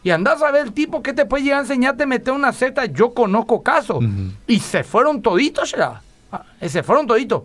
Y 0.04 0.10
andás 0.10 0.42
a 0.42 0.52
ver 0.52 0.68
el 0.68 0.74
tipo 0.74 1.02
que 1.02 1.14
te 1.14 1.26
puede 1.26 1.44
llegar 1.44 1.60
a 1.60 1.62
enseñarte 1.62 2.04
a 2.04 2.06
meter 2.06 2.34
una 2.34 2.52
secta. 2.52 2.86
Yo 2.86 3.14
conozco 3.14 3.64
casos. 3.64 4.04
Y 4.48 4.60
se 4.60 4.84
fueron 4.84 5.22
toditos, 5.22 5.72
ya. 5.72 6.02
Ah, 6.32 6.44
se 6.68 6.84
fueron 6.84 7.08
toditos. 7.08 7.44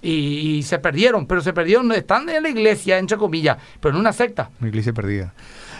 Y, 0.00 0.62
se 0.64 0.78
perdieron, 0.78 1.26
pero 1.26 1.40
se 1.40 1.52
perdieron, 1.52 1.90
están 1.92 2.28
en 2.28 2.42
la 2.42 2.48
iglesia, 2.48 2.98
entre 2.98 3.16
comillas, 3.16 3.58
pero 3.80 3.94
en 3.94 4.00
una 4.00 4.12
secta. 4.12 4.50
Una 4.60 4.68
iglesia 4.68 4.92
perdida. 4.92 5.32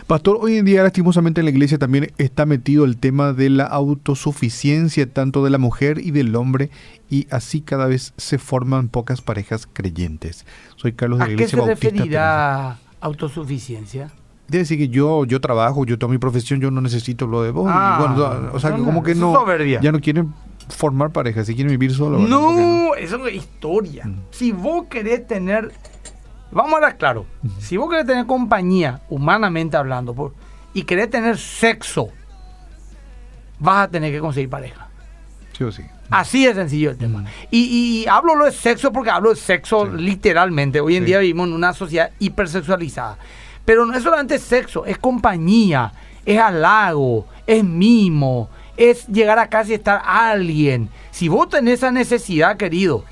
Pastor, 0.06 0.38
hoy 0.40 0.56
en 0.56 0.64
día 0.64 0.82
lastimosamente 0.82 1.40
en 1.40 1.44
la 1.46 1.50
iglesia 1.50 1.78
también 1.78 2.12
está 2.18 2.44
metido 2.44 2.84
el 2.84 2.96
tema 2.96 3.32
de 3.32 3.50
la 3.50 3.64
autosuficiencia 3.64 5.08
tanto 5.08 5.44
de 5.44 5.50
la 5.50 5.58
mujer 5.58 5.98
y 5.98 6.10
del 6.10 6.34
hombre 6.34 6.70
y 7.08 7.28
así 7.30 7.60
cada 7.60 7.86
vez 7.86 8.12
se 8.16 8.38
forman 8.38 8.88
pocas 8.88 9.20
parejas 9.22 9.68
creyentes. 9.72 10.44
Soy 10.76 10.92
Carlos 10.92 11.20
de 11.20 11.26
la 11.26 11.32
Iglesia 11.32 11.58
Bautista. 11.58 11.72
¿A 11.72 11.76
qué 11.76 11.86
se 11.88 11.94
referirá 11.96 12.78
autosuficiencia? 13.00 14.10
Debe 14.52 14.64
decir 14.64 14.76
que 14.76 14.90
yo, 14.90 15.24
yo 15.24 15.40
trabajo, 15.40 15.86
yo 15.86 15.98
tengo 15.98 16.12
mi 16.12 16.18
profesión, 16.18 16.60
yo 16.60 16.70
no 16.70 16.82
necesito 16.82 17.26
lo 17.26 17.42
de 17.42 17.52
vos. 17.52 17.66
Ah, 17.70 18.50
o 18.52 18.60
sea, 18.60 18.72
como 18.72 19.02
que 19.02 19.14
no, 19.14 19.34
ya 19.80 19.90
no 19.90 19.98
quieren 19.98 20.34
formar 20.68 21.10
pareja, 21.10 21.42
si 21.42 21.54
quieren 21.54 21.70
vivir 21.70 21.94
solo. 21.94 22.18
No, 22.18 22.94
eso 22.94 23.26
es 23.26 23.34
historia. 23.34 24.04
Mm. 24.04 24.16
Si 24.30 24.52
vos 24.52 24.88
querés 24.90 25.26
tener, 25.26 25.72
vamos 26.50 26.74
a 26.74 26.76
hablar 26.76 26.98
claro, 26.98 27.24
si 27.60 27.78
vos 27.78 27.88
querés 27.88 28.04
tener 28.04 28.26
compañía, 28.26 29.00
humanamente 29.08 29.78
hablando, 29.78 30.12
por, 30.12 30.34
y 30.74 30.82
querés 30.82 31.08
tener 31.08 31.38
sexo, 31.38 32.10
vas 33.58 33.86
a 33.86 33.90
tener 33.90 34.12
que 34.12 34.20
conseguir 34.20 34.50
pareja. 34.50 34.86
Sí 35.56 35.64
o 35.64 35.72
sí. 35.72 35.82
Así 36.10 36.44
de 36.44 36.52
sencillo 36.52 36.90
el 36.90 36.98
tema. 36.98 37.20
Mm. 37.20 37.26
Y, 37.50 38.04
hablo 38.06 38.34
lo 38.34 38.44
de 38.44 38.52
sexo 38.52 38.92
porque 38.92 39.08
hablo 39.08 39.30
de 39.30 39.36
sexo 39.36 39.86
literalmente. 39.86 40.78
Hoy 40.78 40.96
en 40.96 41.06
día 41.06 41.20
vivimos 41.20 41.48
en 41.48 41.54
una 41.54 41.72
sociedad 41.72 42.10
hipersexualizada. 42.18 43.16
Pero 43.64 43.86
no 43.86 43.94
es 43.94 44.02
solamente 44.02 44.38
sexo, 44.38 44.84
es 44.84 44.98
compañía, 44.98 45.92
es 46.24 46.38
halago, 46.38 47.26
es 47.46 47.62
mimo, 47.62 48.48
es 48.76 49.06
llegar 49.06 49.38
a 49.38 49.48
casa 49.48 49.70
y 49.70 49.74
estar 49.74 50.02
alguien. 50.04 50.88
Si 51.10 51.28
vos 51.28 51.48
tenés 51.48 51.74
esa 51.74 51.90
necesidad, 51.90 52.56
querido, 52.56 53.04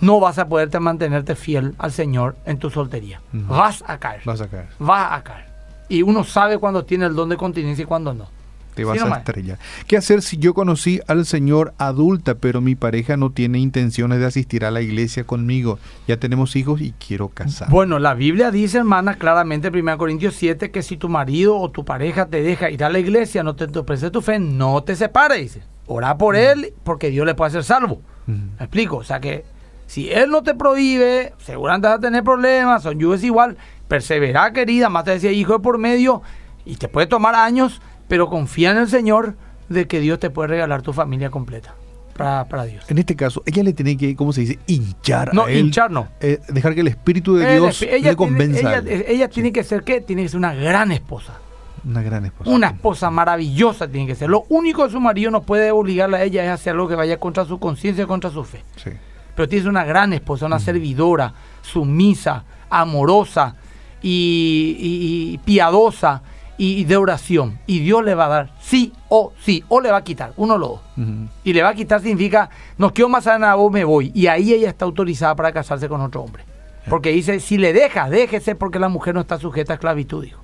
no 0.00 0.20
vas 0.20 0.38
a 0.38 0.48
poderte 0.48 0.80
mantenerte 0.80 1.34
fiel 1.36 1.74
al 1.78 1.92
Señor 1.92 2.36
en 2.44 2.58
tu 2.58 2.70
soltería. 2.70 3.20
Vas 3.32 3.82
a 3.86 3.98
caer. 3.98 4.22
Vas 4.24 4.40
a 4.40 4.48
caer. 4.48 4.68
Vas 4.78 5.12
a 5.12 5.22
caer. 5.22 5.46
Y 5.88 6.02
uno 6.02 6.24
sabe 6.24 6.58
cuando 6.58 6.84
tiene 6.84 7.06
el 7.06 7.14
don 7.14 7.28
de 7.28 7.36
continencia 7.36 7.82
y 7.82 7.86
cuando 7.86 8.12
no 8.12 8.41
te 8.74 8.84
vas 8.84 9.00
a 9.02 9.18
estrellar. 9.18 9.58
¿Qué 9.86 9.96
hacer 9.96 10.22
si 10.22 10.36
yo 10.36 10.54
conocí 10.54 11.00
al 11.06 11.26
Señor 11.26 11.74
adulta, 11.78 12.34
pero 12.36 12.60
mi 12.60 12.74
pareja 12.74 13.16
no 13.16 13.30
tiene 13.30 13.58
intenciones 13.58 14.18
de 14.18 14.26
asistir 14.26 14.64
a 14.64 14.70
la 14.70 14.80
iglesia 14.80 15.24
conmigo? 15.24 15.78
Ya 16.06 16.16
tenemos 16.16 16.56
hijos 16.56 16.80
y 16.80 16.92
quiero 16.92 17.28
casar. 17.28 17.68
Bueno, 17.70 17.98
la 17.98 18.14
Biblia 18.14 18.50
dice, 18.50 18.78
hermana, 18.78 19.14
claramente, 19.14 19.68
1 19.68 19.98
Corintios 19.98 20.34
7, 20.34 20.70
que 20.70 20.82
si 20.82 20.96
tu 20.96 21.08
marido 21.08 21.56
o 21.58 21.70
tu 21.70 21.84
pareja 21.84 22.26
te 22.26 22.42
deja 22.42 22.70
ir 22.70 22.84
a 22.84 22.88
la 22.88 22.98
iglesia, 22.98 23.42
no 23.42 23.54
te 23.56 23.66
ofrece 23.78 24.10
tu 24.10 24.22
fe, 24.22 24.38
no 24.38 24.82
te 24.82 24.96
separes, 24.96 25.40
dice. 25.40 25.62
Ora 25.86 26.16
por 26.16 26.36
él, 26.36 26.74
porque 26.84 27.10
Dios 27.10 27.26
le 27.26 27.34
puede 27.34 27.48
hacer 27.48 27.64
salvo. 27.64 28.00
¿Me 28.26 28.64
explico? 28.64 28.98
O 28.98 29.04
sea 29.04 29.20
que 29.20 29.44
si 29.86 30.10
él 30.10 30.30
no 30.30 30.42
te 30.42 30.54
prohíbe, 30.54 31.34
seguramente 31.38 31.88
vas 31.88 31.98
a 31.98 32.00
tener 32.00 32.22
problemas, 32.22 32.82
son 32.82 33.12
es 33.12 33.24
igual, 33.24 33.58
persevera, 33.88 34.52
querida, 34.52 34.88
más 34.88 35.04
te 35.04 35.10
decía 35.10 35.32
hijo 35.32 35.54
de 35.54 35.58
por 35.58 35.76
medio, 35.76 36.22
y 36.64 36.76
te 36.76 36.88
puede 36.88 37.06
tomar 37.06 37.34
años 37.34 37.82
pero 38.12 38.28
confía 38.28 38.72
en 38.72 38.76
el 38.76 38.88
Señor 38.90 39.36
de 39.70 39.86
que 39.86 39.98
Dios 39.98 40.20
te 40.20 40.28
puede 40.28 40.48
regalar 40.48 40.82
tu 40.82 40.92
familia 40.92 41.30
completa. 41.30 41.74
Para, 42.12 42.64
Dios. 42.64 42.84
En 42.88 42.98
este 42.98 43.16
caso, 43.16 43.42
ella 43.46 43.62
le 43.62 43.72
tiene 43.72 43.96
que, 43.96 44.14
¿cómo 44.14 44.34
se 44.34 44.42
dice? 44.42 44.58
Hinchar. 44.66 45.32
No, 45.32 45.48
hinchar 45.48 45.90
no. 45.90 46.08
Eh, 46.20 46.38
dejar 46.48 46.74
que 46.74 46.82
el 46.82 46.88
Espíritu 46.88 47.36
de 47.36 47.54
Dios 47.54 47.80
le 47.80 48.14
convenza. 48.14 48.82
ella, 48.86 49.28
tiene 49.30 49.50
que 49.50 49.64
ser, 49.64 49.82
¿qué? 49.82 50.02
Tiene 50.02 50.24
que 50.24 50.28
ser 50.28 50.36
una 50.36 50.52
gran 50.52 50.92
esposa. 50.92 51.38
Una 51.86 52.02
gran 52.02 52.26
esposa. 52.26 52.50
Una 52.50 52.66
esposa 52.66 53.10
maravillosa 53.10 53.88
tiene 53.88 54.06
que 54.06 54.14
ser. 54.14 54.28
Lo 54.28 54.44
único 54.50 54.84
que 54.84 54.92
su 54.92 55.00
marido 55.00 55.30
no 55.30 55.40
puede 55.40 55.70
obligarla 55.70 56.18
a 56.18 56.22
ella 56.22 56.44
es 56.44 56.50
hacer 56.50 56.74
algo 56.74 56.88
que 56.88 56.96
vaya 56.96 57.18
contra 57.18 57.46
su 57.46 57.58
conciencia, 57.58 58.06
contra 58.06 58.28
su 58.28 58.44
fe. 58.44 58.62
Sí. 58.76 58.90
Pero 59.34 59.48
tiene 59.48 59.60
que 59.60 59.62
ser 59.62 59.70
una 59.70 59.84
gran 59.84 60.12
esposa, 60.12 60.44
una 60.44 60.58
servidora, 60.58 61.32
sumisa, 61.62 62.44
amorosa 62.68 63.56
y 64.02 65.38
piadosa 65.46 66.20
y 66.58 66.84
de 66.84 66.96
oración. 66.96 67.58
Y 67.66 67.80
Dios 67.80 68.04
le 68.04 68.14
va 68.14 68.26
a 68.26 68.28
dar 68.28 68.52
sí 68.60 68.92
o 69.08 69.32
sí, 69.42 69.64
o 69.68 69.80
le 69.80 69.90
va 69.90 69.98
a 69.98 70.04
quitar, 70.04 70.32
uno 70.36 70.54
o 70.54 70.58
lo 70.58 70.68
dos. 70.68 70.80
Y 71.44 71.52
le 71.52 71.62
va 71.62 71.70
a 71.70 71.74
quitar 71.74 72.00
significa, 72.00 72.50
no 72.78 72.92
quiero 72.92 73.08
más 73.08 73.26
a 73.26 73.38
nada, 73.38 73.56
o 73.56 73.70
me 73.70 73.84
voy. 73.84 74.12
Y 74.14 74.26
ahí 74.26 74.52
ella 74.52 74.68
está 74.68 74.84
autorizada 74.84 75.34
para 75.34 75.52
casarse 75.52 75.88
con 75.88 76.00
otro 76.00 76.22
hombre. 76.22 76.44
Porque 76.88 77.10
dice, 77.10 77.40
si 77.40 77.58
le 77.58 77.72
deja, 77.72 78.10
déjese 78.10 78.54
porque 78.54 78.78
la 78.78 78.88
mujer 78.88 79.14
no 79.14 79.20
está 79.20 79.38
sujeta 79.38 79.72
a 79.72 79.74
esclavitud, 79.74 80.24
dijo. 80.24 80.40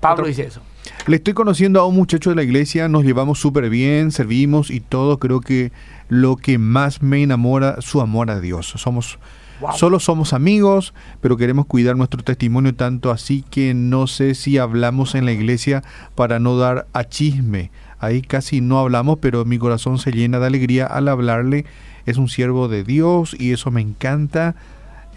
Pablo 0.00 0.26
dice 0.26 0.46
eso. 0.46 0.60
Le 1.06 1.16
estoy 1.16 1.32
conociendo 1.32 1.80
a 1.80 1.86
un 1.86 1.94
muchacho 1.94 2.30
de 2.30 2.36
la 2.36 2.42
iglesia, 2.42 2.88
nos 2.88 3.04
llevamos 3.04 3.38
súper 3.38 3.70
bien, 3.70 4.10
servimos 4.10 4.70
y 4.70 4.80
todo. 4.80 5.18
Creo 5.18 5.40
que 5.40 5.70
lo 6.08 6.36
que 6.36 6.58
más 6.58 7.02
me 7.02 7.22
enamora, 7.22 7.80
su 7.80 8.00
amor 8.00 8.30
a 8.30 8.40
Dios. 8.40 8.66
Somos 8.76 9.18
Solo 9.74 10.00
somos 10.00 10.32
amigos, 10.32 10.94
pero 11.20 11.36
queremos 11.36 11.66
cuidar 11.66 11.96
nuestro 11.96 12.22
testimonio 12.22 12.74
tanto 12.74 13.10
así 13.10 13.44
que 13.50 13.74
no 13.74 14.06
sé 14.06 14.34
si 14.34 14.58
hablamos 14.58 15.14
en 15.14 15.24
la 15.24 15.32
iglesia 15.32 15.82
para 16.14 16.38
no 16.38 16.56
dar 16.56 16.86
a 16.92 17.04
chisme. 17.04 17.70
Ahí 17.98 18.22
casi 18.22 18.60
no 18.60 18.78
hablamos, 18.78 19.18
pero 19.20 19.44
mi 19.44 19.58
corazón 19.58 19.98
se 19.98 20.10
llena 20.10 20.40
de 20.40 20.46
alegría 20.46 20.86
al 20.86 21.08
hablarle. 21.08 21.64
Es 22.04 22.16
un 22.16 22.28
siervo 22.28 22.68
de 22.68 22.82
Dios 22.82 23.36
y 23.38 23.52
eso 23.52 23.70
me 23.70 23.80
encanta. 23.80 24.56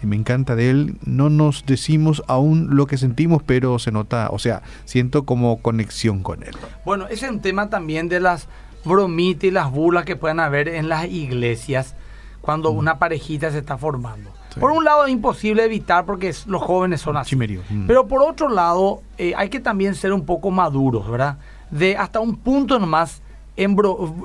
Me 0.02 0.14
encanta 0.14 0.54
de 0.54 0.70
él. 0.70 0.96
No 1.04 1.30
nos 1.30 1.66
decimos 1.66 2.22
aún 2.28 2.76
lo 2.76 2.86
que 2.86 2.96
sentimos, 2.96 3.42
pero 3.42 3.78
se 3.78 3.90
nota, 3.90 4.28
o 4.30 4.38
sea, 4.38 4.62
siento 4.84 5.24
como 5.24 5.56
conexión 5.62 6.22
con 6.22 6.42
él. 6.44 6.54
Bueno, 6.84 7.06
ese 7.08 7.26
es 7.26 7.32
un 7.32 7.40
tema 7.40 7.70
también 7.70 8.08
de 8.08 8.20
las 8.20 8.46
bromitas 8.84 9.44
y 9.44 9.50
las 9.50 9.70
burlas 9.72 10.04
que 10.04 10.14
pueden 10.14 10.38
haber 10.38 10.68
en 10.68 10.88
las 10.88 11.06
iglesias 11.06 11.96
cuando 12.40 12.72
mm. 12.72 12.78
una 12.78 12.98
parejita 12.98 13.50
se 13.50 13.58
está 13.58 13.76
formando. 13.76 14.30
Por 14.58 14.70
un 14.70 14.84
lado 14.84 15.06
es 15.06 15.12
imposible 15.12 15.64
evitar 15.64 16.04
porque 16.04 16.34
los 16.46 16.62
jóvenes 16.62 17.00
son 17.00 17.16
así. 17.16 17.36
Mm. 17.36 17.86
Pero 17.86 18.06
por 18.06 18.22
otro 18.22 18.48
lado 18.48 19.02
eh, 19.18 19.32
hay 19.36 19.48
que 19.48 19.60
también 19.60 19.94
ser 19.94 20.12
un 20.12 20.24
poco 20.24 20.50
maduros, 20.50 21.08
¿verdad? 21.08 21.38
De 21.70 21.96
hasta 21.96 22.20
un 22.20 22.36
punto 22.36 22.78
nomás 22.78 23.22
en 23.56 23.76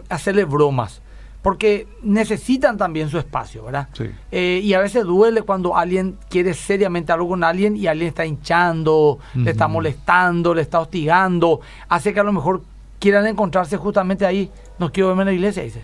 hacerle 0.09 0.45
bromas. 0.45 1.01
Porque 1.41 1.87
necesitan 2.03 2.77
también 2.77 3.09
su 3.09 3.17
espacio, 3.17 3.63
¿verdad? 3.63 3.89
Sí. 3.93 4.05
Eh, 4.31 4.61
y 4.63 4.75
a 4.75 4.79
veces 4.79 5.05
duele 5.05 5.41
cuando 5.41 5.75
alguien 5.75 6.15
quiere 6.29 6.53
seriamente 6.53 7.11
algo 7.11 7.29
con 7.29 7.43
alguien 7.43 7.75
y 7.75 7.87
alguien 7.87 8.09
está 8.09 8.27
hinchando, 8.27 9.17
le 9.33 9.49
está 9.49 9.67
molestando, 9.67 10.53
le 10.53 10.61
está 10.61 10.79
hostigando. 10.79 11.59
Hace 11.89 12.13
que 12.13 12.19
a 12.19 12.23
lo 12.23 12.31
mejor 12.31 12.61
quieran 12.99 13.25
encontrarse 13.25 13.75
justamente 13.75 14.23
ahí. 14.23 14.51
No 14.77 14.91
quiero 14.91 15.07
verme 15.07 15.23
en 15.23 15.27
la 15.29 15.33
iglesia, 15.33 15.63
dice. 15.63 15.83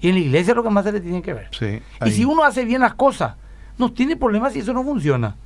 Y 0.00 0.08
en 0.08 0.14
la 0.14 0.20
iglesia 0.20 0.50
es 0.50 0.56
lo 0.56 0.64
que 0.64 0.70
más 0.70 0.84
se 0.84 0.92
le 0.92 1.00
tiene 1.00 1.22
que 1.22 1.32
ver. 1.32 1.48
Sí, 1.52 1.80
y 2.04 2.10
si 2.10 2.24
uno 2.24 2.44
hace 2.44 2.64
bien 2.64 2.80
las 2.80 2.94
cosas, 2.94 3.34
no 3.78 3.92
tiene 3.92 4.16
problemas 4.16 4.52
si 4.52 4.60
eso 4.60 4.72
no 4.72 4.82
funciona. 4.84 5.36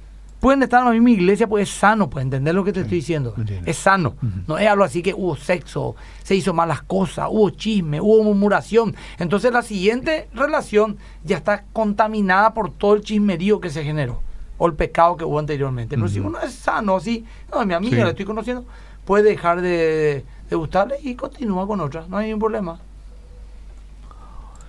Pueden 0.41 0.61
estar 0.65 0.81
en 0.81 0.87
la 0.87 0.91
misma 0.91 1.11
iglesia, 1.11 1.47
pues 1.47 1.69
es 1.69 1.75
sano, 1.77 2.11
pues 2.11 2.25
entender 2.25 2.53
lo 2.53 2.65
que 2.65 2.73
te 2.73 2.81
estoy 2.81 2.99
diciendo. 2.99 3.33
Es 3.65 3.77
sano. 3.77 4.17
No 4.49 4.59
es 4.59 4.67
algo 4.67 4.83
así 4.83 5.01
que 5.01 5.15
hubo 5.15 5.37
sexo, 5.37 5.95
se 6.25 6.35
hizo 6.35 6.53
malas 6.53 6.83
cosas, 6.83 7.29
hubo 7.31 7.51
chisme, 7.51 8.01
hubo 8.01 8.25
murmuración. 8.25 8.97
Entonces 9.21 9.53
la 9.53 9.63
siguiente 9.63 10.29
relación 10.35 10.97
ya 11.23 11.37
está 11.37 11.65
contaminada 11.73 12.55
por 12.55 12.73
todo 12.73 12.95
el 12.95 13.03
chismerío 13.03 13.61
que 13.61 13.71
se 13.71 13.85
generó 13.85 14.21
o 14.59 14.67
el 14.67 14.75
pecado 14.75 15.17
que 15.17 15.25
hubo 15.25 15.39
anteriormente. 15.39 15.95
Pero 15.97 16.09
si 16.09 16.19
uno 16.19 16.41
es 16.41 16.53
sano, 16.53 16.97
así, 16.97 17.25
no, 17.53 17.65
mi 17.65 17.75
amiga 17.75 18.03
la 18.03 18.11
estoy 18.11 18.25
conociendo, 18.25 18.65
puede 19.05 19.31
dejar 19.31 19.61
de, 19.61 20.25
de 20.51 20.57
gustarle 20.57 20.97
y 21.03 21.15
continúa 21.15 21.69
con 21.69 21.81
otra, 21.81 22.05
no 22.09 22.17
hay 22.17 22.27
ningún 22.27 22.41
problema. 22.41 22.81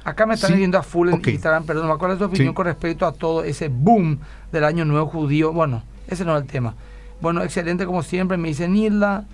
Acá 0.06 0.26
me 0.26 0.34
están 0.34 0.50
Sí. 0.50 0.54
diciendo 0.56 0.78
a 0.78 0.84
full 0.84 1.10
en. 1.10 1.22
Instagram, 1.26 1.66
perdón, 1.66 1.98
¿cuál 1.98 2.12
es 2.12 2.18
tu 2.18 2.26
opinión 2.26 2.50
Sí. 2.50 2.54
con 2.54 2.66
respecto 2.66 3.06
a 3.06 3.14
todo 3.14 3.44
ese 3.44 3.70
boom 3.70 4.20
del 4.52 4.64
año 4.66 4.84
nuevo 4.86 5.08
judío? 5.08 5.54
Bueno, 5.54 5.84
ese 6.08 6.26
no 6.26 6.36
es 6.36 6.42
el 6.44 6.48
tema. 6.50 6.76
Bueno, 7.22 7.42
excelente 7.42 7.86
como 7.86 8.04
siempre, 8.04 8.36
me 8.38 8.50
dice 8.50 8.68
Nilda. 8.68 9.26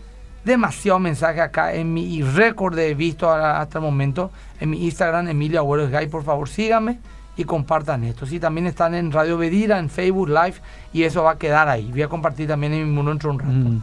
Demasiado 0.46 1.00
mensaje 1.00 1.42
acá 1.42 1.74
en 1.74 1.94
mi 1.94 2.22
récord 2.22 2.76
de 2.76 2.94
visto 2.96 3.30
hasta 3.32 3.80
el 3.80 3.84
momento. 3.84 4.32
En 4.62 4.70
mi 4.70 4.86
Instagram, 4.86 5.28
Emilia 5.28 5.60
Agüero 5.60 5.90
Gay, 5.90 6.08
por 6.08 6.24
favor 6.24 6.48
síganme 6.48 7.00
y 7.36 7.44
compartan 7.44 8.04
esto. 8.06 8.26
Sí, 8.26 8.40
también 8.40 8.68
están 8.68 8.94
en 8.96 9.12
Radio 9.12 9.38
Bedira, 9.38 9.80
en 9.80 9.90
Facebook 9.90 10.30
Live 10.30 10.56
y 10.94 11.04
eso 11.04 11.24
va 11.24 11.32
a 11.32 11.38
quedar 11.38 11.68
ahí. 11.68 11.90
Voy 11.92 12.04
a 12.04 12.08
compartir 12.08 12.48
también 12.48 12.74
en 12.74 12.86
mi 12.88 12.92
muro 12.94 13.10
dentro 13.10 13.30
de 13.32 13.36
un 13.36 13.40
rato. 13.40 13.52
Mm. 13.54 13.82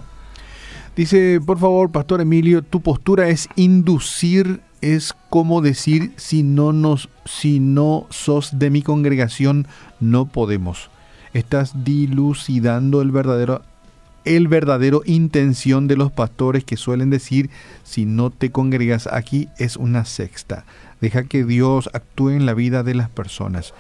Dice, 0.97 1.41
por 1.45 1.59
favor, 1.59 1.91
Pastor 1.91 2.21
Emilio, 2.23 2.63
tu 2.63 2.81
postura 2.81 3.29
es 3.29 3.49
inducir, 3.57 4.61
es 4.81 5.15
como 5.31 5.63
decir, 5.63 6.13
si 6.17 6.43
no 6.43 6.73
nos, 6.73 7.09
si 7.25 7.61
no 7.61 8.07
sos 8.11 8.59
de 8.59 8.71
mi 8.71 8.83
congregación, 8.83 9.67
no 10.01 10.27
podemos. 10.27 10.91
Estás 11.33 11.85
dilucidando 11.85 13.03
el 13.03 13.11
verdadero, 13.11 13.63
el 14.25 14.49
verdadero 14.49 15.03
intención 15.05 15.87
de 15.89 15.97
los 15.97 16.13
pastores 16.13 16.65
que 16.65 16.77
suelen 16.77 17.11
decir, 17.11 17.51
si 17.85 18.07
no 18.07 18.31
te 18.31 18.51
congregas 18.51 19.07
aquí, 19.07 19.49
es 19.59 19.77
una 19.77 20.05
sexta. 20.05 20.65
Deja 21.01 21.25
que 21.25 21.45
Dios 21.45 21.91
actúe 21.93 22.31
en 22.31 22.47
la 22.47 22.55
vida 22.55 22.83
de 22.83 22.95
las 22.95 23.11
personas. 23.11 23.75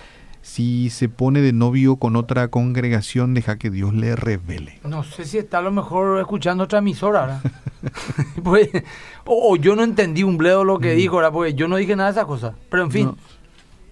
Si 0.46 0.90
se 0.90 1.08
pone 1.08 1.40
de 1.40 1.52
novio 1.52 1.96
con 1.96 2.14
otra 2.14 2.48
congregación, 2.48 3.34
deja 3.34 3.58
que 3.58 3.68
Dios 3.68 3.92
le 3.92 4.14
revele. 4.14 4.78
No 4.84 5.02
sé 5.02 5.24
si 5.24 5.38
está 5.38 5.58
a 5.58 5.60
lo 5.60 5.72
mejor 5.72 6.20
escuchando 6.20 6.62
otra 6.64 6.78
emisora, 6.78 7.20
¿verdad? 7.22 7.40
Pues, 8.44 8.68
o, 9.24 9.56
yo 9.56 9.74
no 9.74 9.82
entendí 9.82 10.22
un 10.22 10.36
bledo 10.38 10.62
lo 10.62 10.78
que 10.78 10.92
dijo, 10.92 11.16
¿verdad? 11.16 11.32
Porque 11.32 11.54
yo 11.54 11.66
no 11.66 11.76
dije 11.76 11.96
nada 11.96 12.10
de 12.10 12.12
esas 12.12 12.26
cosas. 12.26 12.54
Pero 12.70 12.84
en 12.84 12.90
fin, 12.92 13.06
Mm. 13.08 13.10
No. 13.10 13.16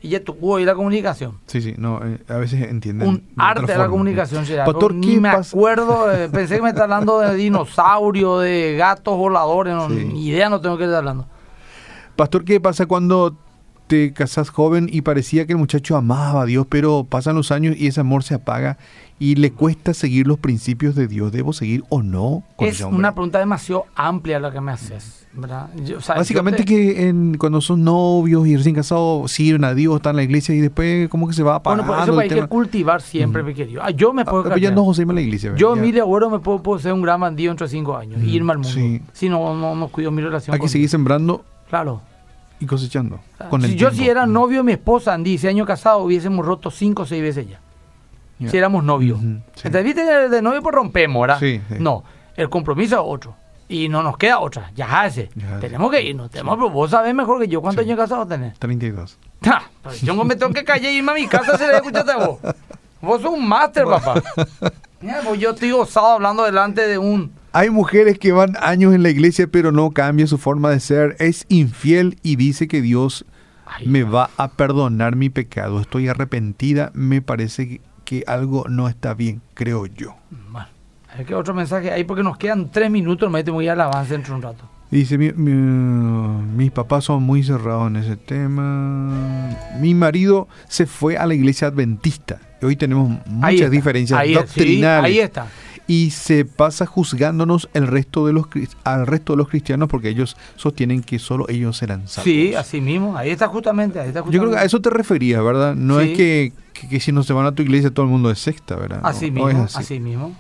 y 0.02 0.08
ya 0.10 0.20
tuvo 0.22 0.56
ahí 0.56 0.64
la 0.64 0.74
comunicación. 0.76 1.38
Sí, 1.46 1.60
sí, 1.60 1.74
no, 1.76 2.00
eh, 2.06 2.18
a 2.28 2.36
veces 2.36 2.62
entienden. 2.70 3.08
Un 3.08 3.16
de 3.16 3.24
arte 3.36 3.72
de 3.72 3.76
la 3.78 3.88
comunicación, 3.88 4.46
será. 4.46 4.64
Pastor, 4.64 4.92
Pero 4.92 5.00
¿qué 5.00 5.06
Ni 5.08 5.16
me 5.18 5.32
pasa? 5.32 5.56
acuerdo, 5.56 6.12
eh, 6.12 6.28
pensé 6.32 6.56
que 6.56 6.62
me 6.62 6.68
está 6.68 6.84
hablando 6.84 7.18
de 7.18 7.34
dinosaurio, 7.34 8.38
de 8.38 8.76
gatos 8.78 9.16
voladores, 9.18 9.74
no, 9.74 9.88
Sí. 9.88 10.04
ni 10.04 10.28
idea 10.28 10.48
no 10.48 10.60
tengo 10.60 10.78
que 10.78 10.84
estar 10.84 10.98
hablando. 10.98 11.26
Pastor, 12.16 12.44
¿qué 12.44 12.60
pasa 12.60 12.86
cuando 12.86 13.36
te 13.86 14.12
casas 14.12 14.48
joven 14.50 14.88
y 14.90 15.02
parecía 15.02 15.46
que 15.46 15.52
el 15.52 15.58
muchacho 15.58 15.96
amaba 15.96 16.42
a 16.42 16.46
Dios, 16.46 16.66
pero 16.68 17.04
pasan 17.08 17.36
los 17.36 17.50
años 17.52 17.76
y 17.78 17.86
ese 17.86 18.00
amor 18.00 18.22
se 18.22 18.34
apaga 18.34 18.78
y 19.18 19.36
le 19.36 19.52
cuesta 19.52 19.94
seguir 19.94 20.26
los 20.26 20.38
principios 20.38 20.94
de 20.94 21.06
Dios? 21.06 21.30
¿Debo 21.32 21.52
seguir 21.52 21.84
o 21.88 22.02
no 22.02 22.42
con 22.56 22.66
Es 22.66 22.76
ese 22.76 22.84
una 22.86 23.12
pregunta 23.14 23.38
demasiado 23.38 23.84
amplia 23.94 24.40
la 24.40 24.50
que 24.50 24.60
me 24.60 24.72
haces, 24.72 25.26
¿verdad? 25.34 25.68
Yo- 25.84 25.98
o 25.98 26.00
sea, 26.00 26.16
Básicamente 26.16 26.64
te- 26.64 26.64
que 26.64 27.08
en- 27.08 27.36
cuando 27.38 27.60
son 27.60 27.84
novios 27.84 28.46
y 28.46 28.56
recién 28.56 28.74
casados 28.74 29.30
sirven 29.30 29.62
a 29.64 29.74
Dios, 29.74 29.96
están 29.96 30.12
en 30.12 30.16
la 30.16 30.22
iglesia 30.24 30.54
y 30.54 30.60
después 30.60 31.08
como 31.10 31.28
que 31.28 31.34
se 31.34 31.42
va 31.44 31.56
apagando 31.56 31.84
Bueno, 31.84 31.96
por 31.96 32.02
eso 32.08 32.20
el 32.20 32.32
hay 32.32 32.40
que 32.40 32.48
cultivar 32.48 33.02
siempre, 33.02 33.42
mi 33.42 33.54
querido. 33.54 33.82
Ah, 33.84 33.90
yo 33.90 34.12
me 34.12 34.22
Ah, 34.22 34.24
puedo 34.24 34.42
pero 34.44 34.56
ya 34.56 34.70
no 34.72 34.84
José 34.84 35.02
en 35.02 35.14
la 35.14 35.20
iglesia. 35.20 35.52
Yo, 35.56 35.74
ya. 35.74 35.80
Emilia 35.80 36.02
Agüero, 36.02 36.28
me 36.30 36.38
puedo, 36.40 36.62
puedo 36.62 36.78
ser 36.80 36.92
un 36.94 37.02
gran 37.02 37.20
bandido 37.20 37.52
entre 37.52 37.68
cinco 37.68 37.96
años 37.96 38.20
y 38.22 38.30
irme 38.34 38.52
al 38.52 38.58
mundo. 38.58 38.72
sí. 38.72 39.00
Si 39.12 39.28
no, 39.28 39.54
no, 39.54 39.76
no 39.76 39.88
cuido 39.88 40.10
mi 40.10 40.22
relación 40.22 40.54
Hay 40.54 40.60
que 40.60 40.68
seguir 40.68 40.88
sembrando 40.88 41.44
Claro. 41.68 42.00
Y 42.60 42.66
cosechando. 42.66 43.20
Con 43.50 43.62
si 43.62 43.76
yo 43.76 43.90
si 43.90 44.08
era 44.08 44.26
novio 44.26 44.58
de 44.58 44.64
mi 44.64 44.72
esposa, 44.72 45.14
en 45.14 45.24
10 45.24 45.44
años 45.46 45.66
casado, 45.66 45.98
hubiésemos 45.98 46.44
roto 46.44 46.70
cinco 46.70 47.02
o 47.02 47.06
seis 47.06 47.22
veces 47.22 47.48
ya. 47.48 47.60
Si 48.50 48.56
éramos 48.56 48.84
novios. 48.84 49.18
Ujú, 49.18 49.40
sí. 49.54 49.62
Entonces, 49.64 49.84
viste, 49.84 50.04
de, 50.28 50.42
novio 50.42 50.60
pues 50.62 50.74
rompemos, 50.74 51.20
¿verdad? 51.22 51.38
Sí, 51.38 51.60
sí. 51.68 51.76
No, 51.78 52.04
el 52.36 52.50
compromiso 52.50 52.96
es 52.96 53.02
otro. 53.04 53.36
Y 53.68 53.88
no 53.88 54.02
nos 54.02 54.18
queda 54.18 54.40
otra. 54.40 54.70
Ya 54.74 55.00
hace. 55.02 55.30
Ya 55.34 55.56
hace. 55.56 55.60
Tenemos 55.60 55.90
que 55.90 56.02
irnos. 56.02 56.30
Tenemos, 56.30 56.56
pero 56.56 56.68
vos 56.68 56.90
sabés 56.90 57.14
mejor 57.14 57.40
que 57.40 57.48
yo 57.48 57.62
cuántos 57.62 57.84
Sí. 57.84 57.90
años 57.90 58.02
casados 58.02 58.28
tenés. 58.28 58.58
32. 58.58 59.18
Ja, 59.42 59.62
pues 59.82 60.02
yo 60.02 60.14
me 60.24 60.36
tengo 60.36 60.52
que 60.52 60.64
callar 60.64 60.92
y 60.92 60.96
irme 60.98 61.12
a 61.12 61.14
mi 61.14 61.26
casa 61.26 61.56
si 61.56 61.64
le 61.66 61.76
escuchaste 61.76 62.12
a 62.12 62.16
vos. 62.26 62.38
Vos 63.00 63.22
sos 63.22 63.32
un 63.32 63.48
máster, 63.48 63.84
papá. 63.84 64.20
Mira, 65.00 65.20
pues 65.24 65.40
yo 65.40 65.50
estoy 65.50 65.72
osado 65.72 66.08
hablando 66.08 66.44
delante 66.44 66.86
de 66.86 66.98
un... 66.98 67.32
Hay 67.56 67.70
mujeres 67.70 68.18
que 68.18 68.32
van 68.32 68.56
años 68.60 68.94
en 68.94 69.04
la 69.04 69.10
iglesia 69.10 69.46
pero 69.46 69.70
no 69.70 69.92
cambia 69.92 70.26
su 70.26 70.38
forma 70.38 70.70
de 70.70 70.80
ser. 70.80 71.14
Es 71.20 71.46
infiel 71.48 72.18
y 72.24 72.34
dice 72.34 72.66
que 72.66 72.82
Dios 72.82 73.24
Ay, 73.64 73.86
me 73.86 74.02
va 74.02 74.28
a 74.36 74.48
perdonar 74.48 75.14
mi 75.14 75.30
pecado. 75.30 75.80
Estoy 75.80 76.08
arrepentida. 76.08 76.90
Me 76.94 77.22
parece 77.22 77.68
que- 77.68 77.80
que 78.04 78.24
algo 78.26 78.64
no 78.68 78.88
está 78.88 79.14
bien, 79.14 79.40
creo 79.54 79.86
yo. 79.86 80.16
Bueno, 80.50 80.66
qué 81.26 81.34
otro 81.34 81.54
mensaje 81.54 81.92
hay 81.92 82.02
porque 82.04 82.22
nos 82.24 82.36
quedan 82.36 82.70
tres 82.72 82.90
minutos. 82.90 83.30
Me 83.30 83.42
voy 83.44 83.68
al 83.68 83.80
avance 83.80 84.12
dentro 84.14 84.32
de 84.32 84.36
un 84.38 84.42
rato. 84.42 84.68
Dice, 84.90 85.16
mi- 85.16 85.32
mi- 85.32 85.52
mis 86.56 86.70
papás 86.72 87.04
son 87.04 87.22
muy 87.22 87.42
cerrados 87.44 87.88
en 87.88 87.96
ese 87.96 88.16
tema. 88.16 89.56
Mi 89.80 89.94
marido 89.94 90.48
se 90.68 90.86
fue 90.86 91.16
a 91.16 91.26
la 91.26 91.34
iglesia 91.34 91.68
adventista. 91.68 92.40
Hoy 92.62 92.76
tenemos 92.76 93.10
Ahí 93.10 93.30
muchas 93.32 93.54
está, 93.54 93.70
diferencias 93.70 94.18
ahí, 94.20 94.28
sí, 94.30 94.34
doctrinales. 94.34 95.04
ahí 95.04 95.18
está. 95.18 95.46
Y 95.86 96.10
se 96.10 96.44
pasa 96.46 96.86
juzgándonos 96.86 97.68
el 97.74 97.86
resto 97.86 98.26
de 98.26 98.32
los 98.32 98.46
al 98.84 99.06
resto 99.06 99.34
de 99.34 99.36
los 99.38 99.48
cristianos 99.48 99.88
porque 99.88 100.08
ellos 100.08 100.36
sostienen 100.56 101.02
que 101.02 101.18
solo 101.18 101.46
ellos 101.48 101.76
serán 101.76 102.08
salvos. 102.08 102.24
Sí, 102.24 102.54
así 102.54 102.80
mismo. 102.80 103.16
Ahí 103.16 103.30
está 103.30 103.48
justamente. 103.48 104.00
Ahí 104.00 104.08
está 104.08 104.24
Yo 104.30 104.40
creo 104.40 104.50
que 104.50 104.56
a 104.58 104.64
eso 104.64 104.80
te 104.80 104.88
referías, 104.90 105.42
¿verdad? 105.44 105.74
No 105.74 106.00
Sí. 106.00 106.10
es 106.12 106.16
que, 106.16 106.52
que- 106.72 106.88
que 106.88 107.00
si 107.00 107.12
no 107.12 107.22
se 107.22 107.32
van 107.34 107.44
a 107.46 107.52
tu 107.52 107.62
iglesia 107.62 107.90
todo 107.90 108.06
el 108.06 108.10
mundo 108.12 108.30
es 108.30 108.38
secta, 108.38 108.76
¿verdad? 108.76 109.00
Así 109.02 109.30
no 109.30 109.44
mismo, 109.46 109.64
es 109.64 109.76
así. 109.76 110.00
mismo. 110.00 110.34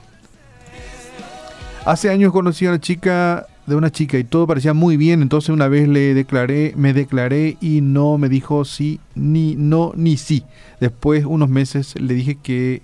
Hace 1.84 2.08
años 2.10 2.32
conocí 2.32 2.64
a 2.66 2.70
una 2.70 2.80
chica 2.80 3.46
de 3.66 3.76
una 3.76 3.90
chica 3.90 4.18
y 4.18 4.24
todo 4.24 4.46
parecía 4.46 4.74
muy 4.74 4.96
bien, 4.96 5.22
entonces 5.22 5.50
una 5.50 5.68
vez 5.68 5.88
le 5.88 6.12
declaré, 6.14 6.74
me 6.76 6.92
declaré 6.92 7.56
y 7.62 7.80
no 7.82 8.18
me 8.18 8.28
dijo 8.28 8.64
sí 8.64 9.00
ni 9.14 9.54
no 9.56 9.92
ni 9.94 10.16
sí. 10.16 10.44
Después 10.80 11.24
unos 11.26 11.48
meses 11.48 11.94
le 11.98 12.12
dije 12.14 12.36
que 12.42 12.82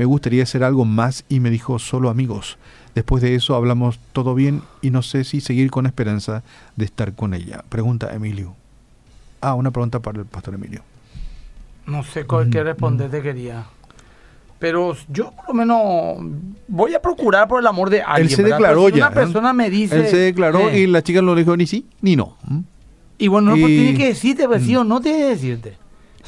me 0.00 0.06
gustaría 0.06 0.44
hacer 0.44 0.64
algo 0.64 0.86
más 0.86 1.26
y 1.28 1.40
me 1.40 1.50
dijo 1.50 1.78
solo 1.78 2.08
amigos. 2.08 2.56
Después 2.94 3.22
de 3.22 3.34
eso 3.34 3.54
hablamos 3.54 3.98
todo 4.14 4.34
bien 4.34 4.62
y 4.80 4.88
no 4.88 5.02
sé 5.02 5.24
si 5.24 5.42
seguir 5.42 5.70
con 5.70 5.84
esperanza 5.84 6.42
de 6.74 6.86
estar 6.86 7.12
con 7.12 7.34
ella. 7.34 7.64
Pregunta 7.68 8.10
Emilio. 8.14 8.54
Ah, 9.42 9.52
una 9.52 9.70
pregunta 9.70 10.00
para 10.00 10.20
el 10.20 10.24
pastor 10.24 10.54
Emilio. 10.54 10.80
No 11.84 12.02
sé 12.02 12.24
con 12.24 12.44
Ujú, 12.44 12.50
qué 12.50 12.64
responder 12.64 13.10
te 13.10 13.20
quería. 13.20 13.66
Pero 14.58 14.96
yo 15.10 15.32
por 15.32 15.48
lo 15.48 15.52
menos 15.54 16.16
voy 16.66 16.94
a 16.94 17.02
procurar 17.02 17.46
por 17.46 17.60
el 17.60 17.66
amor 17.66 17.90
de 17.90 18.00
alguien. 18.00 18.30
se 18.34 18.42
¿verdad? 18.42 18.56
declaró 18.56 18.86
si 18.88 18.96
ya, 18.96 19.06
Una 19.08 19.14
persona 19.14 19.52
me 19.52 19.68
dice... 19.68 19.96
Él 19.96 20.06
se 20.06 20.16
declaró 20.16 20.70
eh, 20.70 20.78
y 20.80 20.86
la 20.86 21.02
chica 21.02 21.20
no 21.20 21.34
le 21.34 21.42
dijo 21.42 21.54
ni 21.58 21.66
sí 21.66 21.84
ni 22.00 22.16
no. 22.16 22.38
¿Mm? 22.48 22.60
Y 23.18 23.28
bueno, 23.28 23.50
no, 23.50 23.56
pues 23.60 23.66
tiene 23.66 23.98
que 23.98 24.06
decirte, 24.06 24.48
pues 24.48 24.62
sí 24.62 24.74
o 24.76 24.82
no 24.82 24.98
tiene 25.02 25.18
que 25.18 25.24
decirte. 25.26 25.76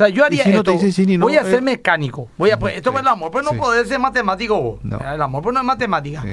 Sea, 0.07 0.09
yo 0.15 0.25
haría 0.25 0.45
si 0.45 0.51
no 0.51 0.59
esto, 0.59 0.73
te 0.73 0.79
dice 0.79 0.93
sí 0.93 1.07
ni 1.07 1.17
no, 1.19 1.27
voy 1.27 1.37
a 1.37 1.45
ser 1.45 1.55
eh, 1.59 1.61
mecánico. 1.63 2.29
Voy 2.39 2.51
a, 2.51 2.59
pues, 2.59 2.77
esto 2.77 2.91
sí, 2.91 2.97
es 2.97 3.03
el 3.03 3.09
amor, 3.09 3.31
pues 3.31 3.45
no 3.45 3.51
sí. 3.53 3.57
poder 3.57 3.87
ser 3.87 3.99
matemático 3.99 4.61
vos. 4.61 4.81
No. 4.85 4.99
El 4.99 5.21
amor 5.23 5.43
pues 5.43 5.55
no 5.55 5.61
es 5.61 5.67
matemática. 5.67 6.23
Sí, 6.23 6.29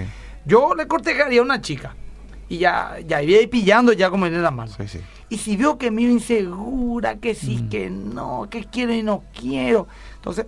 Yo 0.46 0.74
le 0.76 0.88
cortejaría 0.88 1.40
a 1.42 1.44
una 1.44 1.62
chica. 1.62 1.96
Y 2.52 2.58
ya, 2.58 2.98
ya 3.06 3.22
iría 3.22 3.38
ahí 3.40 3.48
pillando 3.48 3.94
ya 3.94 4.10
como 4.10 4.26
en 4.26 4.42
la 4.42 4.50
mano. 4.52 4.72
Y 5.30 5.38
si 5.38 5.56
veo 5.56 5.78
que 5.78 5.92
me 5.92 6.02
veo 6.04 6.12
insegura, 6.12 7.18
que 7.18 7.36
sí, 7.36 7.58
Mm. 7.62 7.70
que 7.70 7.90
no, 7.92 8.48
que 8.50 8.64
quiero 8.66 8.92
y 8.94 9.04
no 9.04 9.24
quiero. 9.40 9.88
Entonces, 10.16 10.48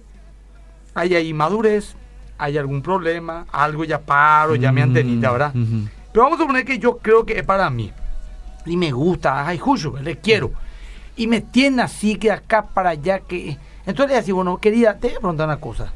hay 0.95 1.13
ahí 1.13 1.31
madurez, 1.33 1.95
hay 2.39 2.57
algún 2.57 2.81
problema, 2.81 3.45
algo 3.51 3.83
ya 3.83 3.99
paro, 4.01 4.55
ya 4.55 4.71
me 4.71 4.81
Mm, 4.81 4.89
antenita, 4.89 5.31
¿verdad? 5.31 5.53
Pero 6.11 6.23
vamos 6.23 6.39
a 6.39 6.41
suponer 6.41 6.65
que 6.65 6.79
yo 6.79 6.97
creo 6.97 7.23
que 7.23 7.37
es 7.37 7.43
para 7.43 7.69
mí. 7.69 7.91
Y 8.65 8.77
me 8.77 8.91
gusta, 8.91 9.45
ay, 9.47 9.59
justo, 9.59 9.95
le 10.01 10.17
quiero. 10.17 10.51
Y 11.21 11.27
me 11.27 11.39
tiene 11.39 11.83
así 11.83 12.15
que 12.15 12.31
acá 12.31 12.63
para 12.65 12.89
allá 12.89 13.19
que... 13.19 13.55
Entonces 13.85 14.09
le 14.11 14.15
decía, 14.17 14.33
bueno, 14.33 14.57
querida, 14.57 14.95
te 14.97 15.09
voy 15.09 15.17
a 15.17 15.19
preguntar 15.19 15.47
una 15.47 15.57
cosa. 15.57 15.93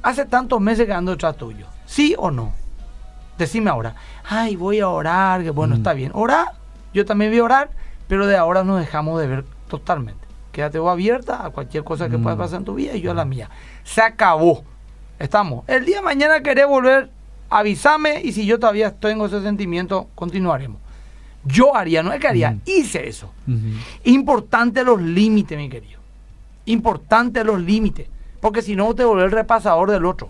Hace 0.00 0.26
tantos 0.26 0.60
meses 0.60 0.86
que 0.86 0.92
ando 0.92 1.10
detrás 1.10 1.36
tuyo. 1.36 1.66
¿Sí 1.86 2.14
o 2.16 2.30
no? 2.30 2.52
Decime 3.36 3.68
ahora. 3.68 3.96
Ay, 4.28 4.54
voy 4.54 4.78
a 4.78 4.88
orar, 4.88 5.42
que 5.42 5.50
bueno, 5.50 5.74
Mm. 5.74 5.78
está 5.78 5.92
bien. 5.92 6.12
Orar, 6.14 6.52
yo 6.94 7.04
también 7.04 7.32
voy 7.32 7.40
a 7.40 7.44
orar, 7.44 7.70
pero 8.06 8.28
de 8.28 8.36
ahora 8.36 8.62
nos 8.62 8.78
dejamos 8.78 9.20
de 9.20 9.26
ver 9.26 9.44
totalmente. 9.68 10.24
Quédate 10.52 10.78
vos 10.78 10.92
abierta 10.92 11.44
a 11.44 11.50
cualquier 11.50 11.82
cosa 11.82 12.08
que 12.08 12.16
pueda 12.18 12.36
Mm. 12.36 12.38
pasar 12.38 12.58
en 12.60 12.64
tu 12.64 12.74
vida 12.74 12.94
y 12.94 13.00
yo 13.00 13.10
a 13.10 13.14
la 13.14 13.24
mía. 13.24 13.50
Se 13.82 14.00
acabó. 14.02 14.62
Estamos. 15.18 15.64
El 15.68 15.84
día 15.84 15.96
de 15.96 16.02
mañana 16.02 16.42
querés 16.42 16.68
volver, 16.68 17.10
avísame 17.48 18.20
y 18.22 18.30
si 18.32 18.46
yo 18.46 18.60
todavía 18.60 18.92
tengo 18.94 19.26
ese 19.26 19.42
sentimiento, 19.42 20.08
continuaremos. 20.14 20.80
Yo 21.44 21.74
haría, 21.74 22.02
no 22.02 22.12
es 22.12 22.20
que 22.20 22.28
haría, 22.28 22.56
hice 22.66 23.08
eso. 23.08 23.32
Importante 24.04 24.84
los 24.84 25.00
límites, 25.00 25.56
mi 25.58 25.68
querido. 25.68 26.00
Importante 26.66 27.42
los 27.44 27.60
límites. 27.60 28.06
Porque 28.40 28.62
si 28.62 28.76
no, 28.76 28.94
te 28.94 29.04
vuelve 29.04 29.24
el 29.24 29.30
repasador 29.30 29.90
del 29.90 30.04
otro. 30.04 30.28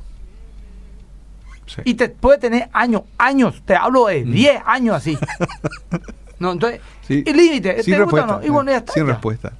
Sí. 1.67 1.83
Y 1.85 1.95
te 1.95 2.09
puede 2.09 2.39
tener 2.39 2.69
años, 2.73 3.03
años. 3.19 3.63
Te 3.65 3.77
hablo 3.77 4.07
de 4.07 4.25
10 4.25 4.63
años 4.67 4.97
así. 4.97 5.17
No, 6.41 6.53
entonces, 6.53 6.81
Sí. 7.07 7.23
el 7.27 7.37
límite, 7.37 7.83
Sin 7.83 7.95
¿te 7.95 8.03
gusta 8.03 8.25
o 8.25 8.27
no? 8.27 8.47
Y 8.47 8.49
bueno, 8.49 8.71
ya 8.71 8.79
está. 8.79 8.93
Sin 8.93 9.07
ya. 9.07 9.13
respuesta. 9.13 9.53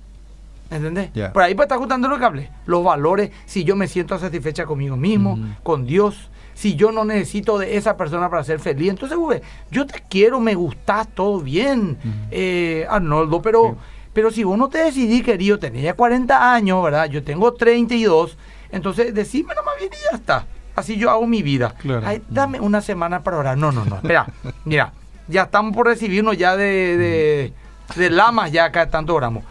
¿Entendés? 0.71 1.11
Por 1.33 1.43
ahí 1.43 1.55
pues 1.55 1.67
está 1.67 1.75
ajustando 1.75 2.09
lo 2.09 2.17
que 2.19 2.25
hablé. 2.25 2.51
Los 2.67 2.85
valores, 2.85 3.31
si 3.45 3.65
yo 3.65 3.75
me 3.77 3.89
siento 3.89 4.19
satisfecha 4.19 4.65
conmigo 4.67 4.97
mismo, 4.97 5.39
con 5.63 5.85
Dios, 5.85 6.31
si 6.61 6.77
yo 6.77 6.93
no 6.93 7.07
necesito 7.07 7.57
de 7.57 7.79
esa 7.79 7.97
persona 7.97 8.29
para 8.29 8.45
ser 8.45 8.61
feliz. 8.61 8.91
Entonces, 8.91 9.17
güey, 9.17 9.41
yo 9.71 9.87
te 9.87 10.05
quiero, 10.11 10.41
me 10.41 10.55
gustas, 10.55 11.09
todo 11.09 11.41
bien, 11.41 11.97
eh, 12.31 12.87
Arnoldo, 12.91 13.41
pero, 13.41 13.71
Sí. 13.71 13.77
Pero 14.13 14.31
si 14.31 14.43
vos 14.43 14.59
no 14.59 14.69
te 14.69 14.79
decidís, 14.79 15.23
querido, 15.23 15.59
tenés 15.59 15.83
ya 15.83 15.95
40 15.95 16.53
años, 16.53 16.83
¿verdad? 16.83 17.07
Yo 17.07 17.23
tengo 17.23 17.55
32, 17.55 18.37
entonces 18.73 19.15
decime 19.15 19.55
nomás 19.55 19.75
bien 19.79 19.91
y 19.93 20.11
ya 20.11 20.17
está. 20.17 20.47
Así 20.75 20.97
yo 20.97 21.11
hago 21.11 21.27
mi 21.27 21.43
vida. 21.43 21.75
Ay, 22.05 22.21
dame 22.29 22.61
una 22.61 22.81
semana 22.81 23.23
para 23.23 23.39
orar. 23.39 23.57
No, 23.57 23.71
no, 23.71 23.85
no. 23.85 23.97
Espera, 23.97 24.27
mira, 24.65 24.93
ya 25.29 25.43
estamos 25.43 25.75
por 25.75 25.87
recibirnos 25.87 26.37
ya 26.37 26.57
de, 26.57 27.53
de, 27.97 28.11
lamas, 28.11 28.51
ya 28.51 28.65
acá 28.65 28.91
tanto 28.91 29.15
oramos. 29.15 29.45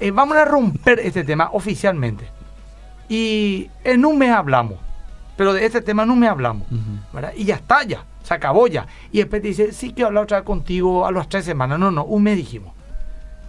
Eh, 0.00 0.10
vamos 0.10 0.36
a 0.36 0.44
romper 0.44 1.00
este 1.00 1.24
tema 1.24 1.48
oficialmente. 1.52 2.28
Y 3.08 3.70
en 3.84 4.04
un 4.04 4.18
mes 4.18 4.30
hablamos. 4.30 4.83
Pero 5.36 5.52
de 5.52 5.66
este 5.66 5.80
tema 5.80 6.04
no 6.04 6.16
me 6.16 6.28
hablamos. 6.28 6.66
¿verdad? 7.12 7.32
Y 7.36 7.44
ya 7.44 7.56
está, 7.56 7.82
ya. 7.84 8.04
Se 8.22 8.34
acabó 8.34 8.66
ya. 8.66 8.86
Y 9.12 9.18
después 9.18 9.42
te 9.42 9.48
dice, 9.48 9.72
sí 9.72 9.92
quiero 9.92 10.08
hablar 10.08 10.24
otra 10.24 10.38
vez 10.38 10.46
contigo 10.46 11.06
a 11.06 11.12
las 11.12 11.28
tres 11.28 11.44
semanas. 11.44 11.78
No, 11.78 11.90
no, 11.90 12.04
un 12.04 12.22
mes 12.22 12.36
dijimos. 12.36 12.72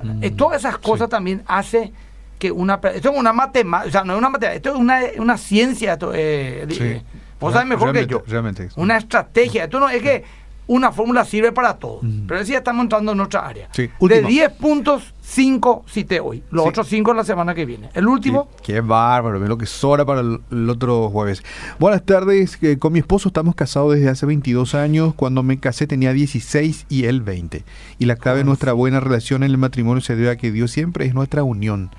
Mm, 0.03 0.35
todas 0.35 0.59
esas 0.59 0.77
cosas 0.77 1.09
también 1.09 1.43
hace 1.47 1.93
que 2.37 2.51
una... 2.51 2.75
Esto 2.93 3.11
es 3.11 3.17
una 3.17 3.31
matemática, 3.31 3.87
o 3.87 3.91
sea, 3.91 4.03
no 4.03 4.13
es 4.13 4.19
una 4.19 4.29
matemática, 4.29 4.55
esto 4.55 4.69
es 4.71 4.75
una, 4.75 4.99
una 5.17 5.37
ciencia. 5.37 5.93
Esto, 5.93 6.11
eh, 6.13 7.01
Vos 7.39 7.53
sabés 7.53 7.67
mejor 7.67 7.93
que 7.93 8.07
yo. 8.07 8.23
Realmente. 8.27 8.69
Una 8.75 8.97
estrategia. 8.97 9.65
Esto 9.65 9.79
no 9.79 9.89
es 9.89 10.01
que 10.01 10.23
una 10.67 10.91
fórmula 10.91 11.25
sirve 11.25 11.51
para 11.51 11.75
todo. 11.75 12.01
Pero 12.27 12.43
sí 12.43 12.53
estamos 12.53 12.83
entrando 12.83 13.11
en 13.11 13.19
otra 13.19 13.47
área. 13.47 13.69
de 13.73 14.21
10 14.21 14.51
puntos, 14.53 15.13
5 15.21 15.85
cité 15.87 16.19
hoy. 16.19 16.43
Los 16.51 16.67
otros 16.67 16.87
5 16.87 17.13
la 17.13 17.23
semana 17.23 17.53
que 17.53 17.65
viene. 17.65 17.89
El 17.93 18.07
último. 18.07 18.49
Qué 18.63 18.81
bárbaro, 18.81 19.39
lo 19.39 19.57
que 19.57 19.65
sobra 19.65 20.05
para 20.05 20.21
el, 20.21 20.69
otro 20.69 21.09
jueves. 21.09 21.43
Buenas 21.79 22.03
tardes. 22.03 22.57
con 22.79 22.93
mi 22.93 22.99
esposo 22.99 23.29
estamos 23.29 23.55
casados 23.55 23.93
desde 23.95 24.09
hace 24.09 24.25
22 24.25 24.75
años. 24.75 25.13
Cuando 25.13 25.43
me 25.43 25.59
casé 25.59 25.87
tenía 25.87 26.13
16 26.13 26.87
y 26.89 27.05
él 27.05 27.21
20. 27.21 27.63
Y 27.99 28.05
la 28.05 28.15
clave 28.15 28.39
de 28.39 28.45
nuestra 28.45 28.73
buena 28.73 28.99
relación 28.99 29.43
en 29.43 29.51
el 29.51 29.57
matrimonio 29.57 30.01
se 30.01 30.15
debe 30.15 30.31
a 30.31 30.35
que 30.35 30.51
Dios 30.51 30.71
siempre 30.71 31.05
es 31.05 31.13
nuestra 31.13 31.43
unión. 31.43 31.91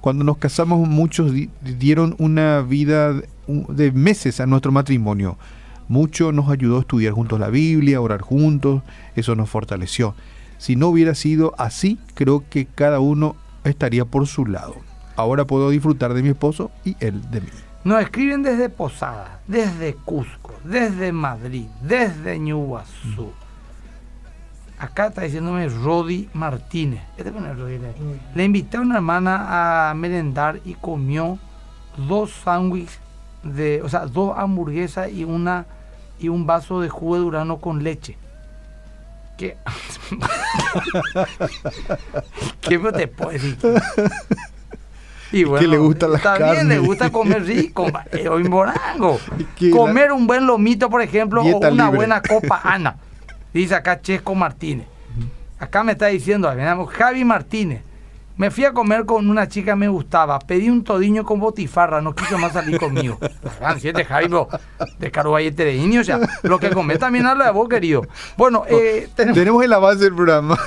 Cuando 0.00 0.24
nos 0.24 0.38
casamos 0.38 0.88
muchos 0.88 1.32
dieron 1.60 2.14
una 2.18 2.60
vida 2.60 3.14
de 3.46 3.92
meses 3.92 4.40
a 4.40 4.46
nuestro 4.46 4.72
matrimonio 4.72 5.36
mucho 5.88 6.32
nos 6.32 6.50
ayudó 6.50 6.76
a 6.76 6.80
estudiar 6.80 7.12
juntos 7.12 7.38
la 7.38 7.48
Biblia, 7.48 7.98
a 7.98 8.00
orar 8.00 8.20
juntos, 8.20 8.82
eso 9.14 9.34
nos 9.34 9.48
fortaleció. 9.48 10.14
Si 10.58 10.76
no 10.76 10.88
hubiera 10.88 11.14
sido 11.14 11.54
así, 11.58 11.98
creo 12.14 12.44
que 12.48 12.66
cada 12.66 13.00
uno 13.00 13.36
estaría 13.64 14.04
por 14.04 14.26
su 14.26 14.46
lado. 14.46 14.76
Ahora 15.16 15.44
puedo 15.44 15.70
disfrutar 15.70 16.14
de 16.14 16.22
mi 16.22 16.30
esposo 16.30 16.70
y 16.84 16.96
él 17.00 17.30
de 17.30 17.40
mí. 17.40 17.48
Nos 17.84 18.02
escriben 18.02 18.42
desde 18.42 18.68
Posada, 18.68 19.40
desde 19.46 19.94
Cusco, 19.94 20.52
desde 20.64 21.12
Madrid, 21.12 21.66
desde 21.82 22.38
Ñuguazú. 22.38 23.32
Acá 24.78 25.06
está 25.06 25.22
diciéndome 25.22 25.68
Rodi 25.68 26.28
Martínez. 26.34 27.00
Este 27.16 27.32
Le 28.34 28.44
invité 28.44 28.76
a 28.76 28.80
una 28.80 28.96
hermana 28.96 29.90
a 29.90 29.94
merendar 29.94 30.60
y 30.64 30.74
comió 30.74 31.38
dos 32.08 32.32
sándwiches 32.44 33.00
de, 33.42 33.80
o 33.82 33.88
sea, 33.88 34.06
dos 34.06 34.36
hamburguesas 34.36 35.10
y 35.10 35.24
una 35.24 35.66
y 36.18 36.28
un 36.28 36.46
vaso 36.46 36.80
de 36.80 36.88
jugo 36.88 37.16
de 37.16 37.20
durano 37.22 37.58
con 37.58 37.82
leche. 37.82 38.16
¿Qué? 39.36 39.56
¿Qué 42.62 42.78
te 42.78 43.08
puedo 43.08 43.30
decir? 43.30 43.58
Y 45.32 45.44
bueno, 45.44 45.60
que 45.60 45.68
le 45.68 45.78
gusta 45.78 46.08
la 46.08 46.18
también 46.18 46.68
le 46.68 46.78
gusta 46.78 47.10
comer 47.10 47.44
rico, 47.44 47.86
eh, 48.12 48.28
hoy 48.28 48.44
morango. 48.44 49.18
Comer 49.72 50.12
un 50.12 50.26
buen 50.26 50.46
lomito, 50.46 50.88
por 50.88 51.02
ejemplo, 51.02 51.42
o 51.42 51.58
una 51.58 51.90
buena 51.90 52.22
copa 52.22 52.60
Ana. 52.64 52.96
Dice 53.52 53.74
acá 53.74 54.00
Chesco 54.00 54.34
Martínez. 54.34 54.86
Acá 55.58 55.82
me 55.82 55.92
está 55.92 56.06
diciendo, 56.06 56.52
Javi 56.92 57.24
Martínez. 57.24 57.82
Me 58.36 58.50
fui 58.50 58.64
a 58.64 58.72
comer 58.72 59.06
con 59.06 59.30
una 59.30 59.48
chica 59.48 59.72
que 59.72 59.76
me 59.76 59.88
gustaba. 59.88 60.38
Pedí 60.38 60.68
un 60.68 60.84
todiño 60.84 61.24
con 61.24 61.40
botifarra, 61.40 62.02
no 62.02 62.14
quiso 62.14 62.36
más 62.36 62.52
salir 62.52 62.78
conmigo. 62.78 63.18
siete 63.78 64.04
Jairo 64.04 64.48
de 64.98 65.10
Caruballete 65.10 65.64
de 65.64 65.76
Indio, 65.76 66.02
o 66.02 66.04
sea, 66.04 66.20
lo 66.42 66.58
que 66.58 66.68
comé 66.70 66.98
también 66.98 67.24
habla 67.24 67.46
de 67.46 67.52
vos, 67.52 67.66
querido. 67.68 68.02
Bueno, 68.36 68.64
eh, 68.68 69.08
tenemos... 69.14 69.64
el 69.64 69.72
avance 69.72 70.04
del 70.04 70.14
programa. 70.14 70.58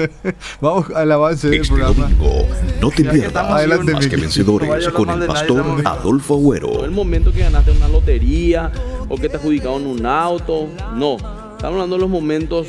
Vamos 0.60 0.90
al 0.90 1.12
avance 1.12 1.48
del 1.48 1.60
este 1.60 1.72
programa. 1.72 2.08
Domingo, 2.08 2.46
no 2.80 2.90
te 2.90 3.04
pierdas 3.04 3.50
Adelante, 3.50 3.92
más 3.92 4.06
que 4.08 4.16
vencedores 4.16 4.88
con 4.88 5.10
el 5.10 5.26
pastor 5.26 5.64
Adolfo 5.84 6.34
Agüero. 6.34 6.84
el 6.84 6.90
momento 6.90 7.32
que 7.32 7.40
ganaste 7.40 7.70
una 7.70 7.86
lotería 7.86 8.72
o 9.08 9.16
que 9.16 9.28
te 9.28 9.36
adjudicaron 9.36 9.86
un 9.86 10.04
auto. 10.04 10.68
No, 10.94 11.14
estamos 11.14 11.62
hablando 11.62 11.94
de 11.94 12.00
los 12.00 12.10
momentos 12.10 12.66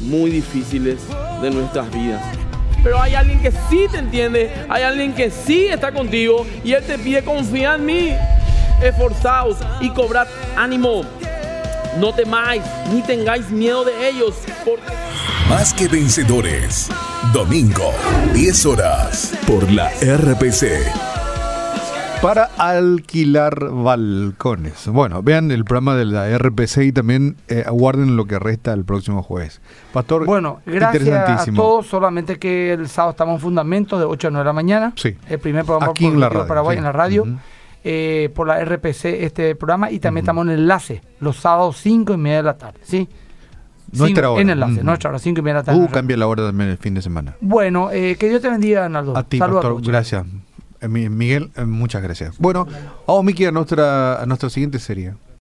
muy 0.00 0.30
difíciles 0.30 1.00
de 1.40 1.50
nuestras 1.50 1.92
vidas 1.92 2.22
pero 2.82 3.00
hay 3.00 3.14
alguien 3.14 3.40
que 3.40 3.52
sí 3.70 3.86
te 3.90 3.98
entiende, 3.98 4.52
hay 4.68 4.82
alguien 4.82 5.14
que 5.14 5.30
sí 5.30 5.66
está 5.66 5.92
contigo 5.92 6.46
y 6.64 6.72
Él 6.72 6.84
te 6.84 6.98
pide 6.98 7.22
confiar 7.22 7.78
en 7.78 7.86
mí. 7.86 8.16
Esforzaos 8.82 9.58
y 9.80 9.90
cobrad 9.90 10.26
ánimo. 10.56 11.04
No 11.98 12.12
temáis 12.12 12.62
ni 12.92 13.02
tengáis 13.02 13.50
miedo 13.50 13.84
de 13.84 14.08
ellos. 14.08 14.34
Más 15.48 15.72
que 15.72 15.88
vencedores. 15.88 16.88
Domingo, 17.32 17.92
10 18.34 18.66
horas, 18.66 19.32
por 19.46 19.70
la 19.70 19.90
RPC 19.90 21.21
para 22.22 22.44
alquilar 22.56 23.68
balcones. 23.70 24.86
Bueno, 24.86 25.24
vean 25.24 25.50
el 25.50 25.64
programa 25.64 25.96
de 25.96 26.04
la 26.04 26.38
RPC 26.38 26.78
y 26.84 26.92
también 26.92 27.36
eh, 27.48 27.64
aguarden 27.66 28.16
lo 28.16 28.26
que 28.26 28.38
resta 28.38 28.72
el 28.72 28.84
próximo 28.84 29.24
jueves. 29.24 29.60
Pastor, 29.92 30.24
bueno, 30.24 30.60
gracias 30.64 31.48
a 31.48 31.52
todos. 31.52 31.88
Solamente 31.88 32.38
que 32.38 32.74
el 32.74 32.88
sábado 32.88 33.10
estamos 33.10 33.34
en 33.34 33.40
Fundamentos 33.40 33.98
de 33.98 34.04
8 34.06 34.28
a 34.28 34.30
9 34.30 34.44
de 34.44 34.46
la 34.46 34.52
mañana. 34.52 34.92
Sí. 34.94 35.16
El 35.28 35.40
primer 35.40 35.64
programa 35.64 35.90
Aquí 35.90 36.04
por 36.04 36.14
en 36.14 36.20
la 36.20 36.28
radio, 36.28 36.46
Paraguay 36.46 36.78
en 36.78 36.84
la 36.84 36.92
radio. 36.92 37.26
Eh, 37.84 38.30
por 38.36 38.46
la 38.46 38.64
RPC 38.64 39.06
este 39.24 39.56
programa 39.56 39.90
y 39.90 39.98
también 39.98 40.22
estamos 40.22 40.46
en 40.46 40.52
enlace 40.52 41.02
los 41.18 41.38
sábados 41.38 41.78
5 41.78 42.14
y 42.14 42.16
media 42.16 42.36
de 42.36 42.42
la 42.44 42.56
tarde. 42.56 42.78
¿sí? 42.84 43.08
Nuestra 43.90 44.30
hora. 44.30 44.40
En 44.40 44.50
enlace, 44.50 44.84
nuestra 44.84 45.10
hora, 45.10 45.18
5 45.18 45.40
y 45.40 45.42
media 45.42 45.54
de 45.54 45.60
la 45.60 45.64
tarde. 45.64 45.80
Uh, 45.80 45.88
cambia 45.88 46.16
la 46.16 46.28
hora 46.28 46.46
también 46.46 46.70
el 46.70 46.78
fin 46.78 46.94
de 46.94 47.02
semana. 47.02 47.34
Bueno, 47.40 47.90
eh, 47.90 48.14
que 48.16 48.28
Dios 48.28 48.40
te 48.40 48.48
bendiga, 48.48 48.84
Arnaldo. 48.84 49.16
A 49.16 49.24
ti, 49.24 49.38
Pastor, 49.38 49.82
gracias. 49.82 50.24
Eh, 50.82 50.88
Miguel, 50.88 51.50
eh, 51.56 51.64
muchas 51.64 52.02
gracias. 52.02 52.36
Bueno, 52.38 52.66
vamos, 53.06 53.24
Miki, 53.24 53.44
a 53.46 53.52
a 54.20 54.26
nuestra 54.26 54.50
siguiente 54.50 54.78
serie. 54.78 55.14